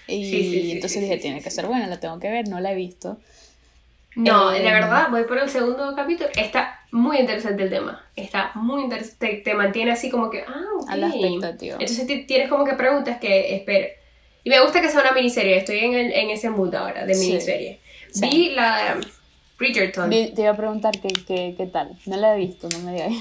y 0.06 0.24
sí, 0.30 0.42
sí, 0.42 0.72
entonces 0.72 0.92
sí, 0.98 1.00
dije, 1.00 1.18
tiene 1.18 1.40
que 1.40 1.50
ser 1.50 1.66
buena, 1.66 1.86
la 1.86 2.00
tengo 2.00 2.18
que 2.18 2.28
ver, 2.30 2.48
no 2.48 2.58
la 2.60 2.72
he 2.72 2.74
visto. 2.74 3.18
No, 4.16 4.52
Eh, 4.52 4.62
la 4.64 4.72
verdad, 4.72 5.06
voy 5.10 5.22
por 5.24 5.38
el 5.38 5.48
segundo 5.48 5.94
capítulo. 5.94 6.28
Está 6.36 6.80
muy 6.90 7.18
interesante 7.18 7.62
el 7.62 7.70
tema. 7.70 8.04
Está 8.16 8.50
muy 8.54 8.82
interesante. 8.82 9.16
Te, 9.28 9.36
te 9.42 9.54
mantiene 9.54 9.92
así 9.92 10.10
como 10.10 10.28
que, 10.30 10.40
ah, 10.42 10.64
ok. 10.80 10.90
A 10.90 10.96
la 10.96 11.06
expectativa. 11.08 11.76
Entonces 11.78 12.06
ti- 12.08 12.24
tienes 12.26 12.48
como 12.48 12.64
que 12.64 12.74
preguntas 12.74 13.18
que 13.18 13.54
espero. 13.54 13.86
Y 14.42 14.50
me 14.50 14.60
gusta 14.60 14.80
que 14.80 14.88
sea 14.90 15.00
una 15.02 15.12
miniserie. 15.12 15.56
Estoy 15.58 15.78
en, 15.78 15.94
el- 15.94 16.12
en 16.12 16.30
ese 16.30 16.50
mood 16.50 16.74
ahora 16.74 17.06
de 17.06 17.14
miniserie. 17.14 17.78
Sí. 18.10 18.20
Vi 18.28 18.50
la 18.50 18.96
um, 18.96 19.02
Bridgerton. 19.58 20.10
Vi- 20.10 20.32
Te 20.34 20.42
iba 20.42 20.50
a 20.50 20.56
preguntar 20.56 20.92
qué, 21.00 21.08
qué, 21.26 21.54
qué 21.56 21.66
tal. 21.66 21.96
No 22.06 22.16
la 22.16 22.34
he 22.34 22.38
visto, 22.38 22.68
no 22.68 22.78
me 22.80 22.92
digas. 22.94 23.12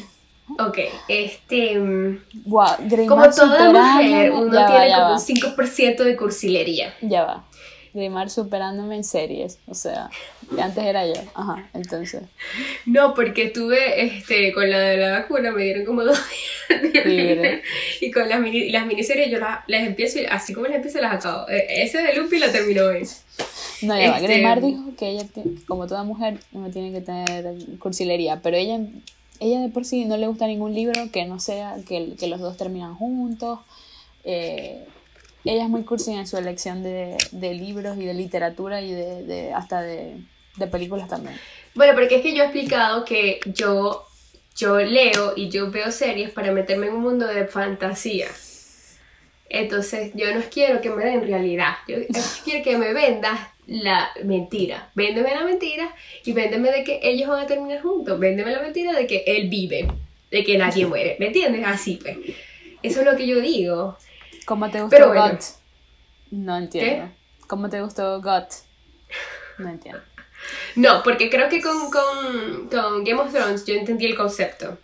Ok, 0.58 0.78
este. 1.08 1.78
mm, 1.78 2.24
Wow, 2.46 2.68
Como 3.08 3.30
toda 3.30 3.72
mujer, 3.72 4.32
uno 4.32 4.66
tiene 4.66 4.94
como 4.96 5.14
un 5.14 5.20
5% 5.20 6.04
de 6.04 6.16
cursilería. 6.16 6.94
Ya 7.02 7.24
va. 7.24 7.46
Grimar 7.94 8.30
superándome 8.30 8.96
en 8.98 9.04
series, 9.04 9.58
o 9.66 9.74
sea, 9.74 10.12
antes 10.62 10.84
era 10.84 11.08
yo, 11.08 11.16
ajá, 11.34 11.70
entonces. 11.74 12.22
No, 12.86 13.16
porque 13.16 13.50
tuve, 13.50 14.06
este, 14.06 14.54
con 14.54 14.70
la 14.70 14.78
de 14.80 14.98
la 14.98 15.12
vacuna 15.20 15.52
me 15.52 15.64
dieron 15.64 15.86
como 15.86 16.04
dos 16.06 16.20
días 16.94 17.62
y 18.00 18.12
con 18.12 18.30
las, 18.30 18.40
mini, 18.40 18.70
las 18.70 18.86
miniseries 18.86 19.32
yo 19.32 19.40
las, 19.40 19.62
las 19.66 19.88
empiezo 19.88 20.20
y 20.20 20.26
así 20.26 20.54
como 20.54 20.68
las 20.68 20.76
empiezo 20.76 21.02
las 21.02 21.16
acabo. 21.16 21.50
E, 21.50 21.82
ese 21.82 22.04
de 22.04 22.14
Lupi 22.14 22.38
la 22.38 22.52
terminó 22.52 22.86
hoy. 22.86 23.08
No, 23.82 23.98
ya 23.98 24.18
este... 24.18 24.28
Grimar 24.28 24.62
dijo 24.62 24.96
que 24.96 25.10
ella, 25.10 25.26
como 25.68 25.88
toda 25.88 26.04
mujer, 26.04 26.38
no 26.52 26.70
tiene 26.70 26.92
que 26.92 27.02
tener 27.02 27.56
cursilería, 27.80 28.40
pero 28.44 28.56
ella, 28.56 28.80
ella 29.40 29.62
de 29.62 29.70
por 29.70 29.86
sí 29.86 30.06
no 30.06 30.18
le 30.18 30.28
gusta 30.28 30.48
ningún 30.48 30.74
libro 30.74 31.12
que 31.12 31.26
no 31.26 31.40
sea 31.40 31.76
que, 31.88 32.16
que 32.20 32.28
los 32.28 32.40
dos 32.40 32.58
terminan 32.58 32.96
juntos. 32.96 33.60
Eh, 34.24 34.86
ella 35.46 35.64
es 35.64 35.70
muy 35.70 35.84
cursi 35.84 36.14
en 36.14 36.28
su 36.28 36.38
elección 36.38 36.84
de, 36.84 37.18
de 37.32 37.54
libros 37.54 37.98
y 37.98 38.06
de 38.06 38.14
literatura 38.14 38.82
y 38.82 38.92
de, 38.92 39.54
hasta 39.54 39.82
de, 39.82 40.18
de, 40.58 40.68
películas 40.68 41.08
también. 41.08 41.40
Bueno, 41.74 41.94
porque 41.94 42.18
es 42.18 42.22
que 42.22 42.36
yo 42.36 42.44
he 42.44 42.48
explicado 42.48 43.06
que 43.06 43.40
yo, 43.46 44.06
yo 44.56 44.78
leo 44.80 45.34
y 45.38 45.50
yo 45.50 45.72
veo 45.72 45.92
series 45.92 46.32
para 46.32 46.52
meterme 46.52 46.88
en 46.88 46.96
un 46.96 47.02
mundo 47.02 47.26
de 47.26 47.48
fantasía. 47.48 48.28
Entonces, 49.48 50.12
yo 50.14 50.34
no 50.36 50.42
quiero 50.52 50.82
que 50.82 50.90
me 50.90 51.06
den 51.06 51.26
realidad. 51.26 51.76
Yo 51.88 51.96
quiero 52.44 52.64
que 52.64 52.78
me 52.78 52.94
vendas 52.94 53.40
la 53.70 54.10
mentira. 54.24 54.90
Véndeme 54.96 55.34
la 55.34 55.44
mentira 55.44 55.94
y 56.26 56.34
véndeme 56.34 56.72
de 56.72 56.84
que 56.84 57.00
ellos 57.04 57.30
van 57.30 57.44
a 57.44 57.48
terminar 57.48 57.82
juntos. 57.82 58.20
Véndeme 58.20 58.52
la 58.52 58.62
mentira 58.62 58.94
de 58.94 59.06
que 59.06 59.24
él 59.26 59.48
vive, 59.48 59.88
de 60.32 60.44
que 60.44 60.58
nadie 60.58 60.86
muere. 60.86 61.16
¿Me 61.20 61.28
entiendes? 61.28 61.64
Así, 61.66 62.00
pues. 62.02 62.18
Eso 62.82 63.02
es 63.02 63.06
lo 63.06 63.16
que 63.16 63.28
yo 63.28 63.40
digo. 63.40 63.98
¿Cómo 64.46 64.70
te 64.70 64.82
gustó 64.82 65.14
God? 65.14 65.40
No 66.32 66.58
entiendo. 66.58 67.12
¿Cómo 67.48 67.70
te 67.70 67.82
gustó 67.82 68.22
God? 68.22 68.46
No 69.60 69.70
entiendo. 69.70 70.02
No, 70.76 71.04
porque 71.04 71.30
creo 71.30 71.50
que 71.50 71.62
con, 71.62 71.92
con, 71.92 72.70
con 72.70 73.04
Game 73.04 73.20
of 73.20 73.32
Thrones 73.32 73.66
yo 73.66 73.76
entendí 73.76 74.06
el 74.06 74.16
concepto. 74.16 74.78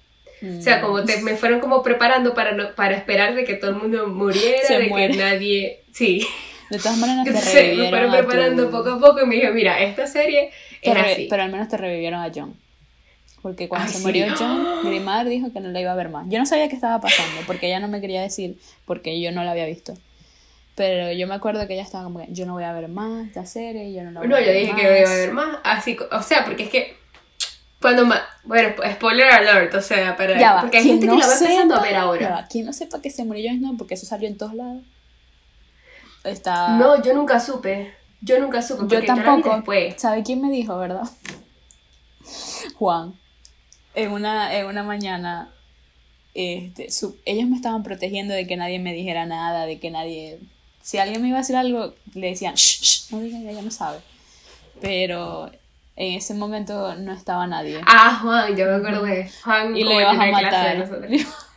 O 0.43 0.61
sea, 0.61 0.81
como 0.81 1.03
te, 1.03 1.21
me 1.21 1.35
fueron 1.37 1.59
como 1.59 1.81
preparando 1.81 2.33
para, 2.35 2.51
no, 2.51 2.75
para 2.75 2.95
esperar 2.95 3.33
de 3.33 3.45
que 3.45 3.55
todo 3.55 3.71
el 3.71 3.77
mundo 3.77 4.07
muriera, 4.07 4.77
de 4.77 4.89
que 4.89 5.09
nadie... 5.17 5.83
Sí. 5.91 6.27
De 6.69 6.79
todas 6.79 6.97
maneras 6.97 7.25
te 7.25 7.31
revivieron 7.31 7.83
Me 7.83 7.89
fueron 7.89 8.11
preparando 8.11 8.71
poco 8.71 8.89
a 8.91 8.99
poco 8.99 9.21
y 9.23 9.25
me 9.25 9.35
dijo, 9.35 9.53
mira, 9.53 9.79
esta 9.81 10.07
serie 10.07 10.51
era 10.81 11.01
así. 11.01 11.27
Pero 11.29 11.43
al 11.43 11.51
menos 11.51 11.67
te 11.67 11.77
revivieron 11.77 12.21
a 12.21 12.31
John. 12.33 12.55
Porque 13.41 13.69
cuando 13.69 13.91
se 13.91 13.99
murió 13.99 14.25
John, 14.37 14.65
Grimard 14.83 15.27
dijo 15.27 15.53
que 15.53 15.59
no 15.59 15.69
la 15.69 15.79
iba 15.79 15.91
a 15.91 15.95
ver 15.95 16.09
más. 16.09 16.25
Yo 16.29 16.39
no 16.39 16.45
sabía 16.47 16.67
qué 16.67 16.75
estaba 16.75 16.99
pasando, 16.99 17.41
porque 17.45 17.67
ella 17.67 17.79
no 17.79 17.87
me 17.87 18.01
quería 18.01 18.21
decir, 18.21 18.57
porque 18.85 19.21
yo 19.21 19.31
no 19.31 19.43
la 19.43 19.51
había 19.51 19.67
visto. 19.67 19.93
Pero 20.75 21.11
yo 21.11 21.27
me 21.27 21.35
acuerdo 21.35 21.67
que 21.67 21.73
ella 21.73 21.83
estaba 21.83 22.03
como 22.03 22.19
que 22.19 22.27
yo 22.33 22.45
no 22.45 22.53
voy 22.53 22.63
a 22.63 22.73
ver 22.73 22.89
más 22.89 23.27
esta 23.27 23.45
serie, 23.45 23.93
yo 23.93 24.03
no 24.03 24.11
la 24.11 24.19
voy 24.19 24.29
no, 24.29 24.35
a 24.35 24.39
ver 24.39 24.47
yo 24.47 24.53
dije 24.53 24.75
que 24.75 24.83
no 24.83 24.97
iba 24.97 25.09
a 25.09 25.15
ver 25.15 25.31
más. 25.31 25.59
Así, 25.63 25.95
o 26.11 26.21
sea, 26.21 26.43
porque 26.43 26.63
es 26.63 26.69
que 26.69 26.97
cuando 27.79 28.03
más, 28.03 28.21
bueno, 28.43 28.73
spoiler 28.93 29.27
alert, 29.27 29.75
o 29.75 29.81
sea, 29.81 30.17
para 30.17 30.39
ya 30.39 30.55
va, 30.55 30.61
porque 30.61 30.77
hay 30.77 30.83
gente 30.83 31.05
no 31.05 31.13
que 31.13 31.19
la 31.19 31.27
va 31.27 31.33
empezando 31.33 31.75
a 31.75 31.81
ver 31.81 31.95
ahora. 31.95 32.29
Va, 32.29 32.47
quien 32.47 32.65
no 32.65 32.73
sepa 32.73 32.99
que 32.99 33.11
se 33.11 33.23
murió 33.25 33.51
Jon 33.51 33.59
Snow 33.59 33.77
porque 33.77 33.93
eso 33.93 34.07
salió 34.07 34.27
en 34.27 34.37
todos 34.37 34.55
lados. 34.55 34.81
Está 36.25 36.77
No, 36.77 37.01
yo 37.01 37.13
nunca 37.13 37.39
supe. 37.39 37.93
Yo 38.21 38.39
nunca 38.39 38.61
supe 38.61 38.87
yo 38.87 39.05
tampoco. 39.05 39.49
Yo 39.49 39.55
después. 39.55 40.01
¿Sabe 40.01 40.23
quién 40.23 40.41
me 40.41 40.49
dijo, 40.49 40.77
verdad? 40.77 41.07
Juan 42.75 43.13
en 43.95 44.11
una, 44.11 44.53
en 44.55 44.67
una 44.67 44.83
mañana, 44.83 45.49
este, 46.33 46.91
su, 46.91 47.17
ellos 47.25 47.49
me 47.49 47.55
estaban 47.55 47.83
protegiendo 47.83 48.33
de 48.33 48.45
que 48.45 48.57
nadie 48.57 48.79
me 48.79 48.93
dijera 48.93 49.25
nada, 49.25 49.65
de 49.65 49.79
que 49.79 49.89
nadie... 49.89 50.39
Si 50.81 50.99
alguien 50.99 51.21
me 51.21 51.29
iba 51.29 51.37
a 51.37 51.41
decir 51.41 51.55
algo, 51.55 51.95
le 52.13 52.27
decían, 52.27 52.53
shh, 52.53 52.81
shh, 52.81 53.11
no 53.11 53.19
digan, 53.19 53.47
ella 53.47 53.61
no 53.63 53.71
sabe. 53.71 53.99
Pero 54.81 55.49
en 55.95 56.13
ese 56.13 56.35
momento 56.35 56.93
no 56.95 57.11
estaba 57.11 57.47
nadie. 57.47 57.81
Ah, 57.87 58.19
Juan, 58.21 58.55
yo 58.55 58.65
me 58.65 58.75
acordé. 58.75 59.31
Juan, 59.43 59.75
y 59.75 59.83
le 59.83 59.95
ibas 59.95 60.19
a 60.19 60.25
matar. 60.27 60.89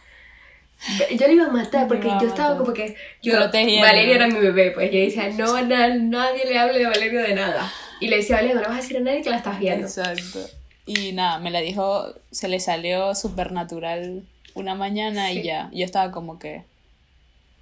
Yo 1.11 1.27
le 1.27 1.33
iba 1.33 1.47
a 1.47 1.51
matar 1.51 1.89
porque 1.89 2.09
yo 2.21 2.29
estaba 2.29 2.57
como 2.57 2.73
que 2.73 2.95
yo 3.21 3.35
Valeria 3.51 4.15
era 4.15 4.29
mi 4.29 4.39
bebé, 4.39 4.71
pues 4.71 4.93
yo 4.93 4.99
decía, 4.99 5.29
no, 5.31 5.61
na, 5.63 5.89
nadie 5.95 6.45
le 6.47 6.59
hable 6.59 6.79
de 6.79 6.87
Valeria 6.87 7.23
de 7.23 7.35
nada. 7.35 7.73
Y 8.01 8.09
le 8.09 8.19
decía, 8.19 8.37
Valeria, 8.37 8.55
no 8.55 8.61
le 8.63 8.69
vas 8.69 8.79
a 8.79 8.81
decir 8.81 8.97
a 8.97 9.01
nadie 9.01 9.23
que 9.23 9.31
la 9.31 9.39
estás 9.39 9.59
viendo. 9.59 9.87
Exacto. 9.87 10.39
Y 10.87 11.13
nada, 11.13 11.39
me 11.39 11.51
la 11.51 11.61
dijo, 11.61 12.15
se 12.31 12.49
le 12.49 12.61
salió 12.61 13.15
súper 13.15 13.53
natural 13.53 14.23
una 14.55 14.75
mañana 14.75 15.33
y 15.33 15.43
ya. 15.43 15.69
Yo 15.73 15.85
estaba 15.85 16.13
como 16.13 16.39
que. 16.39 16.65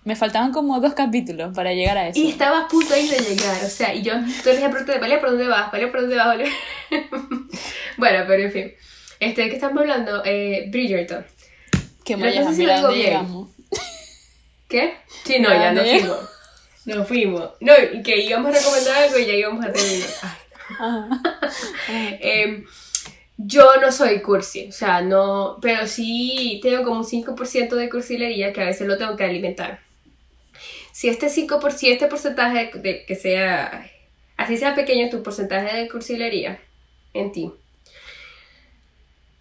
Me 0.04 0.14
faltaban 0.14 0.52
como 0.52 0.78
dos 0.78 0.94
capítulos 0.94 1.52
para 1.52 1.72
llegar 1.72 1.98
a 1.98 2.08
eso. 2.08 2.20
Y 2.20 2.28
estaba 2.28 2.60
a 2.60 2.68
punto 2.68 2.94
ahí 2.94 3.08
de 3.08 3.18
llegar, 3.18 3.64
o 3.64 3.68
sea, 3.68 3.92
y 3.92 4.02
yo, 4.02 4.12
tú 4.44 4.50
le 4.50 4.58
dije, 4.58 4.68
Vale, 5.00 5.18
¿por 5.18 5.30
dónde 5.30 5.48
vas? 5.48 5.72
Vale, 5.72 5.88
¿por 5.88 6.02
dónde 6.02 6.16
vas? 6.16 6.38
Bueno, 7.96 8.24
pero 8.28 8.42
en 8.44 8.52
fin. 8.52 8.72
Este, 9.18 9.42
¿de 9.42 9.48
qué 9.48 9.54
estamos 9.54 9.80
hablando? 9.80 10.22
Eh, 10.24 10.68
Bridgerton. 10.70 11.24
Que 12.06 12.16
me 12.16 12.40
no 12.40 12.54
sé 12.54 12.66
dónde 12.66 12.96
llegamos. 12.96 13.48
¿Qué? 14.68 14.94
Sí, 15.24 15.40
no, 15.40 15.48
ya 15.48 15.72
no 15.72 15.82
fuimos. 15.82 16.18
No 16.84 17.04
fuimos. 17.04 17.50
No, 17.60 17.72
y 17.92 18.02
que 18.02 18.24
íbamos 18.24 18.54
a 18.54 18.58
recomendar 18.58 18.96
algo 19.02 19.18
y 19.18 19.26
ya 19.26 19.32
íbamos 19.32 19.64
a 19.66 19.72
terminar. 19.72 20.08
Ay. 21.88 22.18
eh, 22.20 22.64
yo 23.36 23.76
no 23.80 23.90
soy 23.90 24.20
cursi, 24.20 24.68
o 24.68 24.72
sea, 24.72 25.02
no, 25.02 25.58
pero 25.60 25.86
sí 25.86 26.60
tengo 26.62 26.84
como 26.84 27.00
un 27.00 27.04
5% 27.04 27.74
de 27.74 27.90
cursilería 27.90 28.52
que 28.52 28.62
a 28.62 28.66
veces 28.66 28.86
lo 28.86 28.96
tengo 28.96 29.16
que 29.16 29.24
alimentar. 29.24 29.80
Si 30.92 31.08
este 31.08 31.26
5%, 31.26 31.92
este 31.92 32.06
porcentaje 32.06 32.70
de 32.78 33.04
que 33.04 33.14
sea, 33.16 33.90
así 34.36 34.56
sea 34.56 34.74
pequeño 34.74 35.10
tu 35.10 35.22
porcentaje 35.22 35.76
de 35.76 35.88
cursilería 35.88 36.60
en 37.12 37.32
ti, 37.32 37.52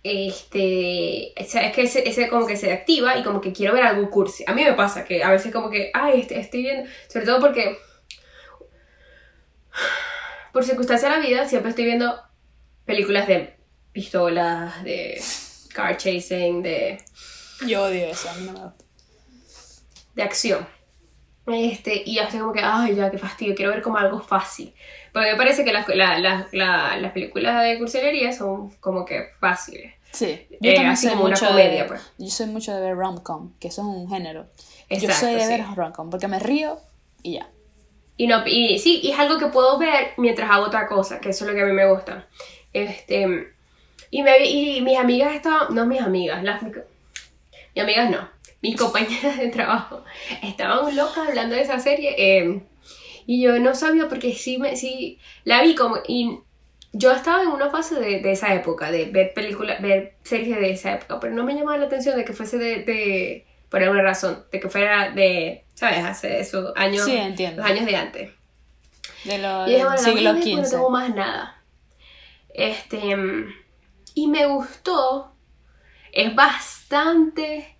este, 0.05 1.33
es 1.41 1.53
que 1.73 1.81
ese, 1.81 2.29
como 2.29 2.45
que 2.45 2.57
se 2.57 2.71
activa 2.71 3.17
y 3.17 3.23
como 3.23 3.41
que 3.41 3.53
quiero 3.53 3.73
ver 3.73 3.83
algo 3.83 4.09
cursi. 4.11 4.43
A 4.45 4.53
mí 4.53 4.63
me 4.63 4.73
pasa 4.73 5.03
que 5.03 5.23
a 5.23 5.31
veces 5.31 5.51
como 5.51 5.71
que, 5.71 5.89
ay, 5.95 6.21
este, 6.21 6.39
estoy 6.39 6.61
viendo, 6.61 6.89
sobre 7.07 7.25
todo 7.25 7.39
porque 7.39 7.77
por 10.53 10.63
circunstancia 10.63 11.09
de 11.09 11.15
la 11.15 11.25
vida 11.25 11.47
siempre 11.47 11.71
estoy 11.71 11.85
viendo 11.85 12.21
películas 12.85 13.27
de 13.27 13.57
pistolas, 13.91 14.83
de 14.83 15.19
car 15.73 15.97
chasing, 15.97 16.61
de... 16.61 16.99
Yo 17.65 17.85
odio 17.85 18.05
eso, 18.05 18.29
no. 18.41 18.75
De 20.13 20.21
acción. 20.21 20.67
Este, 21.47 22.01
y 22.05 22.17
hasta 22.17 22.39
como 22.39 22.53
que, 22.53 22.61
ay, 22.63 22.95
ya, 22.95 23.11
qué 23.11 23.17
fastidio, 23.17 23.55
quiero 23.55 23.71
ver 23.71 23.81
como 23.81 23.97
algo 23.97 24.19
fácil. 24.19 24.73
Porque 25.13 25.31
me 25.31 25.37
parece 25.37 25.63
que 25.63 25.71
las, 25.71 25.87
la, 25.89 26.17
la, 26.19 26.47
la, 26.51 26.97
las 26.97 27.11
películas 27.11 27.63
de 27.63 27.77
cursilería 27.77 28.31
son 28.31 28.71
como 28.79 29.05
que 29.05 29.29
fáciles. 29.39 29.93
Sí, 30.11 30.47
yo 30.61 30.71
eh, 30.71 30.87
así 30.87 31.09
como 31.09 31.25
una 31.25 31.37
comedia, 31.37 31.83
de, 31.83 31.89
pues. 31.89 32.01
Yo 32.17 32.29
soy 32.29 32.47
mucho 32.47 32.73
de 32.73 32.81
ver 32.81 32.95
rom-com, 32.95 33.53
que 33.59 33.67
eso 33.67 33.81
es 33.81 33.87
un 33.87 34.09
género. 34.09 34.47
Exacto, 34.89 35.07
yo 35.07 35.13
soy 35.13 35.35
de 35.35 35.47
ver 35.47 35.65
rom-com, 35.75 36.09
porque 36.09 36.27
me 36.27 36.39
río 36.39 36.79
y 37.21 37.33
ya. 37.33 37.49
Y, 38.17 38.27
no, 38.27 38.47
y 38.47 38.79
sí, 38.79 39.01
y 39.03 39.11
es 39.11 39.19
algo 39.19 39.37
que 39.37 39.47
puedo 39.47 39.77
ver 39.77 40.13
mientras 40.17 40.49
hago 40.49 40.65
otra 40.65 40.87
cosa, 40.87 41.19
que 41.19 41.29
eso 41.29 41.43
es 41.43 41.51
lo 41.51 41.55
que 41.55 41.63
a 41.63 41.65
mí 41.65 41.73
me 41.73 41.91
gusta. 41.91 42.27
Este, 42.71 43.53
y, 44.09 44.23
me, 44.23 44.45
y 44.45 44.81
mis 44.81 44.97
amigas 44.97 45.35
estaban, 45.35 45.75
no 45.75 45.85
mis 45.85 46.01
amigas, 46.01 46.41
las, 46.43 46.61
mis 46.63 46.73
amigas 47.77 48.09
no, 48.09 48.29
mis 48.65 48.75
compañeras 48.77 49.37
de 49.37 49.49
trabajo 49.49 50.03
estaban 50.41 50.95
locas 50.95 51.27
hablando 51.27 51.55
de 51.55 51.61
esa 51.61 51.79
serie 51.79 52.15
eh, 52.17 52.63
y 53.27 53.43
yo 53.43 53.59
no 53.59 53.75
sabía 53.75 54.09
porque 54.09 54.33
sí, 54.33 54.57
me, 54.57 54.75
sí 54.75 55.19
la 55.43 55.61
vi 55.61 55.75
como 55.75 55.97
y 56.07 56.39
yo 56.93 57.11
estaba 57.11 57.43
en 57.43 57.49
una 57.49 57.69
fase 57.69 57.95
de, 57.95 58.21
de 58.21 58.31
esa 58.31 58.55
época, 58.55 58.89
de 58.89 59.05
ver 59.05 59.33
películas, 59.33 59.81
ver 59.81 60.15
series 60.23 60.57
de 60.57 60.71
esa 60.71 60.93
época, 60.93 61.19
pero 61.19 61.33
no 61.35 61.43
me 61.43 61.53
llamaba 61.53 61.77
la 61.77 61.85
atención 61.85 62.15
de 62.15 62.25
que 62.25 62.33
fuese 62.33 62.57
de, 62.57 62.83
de 62.83 63.45
por 63.69 63.83
alguna 63.83 64.01
razón, 64.01 64.45
de 64.51 64.59
que 64.59 64.69
fuera 64.69 65.11
de, 65.11 65.65
¿sabes? 65.73 66.03
Hace 66.03 66.39
esos 66.39 66.71
años, 66.75 67.03
sí, 67.03 67.15
entiendo. 67.15 67.61
los 67.61 67.71
años 67.71 67.85
de 67.85 67.95
antes. 67.95 68.31
De 69.25 69.37
los 69.37 69.67
y 69.67 69.71
dije, 69.71 69.83
bueno, 69.83 70.01
siglo 70.01 70.33
no, 70.33 70.41
XV. 70.41 70.55
no 70.55 70.69
tengo 70.69 70.89
más 70.89 71.13
nada. 71.13 71.63
Este, 72.53 73.15
y 74.13 74.27
me 74.27 74.45
gustó, 74.45 75.35
es 76.13 76.33
bastante 76.33 77.74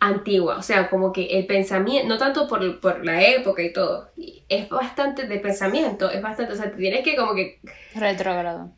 antigua, 0.00 0.56
o 0.58 0.62
sea, 0.62 0.88
como 0.88 1.12
que 1.12 1.26
el 1.38 1.46
pensamiento, 1.46 2.08
no 2.08 2.18
tanto 2.18 2.46
por, 2.46 2.80
por 2.80 3.04
la 3.04 3.22
época 3.22 3.62
y 3.62 3.72
todo, 3.72 4.10
es 4.48 4.68
bastante 4.68 5.26
de 5.26 5.38
pensamiento, 5.38 6.10
es 6.10 6.22
bastante, 6.22 6.52
o 6.52 6.56
sea, 6.56 6.70
te 6.70 6.76
tienes 6.76 7.02
que 7.02 7.16
como 7.16 7.34
que... 7.34 7.60
Retrógrado. 7.94 8.70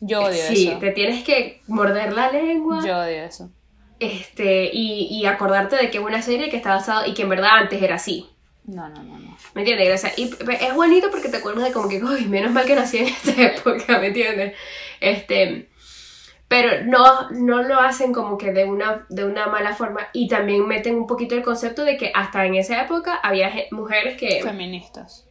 Yo 0.00 0.20
odio 0.24 0.42
sí, 0.48 0.68
eso. 0.68 0.78
te 0.78 0.90
tienes 0.90 1.24
que 1.24 1.62
morder 1.66 2.12
la 2.12 2.30
lengua. 2.30 2.84
Yo 2.86 2.98
odio 2.98 3.24
eso. 3.24 3.50
Este, 3.98 4.68
y, 4.70 5.08
y 5.10 5.24
acordarte 5.24 5.76
de 5.76 5.90
que 5.90 5.96
es 5.96 6.04
una 6.04 6.20
serie 6.20 6.50
que 6.50 6.56
está 6.58 6.74
basada 6.74 7.06
y 7.06 7.14
que 7.14 7.22
en 7.22 7.30
verdad 7.30 7.50
antes 7.54 7.82
era 7.82 7.94
así. 7.94 8.28
No, 8.66 8.88
no, 8.88 9.02
no, 9.02 9.18
no. 9.18 9.36
¿Me 9.54 9.62
entiendes? 9.62 9.94
O 9.94 9.98
sea, 9.98 10.12
y 10.16 10.24
es 10.60 10.74
bonito 10.74 11.10
porque 11.10 11.28
te 11.28 11.38
acuerdas 11.38 11.64
de 11.64 11.72
como 11.72 11.88
que, 11.88 12.02
uy, 12.02 12.26
menos 12.26 12.52
mal 12.52 12.66
que 12.66 12.74
nací 12.74 12.98
en 12.98 13.06
esta 13.06 13.30
época, 13.42 13.98
¿me 13.98 14.08
entiendes? 14.08 14.54
Este, 15.00 15.70
pero 16.48 16.84
no, 16.84 17.30
no 17.30 17.62
lo 17.62 17.80
hacen 17.80 18.12
como 18.12 18.38
que 18.38 18.52
de 18.52 18.64
una, 18.64 19.06
de 19.08 19.24
una 19.24 19.46
mala 19.48 19.74
forma 19.74 20.08
y 20.12 20.28
también 20.28 20.66
meten 20.66 20.94
un 20.94 21.06
poquito 21.06 21.34
el 21.34 21.42
concepto 21.42 21.84
de 21.84 21.96
que 21.96 22.12
hasta 22.14 22.46
en 22.46 22.54
esa 22.54 22.80
época 22.82 23.14
había 23.16 23.52
mujeres 23.72 24.16
que... 24.16 24.42
Feministas. 24.42 25.26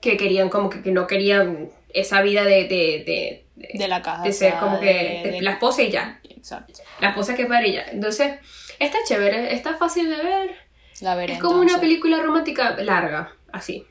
que 0.00 0.16
querían 0.16 0.48
como 0.48 0.70
que, 0.70 0.82
que 0.82 0.92
no 0.92 1.06
querían 1.06 1.70
esa 1.92 2.22
vida 2.22 2.44
de, 2.44 2.64
de, 2.68 3.44
de, 3.56 3.70
De 3.74 3.88
la 3.88 4.00
casa. 4.02 4.22
de 4.22 4.32
ser 4.32 4.54
como 4.58 4.78
que 4.78 5.38
la 5.40 5.52
esposa 5.52 5.82
y 5.82 5.90
ya. 5.90 6.20
Exacto. 6.28 6.82
La 7.00 7.08
esposa 7.10 7.34
que 7.34 7.46
para 7.46 7.64
ella. 7.64 7.86
Entonces, 7.90 8.38
está 8.78 8.98
chévere, 9.06 9.54
está 9.54 9.74
fácil 9.76 10.08
de 10.08 10.22
ver. 10.22 10.56
La 11.00 11.14
veré. 11.14 11.34
Es 11.34 11.38
como 11.40 11.60
una 11.60 11.80
película 11.80 12.20
romántica 12.20 12.76
larga, 12.76 13.32
así. 13.52 13.86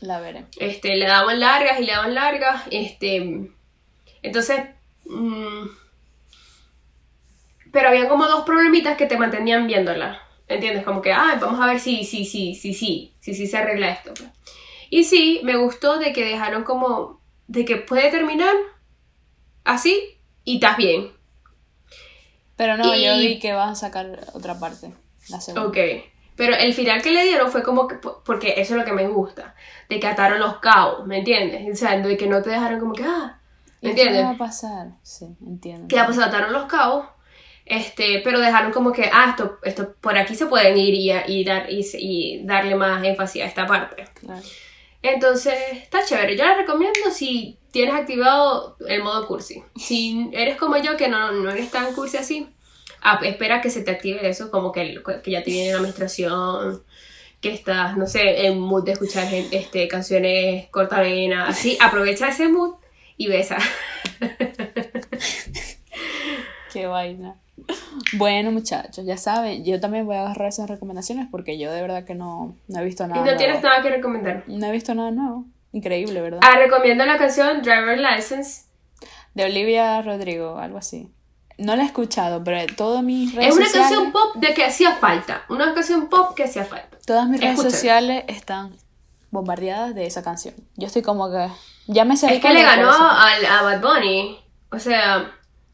La 0.00 0.20
veré. 0.20 0.46
Este, 0.58 0.96
le 0.96 1.06
daban 1.06 1.38
largas 1.38 1.80
y 1.80 1.84
le 1.84 1.92
daban 1.92 2.14
largas. 2.14 2.62
Este, 2.70 3.50
entonces, 4.22 4.60
mm, 5.04 5.66
pero 7.72 7.88
había 7.88 8.08
como 8.08 8.26
dos 8.26 8.44
problemitas 8.44 8.96
que 8.96 9.06
te 9.06 9.16
mantenían 9.18 9.66
viéndola. 9.66 10.20
¿Entiendes? 10.48 10.84
Como 10.84 11.00
que, 11.00 11.12
ah, 11.12 11.38
vamos 11.40 11.60
a 11.60 11.66
ver 11.66 11.80
si, 11.80 12.04
si, 12.04 12.24
si, 12.24 12.54
si, 12.54 12.74
si, 12.74 13.14
si, 13.20 13.34
si 13.34 13.46
se 13.46 13.56
arregla 13.56 13.90
esto. 13.90 14.12
pues. 14.14 14.30
Y 14.90 15.04
sí, 15.04 15.40
me 15.44 15.56
gustó 15.56 15.98
de 15.98 16.12
que 16.12 16.24
dejaron 16.24 16.64
como, 16.64 17.20
de 17.46 17.64
que 17.64 17.76
puede 17.76 18.10
terminar 18.10 18.54
así 19.64 20.18
y 20.44 20.56
estás 20.56 20.76
bien. 20.76 21.12
Pero 22.56 22.76
no, 22.76 22.94
yo 22.94 23.16
vi 23.16 23.38
que 23.38 23.52
vas 23.54 23.70
a 23.70 23.74
sacar 23.74 24.20
otra 24.34 24.58
parte. 24.58 24.92
La 25.30 25.40
segunda. 25.40 25.68
Ok. 25.68 25.78
Pero 26.36 26.54
el 26.56 26.72
final 26.74 27.02
que 27.02 27.10
le 27.10 27.24
dieron 27.24 27.50
fue 27.50 27.62
como 27.62 27.86
que, 27.88 27.96
porque 27.96 28.54
eso 28.56 28.74
es 28.74 28.80
lo 28.80 28.84
que 28.84 28.92
me 28.92 29.06
gusta, 29.06 29.54
de 29.88 30.00
que 30.00 30.06
ataron 30.06 30.40
los 30.40 30.58
cabos, 30.58 31.06
¿me 31.06 31.18
entiendes? 31.18 31.72
O 31.72 31.76
sea, 31.76 31.98
de 31.98 32.16
que 32.16 32.26
no 32.26 32.42
te 32.42 32.50
dejaron 32.50 32.80
como 32.80 32.94
que, 32.94 33.04
ah, 33.04 33.38
¿Y 33.80 33.88
¿me 33.88 33.94
qué 33.94 34.02
entiendes? 34.02 34.24
va 34.26 34.30
a 34.30 34.38
pasar? 34.38 34.88
Sí, 35.02 35.26
entiendo. 35.46 35.88
que 35.88 35.96
ya 35.96 36.06
pues 36.06 36.18
ataron 36.18 36.52
los 36.52 36.64
cabos, 36.66 37.06
este, 37.64 38.20
pero 38.24 38.40
dejaron 38.40 38.72
como 38.72 38.92
que, 38.92 39.08
ah, 39.12 39.26
esto, 39.30 39.58
esto 39.62 39.94
por 40.00 40.16
aquí 40.16 40.34
se 40.34 40.46
pueden 40.46 40.76
ir 40.76 40.94
y, 40.94 41.12
y, 41.32 41.44
dar, 41.44 41.70
y, 41.70 41.84
y 41.98 42.44
darle 42.44 42.74
más 42.74 43.02
énfasis 43.04 43.42
a 43.42 43.46
esta 43.46 43.66
parte. 43.66 44.04
Claro. 44.20 44.42
Entonces, 45.02 45.54
está 45.72 46.04
chévere. 46.04 46.36
Yo 46.36 46.44
la 46.44 46.56
recomiendo 46.56 47.10
si 47.12 47.58
tienes 47.72 47.94
activado 47.94 48.76
el 48.86 49.02
modo 49.02 49.26
cursi. 49.26 49.62
Si 49.76 50.30
eres 50.32 50.56
como 50.56 50.76
yo, 50.76 50.96
que 50.96 51.08
no, 51.08 51.32
no 51.32 51.50
eres 51.50 51.70
tan 51.70 51.92
cursi 51.94 52.18
así, 52.18 52.48
ah, 53.02 53.18
espera 53.24 53.60
que 53.60 53.70
se 53.70 53.82
te 53.82 53.90
active 53.90 54.28
eso, 54.28 54.50
como 54.50 54.70
que, 54.70 55.02
que 55.22 55.30
ya 55.30 55.42
te 55.42 55.50
viene 55.50 55.72
la 55.72 55.80
menstruación, 55.80 56.84
que 57.40 57.52
estás, 57.52 57.96
no 57.96 58.06
sé, 58.06 58.46
en 58.46 58.60
mood 58.60 58.84
de 58.84 58.92
escuchar 58.92 59.26
este, 59.32 59.88
canciones 59.88 60.68
cortavenas, 60.70 61.48
así, 61.48 61.76
aprovecha 61.80 62.28
ese 62.28 62.48
mood 62.48 62.76
y 63.16 63.26
besa. 63.26 63.58
Qué 66.72 66.86
vaina. 66.86 67.36
Bueno, 68.14 68.50
muchachos, 68.50 69.04
ya 69.04 69.16
saben, 69.16 69.64
yo 69.64 69.80
también 69.80 70.06
voy 70.06 70.16
a 70.16 70.22
agarrar 70.22 70.48
esas 70.48 70.68
recomendaciones 70.68 71.26
porque 71.30 71.58
yo 71.58 71.70
de 71.72 71.80
verdad 71.80 72.04
que 72.04 72.14
no, 72.14 72.56
no 72.68 72.80
he 72.80 72.84
visto 72.84 73.04
Y 73.04 73.08
nada. 73.08 73.20
no 73.20 73.24
nuevo. 73.24 73.38
tienes 73.38 73.62
nada 73.62 73.82
que 73.82 73.90
recomendar. 73.90 74.44
No 74.46 74.66
he 74.66 74.70
visto 74.72 74.94
nada 74.94 75.10
nuevo. 75.10 75.44
Increíble, 75.72 76.20
¿verdad? 76.20 76.40
Ah, 76.42 76.56
recomiendo 76.58 77.04
la 77.06 77.16
canción 77.18 77.62
Driver 77.62 77.98
License. 77.98 78.62
De 79.34 79.44
Olivia 79.44 80.02
Rodrigo, 80.02 80.58
algo 80.58 80.78
así. 80.78 81.08
No 81.58 81.76
la 81.76 81.82
he 81.82 81.86
escuchado, 81.86 82.42
pero 82.44 82.66
todas 82.76 83.02
mis 83.02 83.34
redes 83.34 83.50
Es 83.50 83.56
una 83.56 83.64
sociales, 83.66 83.88
canción 83.90 84.12
pop 84.12 84.34
de 84.36 84.54
que 84.54 84.64
hacía 84.64 84.92
falta. 84.96 85.42
Una 85.48 85.72
canción 85.74 86.08
pop 86.08 86.34
que 86.34 86.44
hacía 86.44 86.64
falta. 86.64 86.98
todas 87.06 87.28
mis 87.28 87.40
redes 87.40 87.60
sociales 87.62 88.24
están 88.28 88.76
bombardeadas 89.30 89.94
de 89.94 90.06
esa 90.06 90.22
canción. 90.22 90.54
Yo 90.76 90.86
estoy 90.88 91.02
como 91.02 91.30
que 91.30 91.48
ya 91.86 92.04
me 92.04 92.16
sé 92.16 92.34
Es 92.34 92.40
que 92.42 92.52
le 92.52 92.62
ganó 92.62 92.90
al, 92.90 93.46
a 93.46 93.62
Bad 93.62 93.80
Bunny. 93.80 94.38
O 94.70 94.78
sea, 94.78 95.30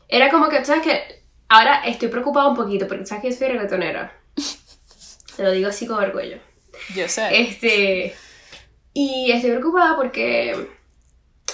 era 0.08 0.30
como 0.30 0.48
que, 0.48 0.64
¿sabes 0.64 0.82
qué? 0.82 1.17
Ahora 1.48 1.82
estoy 1.86 2.08
preocupada 2.08 2.48
un 2.48 2.56
poquito 2.56 2.86
porque, 2.86 3.06
¿sabes 3.06 3.22
que 3.22 3.30
yo 3.30 3.36
soy 3.36 3.48
reggaetonera? 3.48 4.12
Te 5.36 5.42
lo 5.42 5.50
digo 5.52 5.68
así 5.68 5.86
con 5.86 6.02
orgullo. 6.02 6.38
Yo 6.94 7.08
sé. 7.08 7.28
Este. 7.40 8.14
Y 8.92 9.30
estoy 9.30 9.50
preocupada 9.52 9.96
porque 9.96 10.54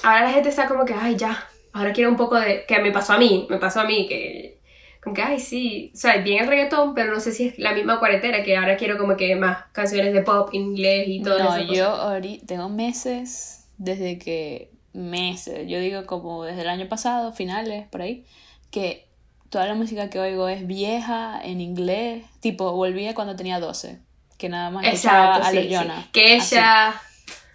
ahora 0.02 0.22
la 0.22 0.30
gente 0.32 0.48
está 0.48 0.66
como 0.66 0.84
que, 0.84 0.94
ay, 0.94 1.16
ya. 1.16 1.46
Ahora 1.72 1.92
quiero 1.92 2.10
un 2.10 2.16
poco 2.16 2.38
de. 2.38 2.64
Que 2.66 2.78
me 2.80 2.92
pasó 2.92 3.12
a 3.14 3.18
mí, 3.18 3.46
me 3.50 3.58
pasó 3.58 3.80
a 3.80 3.84
mí, 3.84 4.06
que. 4.08 4.60
Como 5.02 5.14
que, 5.14 5.22
ay, 5.22 5.38
sí. 5.38 5.92
O 5.94 5.96
sea, 5.98 6.16
bien 6.18 6.42
el 6.42 6.48
reggaetón, 6.48 6.94
pero 6.94 7.12
no 7.12 7.20
sé 7.20 7.32
si 7.32 7.48
es 7.48 7.58
la 7.58 7.72
misma 7.72 7.98
cuarentena, 7.98 8.42
que 8.42 8.56
ahora 8.56 8.76
quiero 8.76 8.96
como 8.96 9.16
que 9.16 9.36
más 9.36 9.66
canciones 9.72 10.14
de 10.14 10.22
pop, 10.22 10.48
inglés 10.52 11.04
y 11.08 11.22
todo 11.22 11.38
No, 11.38 11.56
eso. 11.56 11.72
yo 11.72 11.86
ahorita 11.88 12.46
tengo 12.46 12.68
meses 12.70 13.66
desde 13.76 14.18
que 14.18 14.70
meses, 14.94 15.68
yo 15.68 15.78
digo 15.78 16.06
como 16.06 16.44
desde 16.44 16.62
el 16.62 16.68
año 16.68 16.88
pasado, 16.88 17.32
finales 17.32 17.86
por 17.88 18.00
ahí, 18.00 18.24
que 18.70 19.06
toda 19.54 19.66
la 19.66 19.74
música 19.74 20.10
que 20.10 20.18
oigo 20.18 20.48
es 20.48 20.66
vieja 20.66 21.40
en 21.42 21.60
inglés, 21.60 22.24
tipo 22.40 22.72
volvía 22.72 23.14
cuando 23.14 23.36
tenía 23.36 23.60
12, 23.60 24.00
que 24.36 24.48
nada 24.48 24.70
más 24.70 24.84
escuchaba 24.84 25.36
Exacto, 25.38 25.46
a 25.48 25.50
sí, 25.62 25.68
sí. 25.68 25.74
Jon. 25.74 26.06
Que 26.12 26.36
Así. 26.36 26.54
ella. 26.56 26.94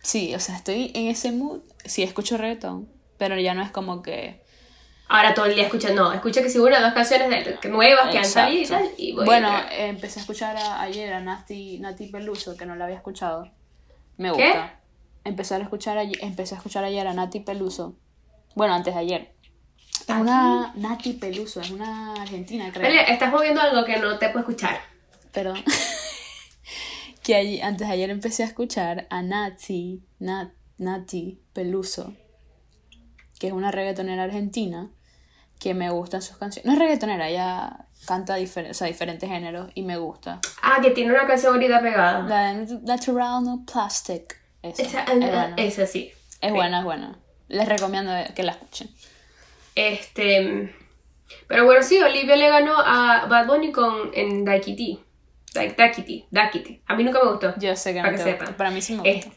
Sí, 0.01 0.33
o 0.33 0.39
sea, 0.39 0.55
estoy 0.55 0.91
en 0.95 1.07
ese 1.09 1.31
mood, 1.33 1.59
sí 1.85 2.03
escucho 2.03 2.37
reggaeton, 2.37 2.89
pero 3.17 3.37
ya 3.37 3.53
no 3.53 3.61
es 3.61 3.69
como 3.71 4.01
que 4.01 4.41
Ahora 5.09 5.33
todo 5.33 5.45
el 5.47 5.55
día 5.55 5.65
escucha, 5.65 5.89
no, 5.91 6.13
escucha 6.13 6.41
que 6.41 6.49
si 6.49 6.59
una 6.59 6.77
o 6.79 6.81
dos 6.81 6.93
canciones 6.93 7.29
de, 7.29 7.55
que 7.59 7.67
nuevas 7.67 8.09
que 8.11 8.19
han 8.19 8.25
salido 8.25 8.61
y 8.63 8.67
tal. 8.67 8.89
Y 8.97 9.11
voy 9.13 9.25
Bueno, 9.25 9.49
a- 9.49 9.67
empecé 9.75 10.19
a 10.19 10.21
escuchar 10.21 10.55
a- 10.55 10.81
ayer 10.81 11.11
a 11.13 11.19
Nati, 11.19 11.79
Nati 11.79 12.07
Peluso, 12.07 12.55
que 12.55 12.65
no 12.67 12.75
la 12.75 12.85
había 12.85 12.95
escuchado. 12.97 13.49
Me 14.17 14.31
¿Qué? 14.31 14.45
gusta. 14.45 14.79
Empecé 15.25 15.55
a 15.55 15.57
escuchar 15.57 15.97
ayer, 15.97 16.17
empecé 16.21 16.53
a 16.55 16.57
escuchar 16.59 16.83
ayer 16.85 17.05
a 17.07 17.13
Nati 17.13 17.39
Peluso. 17.41 17.95
Bueno, 18.55 18.73
antes 18.75 18.93
de 18.93 18.99
ayer. 18.99 19.33
Es 20.09 20.15
¿A 20.15 20.19
una 20.19 20.73
Nati 20.75 21.13
Peluso, 21.13 21.61
es 21.61 21.69
una 21.71 22.13
argentina, 22.13 22.71
creo. 22.73 22.83
Vale, 22.83 23.11
estás 23.13 23.31
moviendo 23.31 23.61
algo 23.61 23.85
que 23.85 23.97
no 23.97 24.17
te 24.17 24.27
puedo 24.29 24.39
escuchar. 24.39 24.79
Perdón. 25.31 25.63
que 27.23 27.35
allí- 27.35 27.61
antes 27.61 27.87
de 27.87 27.93
ayer 27.93 28.09
empecé 28.09 28.43
a 28.43 28.47
escuchar 28.47 29.07
a 29.09 29.21
Nati, 29.21 30.03
Nat- 30.19 30.53
Nati 30.77 31.39
Peluso, 31.53 32.13
que 33.39 33.47
es 33.47 33.53
una 33.53 33.71
reggaetonera 33.71 34.23
argentina, 34.23 34.89
que 35.59 35.73
me 35.73 35.89
gustan 35.89 36.21
sus 36.21 36.37
canciones. 36.37 36.65
No 36.65 36.73
es 36.73 36.79
reggaetonera, 36.79 37.29
ella 37.29 37.85
canta 38.05 38.37
difer- 38.39 38.71
o 38.71 38.73
sea, 38.73 38.87
diferentes 38.87 39.29
géneros 39.29 39.71
y 39.75 39.83
me 39.83 39.97
gusta. 39.97 40.39
Ah, 40.61 40.79
que 40.81 40.91
tiene 40.91 41.11
una 41.11 41.27
canción 41.27 41.53
ahorita 41.53 41.81
pegada. 41.81 42.21
La 42.21 42.53
de 42.53 42.79
Natural 42.81 43.43
No 43.43 43.63
Plastic. 43.71 44.39
Esa, 44.61 44.81
Esa, 44.81 45.03
es, 45.03 45.19
buena. 45.19 45.53
es 45.57 45.79
así. 45.79 46.11
es 46.41 46.51
buena, 46.53 46.79
es 46.79 46.85
buena. 46.85 47.19
Les 47.47 47.67
recomiendo 47.67 48.11
que 48.35 48.43
la 48.43 48.51
escuchen. 48.53 48.89
Este. 49.75 50.73
Pero 51.47 51.65
bueno, 51.65 51.81
sí, 51.83 51.99
Olivia 51.99 52.35
le 52.35 52.49
ganó 52.49 52.73
a 52.77 53.25
Bad 53.27 53.47
Bunny 53.47 53.71
con 53.71 54.11
en 54.13 54.43
Daikiti. 54.45 54.99
Daik- 55.53 55.75
Daikiti, 55.75 56.25
Daikiti. 56.31 56.81
A 56.87 56.95
mí 56.95 57.03
nunca 57.03 57.19
me 57.23 57.31
gustó. 57.31 57.53
Yo 57.59 57.75
sé 57.75 57.93
que 57.93 57.99
no 57.99 58.03
Para 58.05 58.17
que 58.17 58.23
te 58.23 58.29
gusta. 58.31 58.45
sepan. 58.45 58.57
Para 58.57 58.71
mí 58.71 58.81
sí 58.81 58.95
me. 58.95 59.09
Este, 59.09 59.31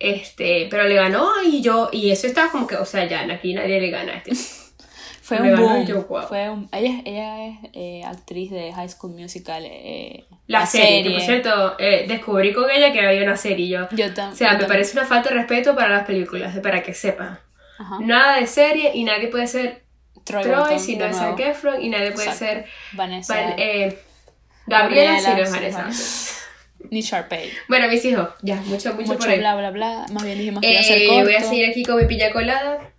este, 0.00 0.66
pero 0.70 0.84
le 0.84 0.94
ganó 0.94 1.28
y 1.44 1.60
yo, 1.62 1.88
y 1.92 2.10
eso 2.10 2.26
estaba 2.26 2.50
como 2.50 2.66
que, 2.66 2.76
o 2.76 2.84
sea, 2.84 3.04
ya 3.06 3.20
aquí 3.32 3.54
nadie 3.54 3.80
le 3.80 3.90
gana 3.90 4.12
a 4.14 4.16
este. 4.16 4.32
Fue 5.22 5.40
un 5.40 5.54
boom. 5.56 5.86
yo. 5.86 6.02
Fue 6.28 6.50
un- 6.50 6.68
ella, 6.72 7.00
ella 7.04 7.46
es 7.46 7.56
eh, 7.74 8.02
actriz 8.04 8.50
de 8.50 8.72
High 8.72 8.88
School 8.88 9.12
Musical. 9.12 9.62
eh, 9.64 10.24
La, 10.48 10.66
serie, 10.66 11.04
que 11.04 11.10
por 11.10 11.20
cierto, 11.20 11.76
eh, 11.78 12.06
descubrí 12.08 12.52
con 12.52 12.68
ella 12.68 12.92
que 12.92 13.00
había 13.06 13.22
una 13.22 13.36
serie 13.36 13.66
y 13.66 13.68
yo. 13.68 13.88
Yo 13.92 14.06
tam- 14.12 14.32
O 14.32 14.34
sea, 14.34 14.54
yo 14.54 14.58
me 14.58 14.64
parece 14.66 14.98
una 14.98 15.06
falta 15.06 15.28
de 15.28 15.36
respeto 15.36 15.76
para 15.76 15.90
las 15.90 16.04
películas, 16.06 16.58
para 16.58 16.82
que 16.82 16.92
sepan. 16.92 17.38
Ajá. 17.82 17.98
Nada 18.00 18.38
de 18.40 18.46
serie 18.46 18.92
y 18.94 19.04
nadie 19.04 19.28
puede 19.28 19.46
ser 19.46 19.82
Troy, 20.24 20.78
si 20.78 20.96
no 20.96 21.04
es. 21.06 21.16
Zac 21.16 21.38
Efron 21.40 21.82
y 21.82 21.88
nadie 21.88 22.12
puede 22.12 22.28
Exacto. 22.28 22.44
ser 22.46 22.66
Vanessa. 22.92 23.34
Van- 23.34 23.54
eh, 23.58 23.98
Gabriela, 24.66 25.18
si 25.18 25.30
no 25.30 25.36
es 25.42 25.50
Vanessa. 25.50 25.78
Vanessa. 25.82 26.34
Ni 26.90 27.00
Sharpay. 27.00 27.50
Bueno, 27.68 27.88
mis 27.88 28.04
hijos, 28.04 28.28
ya, 28.42 28.56
mucho, 28.56 28.90
mucho, 28.94 29.06
Mucho 29.06 29.18
por 29.18 29.28
ahí. 29.28 29.38
bla, 29.38 29.54
bla, 29.56 29.70
bla. 29.70 30.06
Más 30.12 30.24
bien 30.24 30.38
dijimos 30.38 30.60
que 30.60 30.70
iba 30.70 30.80
a 30.80 30.84
ser 30.84 31.02
Eh, 31.02 31.06
corto. 31.08 31.24
voy 31.24 31.34
a 31.34 31.40
seguir 31.42 31.68
aquí 31.70 31.82
con 31.84 31.96
mi 31.96 32.06
pilla 32.06 32.32
colada. 32.32 32.90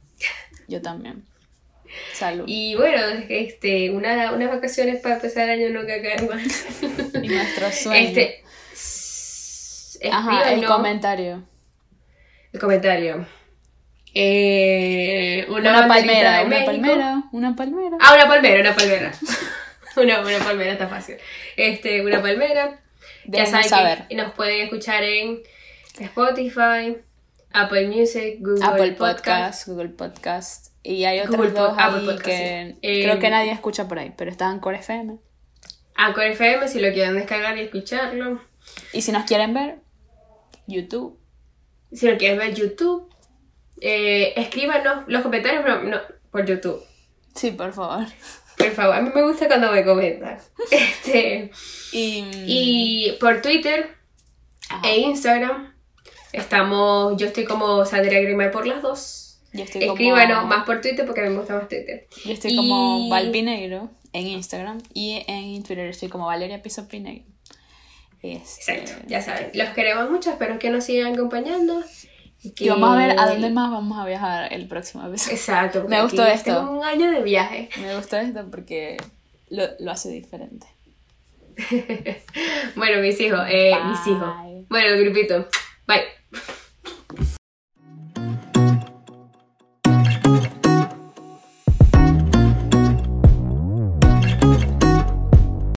Yo 0.67 0.81
también. 0.81 1.23
Salud. 2.13 2.45
Y 2.47 2.75
bueno, 2.75 2.97
este, 3.29 3.91
una, 3.91 4.31
unas 4.31 4.49
vacaciones 4.49 4.99
para 5.01 5.15
empezar 5.15 5.49
el 5.49 5.61
año 5.63 5.79
no 5.81 5.85
cagar 5.87 6.27
mal. 6.27 6.41
Y 7.23 7.27
nuestro 7.27 7.71
sueño. 7.71 8.07
Este. 8.09 8.43
Ajá, 10.11 10.51
el 10.51 10.65
comentario. 10.65 11.43
el 12.51 12.59
comentario. 12.59 13.25
Eh, 14.13 15.45
una, 15.49 15.87
palmera, 15.87 16.39
de 16.39 16.45
una 16.45 16.49
México. 16.49 16.71
palmera, 16.71 17.23
una 17.31 17.55
palmera. 17.55 17.97
Ah, 17.99 18.13
una 18.13 18.27
palmera, 18.27 18.61
una 18.61 18.75
palmera. 18.75 19.11
una, 19.97 20.21
una 20.21 20.39
palmera 20.39 20.73
está 20.73 20.87
fácil. 20.87 21.17
Este, 21.57 22.01
una 22.05 22.21
palmera. 22.21 22.79
ya 23.25 23.45
saben 23.45 23.67
saber. 23.67 24.07
que 24.07 24.15
nos 24.15 24.33
pueden 24.33 24.61
escuchar 24.61 25.03
en 25.03 25.41
Spotify, 25.99 26.97
Apple 27.53 27.87
Music, 27.87 28.37
Google 28.39 28.65
Apple 28.65 28.91
Podcast. 28.91 29.25
Podcast, 29.25 29.67
Google 29.67 29.89
Podcast. 29.89 30.67
Y 30.83 31.05
hay 31.05 31.19
otros 31.21 31.37
Google 31.37 31.51
dos 31.51 31.75
ahí 31.77 32.05
Podcast, 32.05 32.25
que 32.25 32.67
sí. 32.71 32.79
Eh, 32.81 33.03
creo 33.03 33.19
que 33.19 33.29
nadie 33.29 33.51
escucha 33.51 33.87
por 33.87 33.99
ahí, 33.99 34.13
pero 34.15 34.29
está 34.29 34.51
en 34.51 34.59
Core 34.59 34.79
FM. 34.79 35.17
Anchor 35.95 36.25
FM 36.25 36.67
si 36.67 36.79
lo 36.79 36.91
quieren 36.91 37.15
descargar 37.15 37.57
y 37.57 37.61
escucharlo. 37.61 38.41
Y 38.91 39.01
si 39.01 39.11
nos 39.11 39.23
quieren 39.25 39.53
ver, 39.53 39.77
YouTube. 40.67 41.19
Si 41.91 42.09
lo 42.09 42.17
quieren 42.17 42.39
ver 42.39 42.53
YouTube, 42.55 43.12
eh, 43.81 44.33
escríbanos 44.35 45.03
los 45.07 45.21
comentarios 45.23 45.63
no, 45.65 45.83
no, 45.83 45.97
por 46.31 46.45
YouTube. 46.45 46.81
Sí, 47.35 47.51
por 47.51 47.73
favor. 47.73 48.05
Por 48.57 48.69
favor, 48.71 48.95
a 48.95 49.01
mí 49.01 49.09
me 49.13 49.23
gusta 49.23 49.47
cuando 49.47 49.71
me 49.71 49.83
comentan. 49.83 50.37
Este, 50.71 51.51
Y, 51.91 52.23
y 52.47 53.11
por 53.19 53.41
Twitter 53.41 53.89
Ajá. 54.69 54.87
e 54.87 54.97
Instagram 54.99 55.73
Estamos, 56.31 57.15
yo 57.17 57.27
estoy 57.27 57.45
como 57.45 57.85
Sandra 57.85 58.19
Grimay 58.19 58.49
por 58.51 58.65
las 58.65 58.81
dos. 58.81 59.39
Yo 59.53 59.63
estoy 59.63 59.81
como, 59.81 59.93
Escríbanos 59.93 60.47
más 60.47 60.65
por 60.65 60.81
Twitter 60.81 61.05
porque 61.05 61.21
a 61.21 61.23
mí 61.25 61.29
me 61.29 61.37
gusta 61.37 61.53
más 61.55 61.67
Twitter. 61.67 62.07
yo 62.25 62.33
estoy 62.33 62.55
como 62.55 63.05
Y- 63.05 63.09
Valpinegro 63.11 63.91
en 64.13 64.27
Instagram 64.27 64.79
y 64.95 65.23
en 65.27 65.61
Twitter 65.63 65.87
estoy 65.89 66.09
como 66.09 66.25
Valeria 66.25 66.61
Piso 66.63 66.87
Pinegro. 66.87 67.25
Este, 68.23 68.73
Exacto, 68.79 69.05
ya 69.07 69.21
saben. 69.21 69.51
Los 69.53 69.69
queremos 69.69 70.09
mucho, 70.09 70.31
espero 70.31 70.57
que 70.57 70.69
nos 70.71 70.85
sigan 70.85 71.13
acompañando. 71.13 71.83
Y, 72.43 72.51
que- 72.51 72.65
Y 72.65 72.69
vamos 72.69 72.91
a 72.93 72.95
ver 72.97 73.19
a 73.19 73.27
dónde 73.29 73.49
más 73.49 73.71
vamos 73.71 73.97
a 73.97 74.05
viajar 74.05 74.51
el 74.53 74.67
próximo 74.67 75.05
episodio. 75.07 75.35
Exacto. 75.37 75.81
porque 75.81 75.95
Me 75.95 76.01
gustó 76.03 76.25
esto. 76.25 76.55
tengo 76.57 76.71
un 76.79 76.83
año 76.83 77.09
de 77.11 77.21
viaje. 77.23 77.69
Me 77.81 77.95
gustó 77.95 78.17
esto 78.17 78.45
porque 78.51 78.97
lo, 79.49 79.63
lo 79.79 79.91
hace 79.91 80.09
diferente. 80.09 80.67
Bueno, 82.75 83.01
mis 83.01 83.19
hijos, 83.21 83.39
eh, 83.49 83.73
mis 83.87 84.07
hijos. 84.07 84.33
Bueno, 84.69 84.87
el 84.95 85.03
grupito. 85.05 85.47
Bye. 85.87 86.01